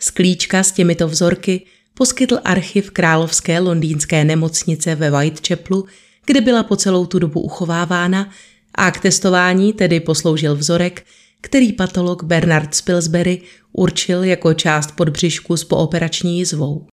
Sklíčka 0.00 0.62
s 0.62 0.72
těmito 0.72 1.08
vzorky 1.08 1.66
poskytl 1.94 2.38
archiv 2.44 2.90
Královské 2.90 3.60
londýnské 3.60 4.24
nemocnice 4.24 4.94
ve 4.94 5.10
Whitechapelu, 5.10 5.86
kde 6.26 6.40
byla 6.40 6.62
po 6.62 6.76
celou 6.76 7.06
tu 7.06 7.18
dobu 7.18 7.40
uchovávána 7.40 8.30
a 8.74 8.90
k 8.90 9.00
testování 9.00 9.72
tedy 9.72 10.00
posloužil 10.00 10.56
vzorek, 10.56 11.06
který 11.40 11.72
patolog 11.72 12.22
Bernard 12.24 12.74
Spilsbury 12.74 13.40
určil 13.72 14.24
jako 14.24 14.54
část 14.54 14.92
podbřišku 14.96 15.56
s 15.56 15.64
pooperační 15.64 16.38
jizvou. 16.38 16.86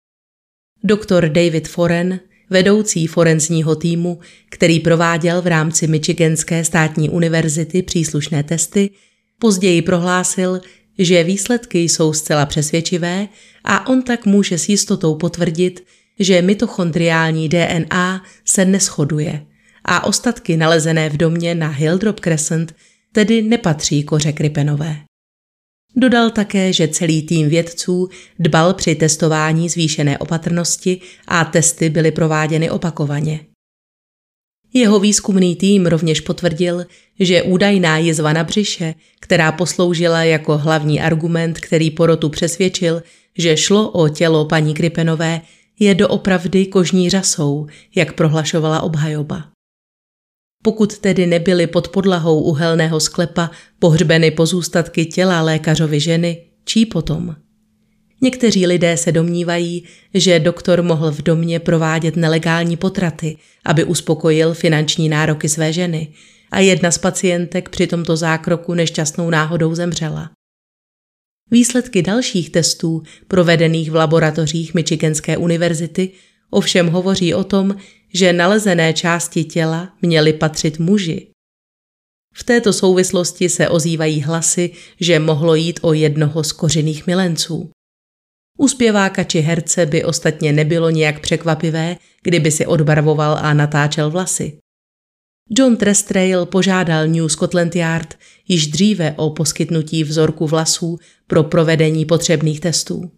Doktor 0.84 1.28
David 1.28 1.68
Foren, 1.68 2.20
vedoucí 2.50 3.06
forenzního 3.06 3.76
týmu, 3.76 4.18
který 4.50 4.80
prováděl 4.80 5.42
v 5.42 5.46
rámci 5.46 5.86
Michiganské 5.86 6.64
státní 6.64 7.10
univerzity 7.10 7.82
příslušné 7.82 8.42
testy, 8.42 8.90
později 9.38 9.82
prohlásil, 9.82 10.60
že 10.98 11.24
výsledky 11.24 11.78
jsou 11.78 12.12
zcela 12.12 12.46
přesvědčivé 12.46 13.28
a 13.64 13.86
on 13.86 14.02
tak 14.02 14.26
může 14.26 14.58
s 14.58 14.68
jistotou 14.68 15.14
potvrdit, 15.14 15.84
že 16.18 16.42
mitochondriální 16.42 17.48
DNA 17.48 18.24
se 18.44 18.64
neschoduje 18.64 19.46
a 19.84 20.04
ostatky 20.04 20.56
nalezené 20.56 21.10
v 21.10 21.16
domě 21.16 21.54
na 21.54 21.68
Hildrop 21.68 22.20
Crescent 22.20 22.74
tedy 23.12 23.42
nepatří 23.42 24.02
koře 24.02 24.32
Kripenové. 24.32 24.96
Dodal 25.96 26.30
také, 26.30 26.72
že 26.72 26.88
celý 26.88 27.22
tým 27.22 27.48
vědců 27.48 28.08
dbal 28.38 28.74
při 28.74 28.94
testování 28.94 29.68
zvýšené 29.68 30.18
opatrnosti 30.18 31.00
a 31.28 31.44
testy 31.44 31.90
byly 31.90 32.10
prováděny 32.10 32.70
opakovaně. 32.70 33.40
Jeho 34.74 35.00
výzkumný 35.00 35.56
tým 35.56 35.86
rovněž 35.86 36.20
potvrdil, 36.20 36.86
že 37.20 37.42
údajná 37.42 37.98
jizva 37.98 38.32
na 38.32 38.44
břiše, 38.44 38.94
která 39.20 39.52
posloužila 39.52 40.24
jako 40.24 40.58
hlavní 40.58 41.00
argument, 41.00 41.60
který 41.60 41.90
porotu 41.90 42.28
přesvědčil, 42.28 43.02
že 43.38 43.56
šlo 43.56 43.90
o 43.90 44.08
tělo 44.08 44.44
paní 44.44 44.74
Kripenové, 44.74 45.40
je 45.78 45.94
doopravdy 45.94 46.66
kožní 46.66 47.10
řasou, 47.10 47.66
jak 47.94 48.12
prohlašovala 48.12 48.80
obhajoba. 48.80 49.51
Pokud 50.62 50.98
tedy 50.98 51.26
nebyly 51.26 51.66
pod 51.66 51.88
podlahou 51.88 52.42
uhelného 52.42 53.00
sklepa 53.00 53.50
pohřbeny 53.78 54.30
pozůstatky 54.30 55.06
těla 55.06 55.42
lékařovy 55.42 56.00
ženy, 56.00 56.44
čí 56.64 56.86
potom? 56.86 57.36
Někteří 58.20 58.66
lidé 58.66 58.96
se 58.96 59.12
domnívají, 59.12 59.84
že 60.14 60.40
doktor 60.40 60.82
mohl 60.82 61.10
v 61.12 61.22
domě 61.22 61.60
provádět 61.60 62.16
nelegální 62.16 62.76
potraty, 62.76 63.36
aby 63.64 63.84
uspokojil 63.84 64.54
finanční 64.54 65.08
nároky 65.08 65.48
své 65.48 65.72
ženy 65.72 66.12
a 66.50 66.60
jedna 66.60 66.90
z 66.90 66.98
pacientek 66.98 67.68
při 67.68 67.86
tomto 67.86 68.16
zákroku 68.16 68.74
nešťastnou 68.74 69.30
náhodou 69.30 69.74
zemřela. 69.74 70.30
Výsledky 71.50 72.02
dalších 72.02 72.50
testů, 72.50 73.02
provedených 73.28 73.90
v 73.90 73.94
laboratořích 73.94 74.74
Michiganské 74.74 75.36
univerzity, 75.36 76.10
ovšem 76.50 76.88
hovoří 76.88 77.34
o 77.34 77.44
tom, 77.44 77.76
že 78.14 78.32
nalezené 78.32 78.92
části 78.92 79.44
těla 79.44 79.92
měly 80.02 80.32
patřit 80.32 80.78
muži. 80.78 81.28
V 82.34 82.44
této 82.44 82.72
souvislosti 82.72 83.48
se 83.48 83.68
ozývají 83.68 84.22
hlasy, 84.22 84.70
že 85.00 85.18
mohlo 85.18 85.54
jít 85.54 85.80
o 85.82 85.92
jednoho 85.92 86.44
z 86.44 86.52
kořených 86.52 87.06
milenců. 87.06 87.70
U 88.58 88.68
zpěváka 88.68 89.24
či 89.24 89.40
herce 89.40 89.86
by 89.86 90.04
ostatně 90.04 90.52
nebylo 90.52 90.90
nějak 90.90 91.20
překvapivé, 91.20 91.96
kdyby 92.22 92.50
si 92.50 92.66
odbarvoval 92.66 93.38
a 93.40 93.54
natáčel 93.54 94.10
vlasy. 94.10 94.58
John 95.50 95.76
Trestrail 95.76 96.46
požádal 96.46 97.06
New 97.06 97.28
Scotland 97.28 97.76
Yard 97.76 98.18
již 98.48 98.66
dříve 98.66 99.14
o 99.16 99.30
poskytnutí 99.30 100.04
vzorku 100.04 100.46
vlasů 100.46 100.98
pro 101.26 101.42
provedení 101.42 102.04
potřebných 102.04 102.60
testů. 102.60 103.10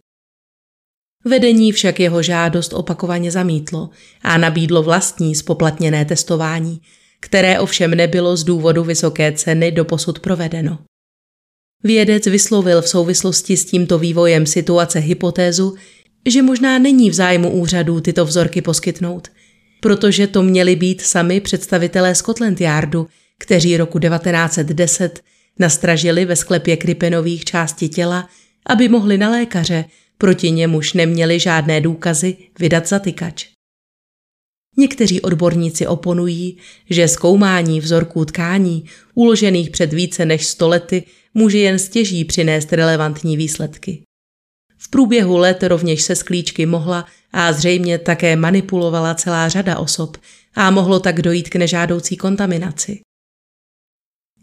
Vedení 1.25 1.73
však 1.73 2.01
jeho 2.01 2.23
žádost 2.23 2.73
opakovaně 2.73 3.31
zamítlo 3.31 3.91
a 4.23 4.39
nabídlo 4.39 4.83
vlastní 4.83 5.35
spoplatněné 5.35 6.05
testování, 6.05 6.81
které 7.21 7.61
ovšem 7.61 7.91
nebylo 7.91 8.37
z 8.37 8.45
důvodu 8.45 8.85
vysoké 8.85 9.33
ceny 9.33 9.73
doposud 9.73 10.19
provedeno. 10.19 10.79
Vědec 11.85 12.27
vyslovil 12.27 12.83
v 12.83 12.89
souvislosti 12.89 13.57
s 13.57 13.65
tímto 13.65 13.99
vývojem 13.99 14.47
situace 14.47 14.99
hypotézu, 14.99 15.75
že 16.27 16.43
možná 16.43 16.79
není 16.79 17.11
v 17.11 17.15
zájmu 17.15 17.51
úřadů 17.51 18.01
tyto 18.01 18.25
vzorky 18.25 18.63
poskytnout, 18.63 19.29
protože 19.81 20.27
to 20.27 20.43
měli 20.43 20.77
být 20.77 21.01
sami 21.01 21.41
představitelé 21.41 22.15
Scotland 22.15 22.61
Yardu, 22.61 23.07
kteří 23.39 23.77
roku 23.77 23.99
1910 23.99 25.21
nastražili 25.59 26.25
ve 26.25 26.37
sklepě 26.37 26.77
Kripenových 26.77 27.45
části 27.45 27.89
těla, 27.89 28.29
aby 28.67 28.89
mohli 28.89 29.19
na 29.19 29.31
lékaře, 29.31 29.85
proti 30.19 30.51
němuž 30.51 30.93
neměli 30.93 31.41
žádné 31.41 31.81
důkazy, 31.81 32.37
vydat 32.59 32.89
zatykač. 32.89 33.49
Někteří 34.77 35.21
odborníci 35.21 35.87
oponují, 35.87 36.59
že 36.91 37.09
zkoumání 37.09 37.81
vzorků 37.81 38.25
tkání, 38.25 38.85
uložených 39.15 39.71
před 39.71 39.93
více 39.93 40.25
než 40.25 40.47
stolety, 40.47 41.03
může 41.35 41.59
jen 41.59 41.79
stěží 41.79 42.25
přinést 42.25 42.73
relevantní 42.73 43.37
výsledky. 43.37 44.03
V 44.79 44.91
průběhu 44.91 45.37
let 45.37 45.63
rovněž 45.63 46.03
se 46.03 46.17
sklíčky 46.17 46.67
mohla 46.67 47.07
a 47.33 47.53
zřejmě 47.53 47.99
také 47.99 48.37
manipulovala 48.37 49.15
celá 49.15 49.49
řada 49.49 49.79
osob 49.79 50.17
a 50.55 50.71
mohlo 50.71 51.01
tak 51.01 51.23
dojít 51.23 51.49
k 51.49 51.57
nežádoucí 51.57 52.17
kontaminaci. 52.17 53.01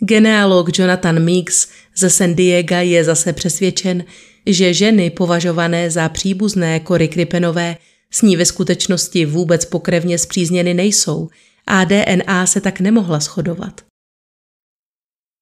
Genealog 0.03 0.79
Jonathan 0.79 1.23
Meeks 1.23 1.67
ze 1.97 2.09
San 2.09 2.35
Diego 2.35 2.75
je 2.75 3.03
zase 3.03 3.33
přesvědčen, 3.33 4.03
že 4.45 4.73
ženy 4.73 5.09
považované 5.09 5.91
za 5.91 6.09
příbuzné 6.09 6.79
Kory 6.79 7.07
Kripenové 7.07 7.77
s 8.11 8.21
ní 8.21 8.37
ve 8.37 8.45
skutečnosti 8.45 9.25
vůbec 9.25 9.65
pokrevně 9.65 10.17
zpřízněny 10.17 10.73
nejsou 10.73 11.29
a 11.67 11.83
DNA 11.83 12.45
se 12.45 12.61
tak 12.61 12.79
nemohla 12.79 13.19
shodovat. 13.19 13.81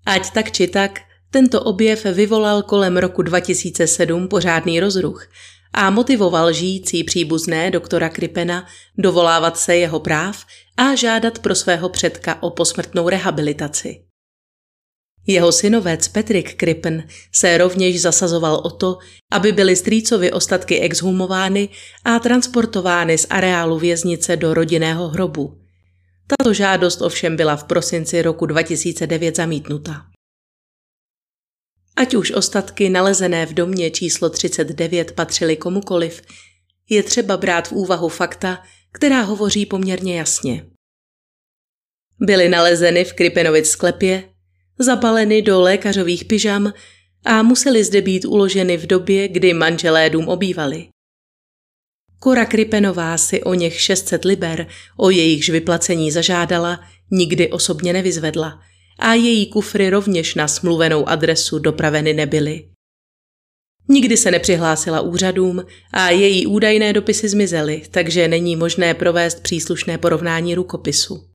Ať 0.06 0.32
tak 0.32 0.52
či 0.52 0.68
tak, 0.68 1.00
tento 1.32 1.62
objev 1.62 2.06
vyvolal 2.06 2.64
kolem 2.64 2.98
roku 2.98 3.22
2007 3.22 4.28
pořádný 4.28 4.80
rozruch 4.80 5.28
a 5.74 5.90
motivoval 5.90 6.54
žijící 6.54 7.04
příbuzné 7.04 7.72
doktora 7.72 8.10
Kripena 8.10 8.68
dovolávat 8.98 9.58
se 9.58 9.76
jeho 9.76 10.00
práv 10.00 10.46
a 10.78 10.96
žádat 10.96 11.40
pro 11.40 11.56
svého 11.56 11.90
předka 11.90 12.44
o 12.44 12.50
posmrtnou 12.50 13.10
rehabilitaci. 13.10 14.09
Jeho 15.30 15.52
synovec 15.52 16.08
Patrick 16.08 16.56
Krippen 16.56 17.08
se 17.36 17.58
rovněž 17.58 18.02
zasazoval 18.02 18.56
o 18.56 18.70
to, 18.70 18.98
aby 19.32 19.52
byly 19.52 19.76
strýcovi 19.76 20.32
ostatky 20.32 20.80
exhumovány 20.80 21.70
a 22.06 22.20
transportovány 22.20 23.18
z 23.18 23.28
areálu 23.30 23.80
věznice 23.80 24.36
do 24.36 24.54
rodinného 24.54 25.08
hrobu. 25.08 25.62
Tato 26.28 26.54
žádost 26.54 27.02
ovšem 27.02 27.36
byla 27.36 27.56
v 27.56 27.64
prosinci 27.64 28.22
roku 28.22 28.46
2009 28.46 29.36
zamítnuta. 29.36 30.06
Ať 31.96 32.16
už 32.16 32.32
ostatky 32.32 32.90
nalezené 32.90 33.46
v 33.46 33.54
domě 33.54 33.92
číslo 33.92 34.30
39 34.30 35.12
patřily 35.12 35.58
komukoliv, 35.58 36.22
je 36.90 37.04
třeba 37.04 37.38
brát 37.38 37.68
v 37.68 37.72
úvahu 37.72 38.10
fakta, 38.10 38.64
která 38.92 39.22
hovoří 39.22 39.66
poměrně 39.66 40.18
jasně. 40.18 40.66
Byly 42.20 42.50
nalezeny 42.50 43.06
v 43.06 43.14
Kripenovic 43.14 43.70
sklepě, 43.70 44.29
zabaleny 44.80 45.42
do 45.42 45.62
lékařových 45.62 46.26
pyžam 46.26 46.74
a 47.26 47.44
museli 47.44 47.84
zde 47.84 48.02
být 48.02 48.26
uloženy 48.26 48.78
v 48.78 48.88
době, 48.88 49.28
kdy 49.28 49.54
manželé 49.54 50.10
dům 50.10 50.28
obývali. 50.28 50.88
Kora 52.20 52.46
Kripenová 52.46 53.18
si 53.18 53.44
o 53.44 53.54
něch 53.54 53.82
600 53.82 54.26
liber, 54.26 54.68
o 54.98 55.10
jejichž 55.10 55.50
vyplacení 55.50 56.12
zažádala, 56.12 56.80
nikdy 57.12 57.52
osobně 57.52 57.94
nevyzvedla 57.94 58.60
a 59.00 59.14
její 59.14 59.50
kufry 59.50 59.90
rovněž 59.90 60.36
na 60.36 60.48
smluvenou 60.48 61.10
adresu 61.10 61.60
dopraveny 61.60 62.14
nebyly. 62.14 62.70
Nikdy 63.88 64.18
se 64.18 64.32
nepřihlásila 64.32 65.02
úřadům 65.02 65.66
a 65.94 66.10
její 66.10 66.48
údajné 66.48 66.94
dopisy 66.94 67.30
zmizely, 67.30 67.82
takže 67.92 68.28
není 68.28 68.56
možné 68.56 68.94
provést 68.94 69.44
příslušné 69.44 69.98
porovnání 69.98 70.56
rukopisu. 70.56 71.30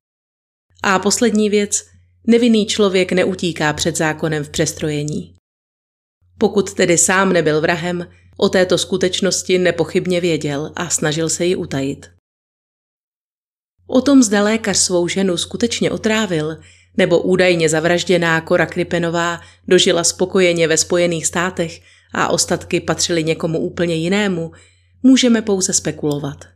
A 0.83 0.99
poslední 0.99 1.49
věc, 1.49 1.85
Nevinný 2.27 2.65
člověk 2.65 3.11
neutíká 3.11 3.73
před 3.73 3.97
zákonem 3.97 4.43
v 4.43 4.49
přestrojení. 4.49 5.35
Pokud 6.37 6.73
tedy 6.73 6.97
sám 6.97 7.33
nebyl 7.33 7.61
vrahem, 7.61 8.07
o 8.37 8.49
této 8.49 8.77
skutečnosti 8.77 9.57
nepochybně 9.57 10.21
věděl 10.21 10.71
a 10.75 10.89
snažil 10.89 11.29
se 11.29 11.45
ji 11.45 11.55
utajit. 11.55 12.11
O 13.87 14.01
tom, 14.01 14.23
zda 14.23 14.43
lékař 14.43 14.77
svou 14.77 15.07
ženu 15.07 15.37
skutečně 15.37 15.91
otrávil, 15.91 16.57
nebo 16.97 17.21
údajně 17.21 17.69
zavražděná 17.69 18.41
Kora 18.41 18.65
Kripenová 18.65 19.41
dožila 19.67 20.03
spokojeně 20.03 20.67
ve 20.67 20.77
Spojených 20.77 21.25
státech 21.25 21.81
a 22.13 22.27
ostatky 22.27 22.79
patřily 22.81 23.23
někomu 23.23 23.59
úplně 23.59 23.95
jinému, 23.95 24.51
můžeme 25.03 25.41
pouze 25.41 25.73
spekulovat. 25.73 26.54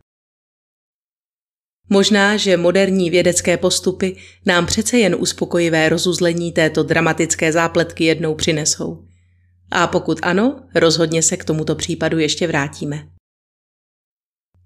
Možná, 1.89 2.37
že 2.37 2.57
moderní 2.57 3.09
vědecké 3.09 3.57
postupy 3.57 4.15
nám 4.45 4.65
přece 4.65 4.97
jen 4.97 5.15
uspokojivé 5.19 5.89
rozuzlení 5.89 6.51
této 6.51 6.83
dramatické 6.83 7.51
zápletky 7.51 8.03
jednou 8.03 8.35
přinesou. 8.35 9.05
A 9.71 9.87
pokud 9.87 10.19
ano, 10.21 10.63
rozhodně 10.75 11.23
se 11.23 11.37
k 11.37 11.45
tomuto 11.45 11.75
případu 11.75 12.19
ještě 12.19 12.47
vrátíme. 12.47 13.07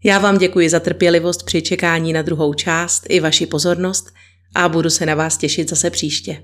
Já 0.03 0.19
vám 0.19 0.37
děkuji 0.37 0.69
za 0.69 0.79
trpělivost 0.79 1.43
při 1.43 1.61
čekání 1.61 2.13
na 2.13 2.21
druhou 2.21 2.53
část 2.53 3.03
i 3.09 3.19
vaši 3.19 3.45
pozornost 3.45 4.05
a 4.55 4.69
budu 4.69 4.89
se 4.89 5.05
na 5.05 5.15
vás 5.15 5.37
těšit 5.37 5.69
zase 5.69 5.89
příště. 5.89 6.43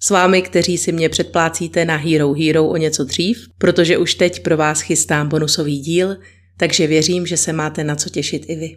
S 0.00 0.10
vámi, 0.10 0.42
kteří 0.42 0.78
si 0.78 0.92
mě 0.92 1.08
předplácíte 1.08 1.84
na 1.84 1.96
Hero 1.96 2.32
Hero 2.32 2.68
o 2.68 2.76
něco 2.76 3.04
dřív, 3.04 3.48
protože 3.58 3.98
už 3.98 4.14
teď 4.14 4.42
pro 4.42 4.56
vás 4.56 4.80
chystám 4.80 5.28
bonusový 5.28 5.78
díl, 5.78 6.16
takže 6.56 6.86
věřím, 6.86 7.26
že 7.26 7.36
se 7.36 7.52
máte 7.52 7.84
na 7.84 7.96
co 7.96 8.10
těšit 8.10 8.44
i 8.48 8.56
vy. 8.56 8.76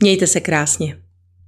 Mějte 0.00 0.26
se 0.26 0.40
krásně. 0.40 1.05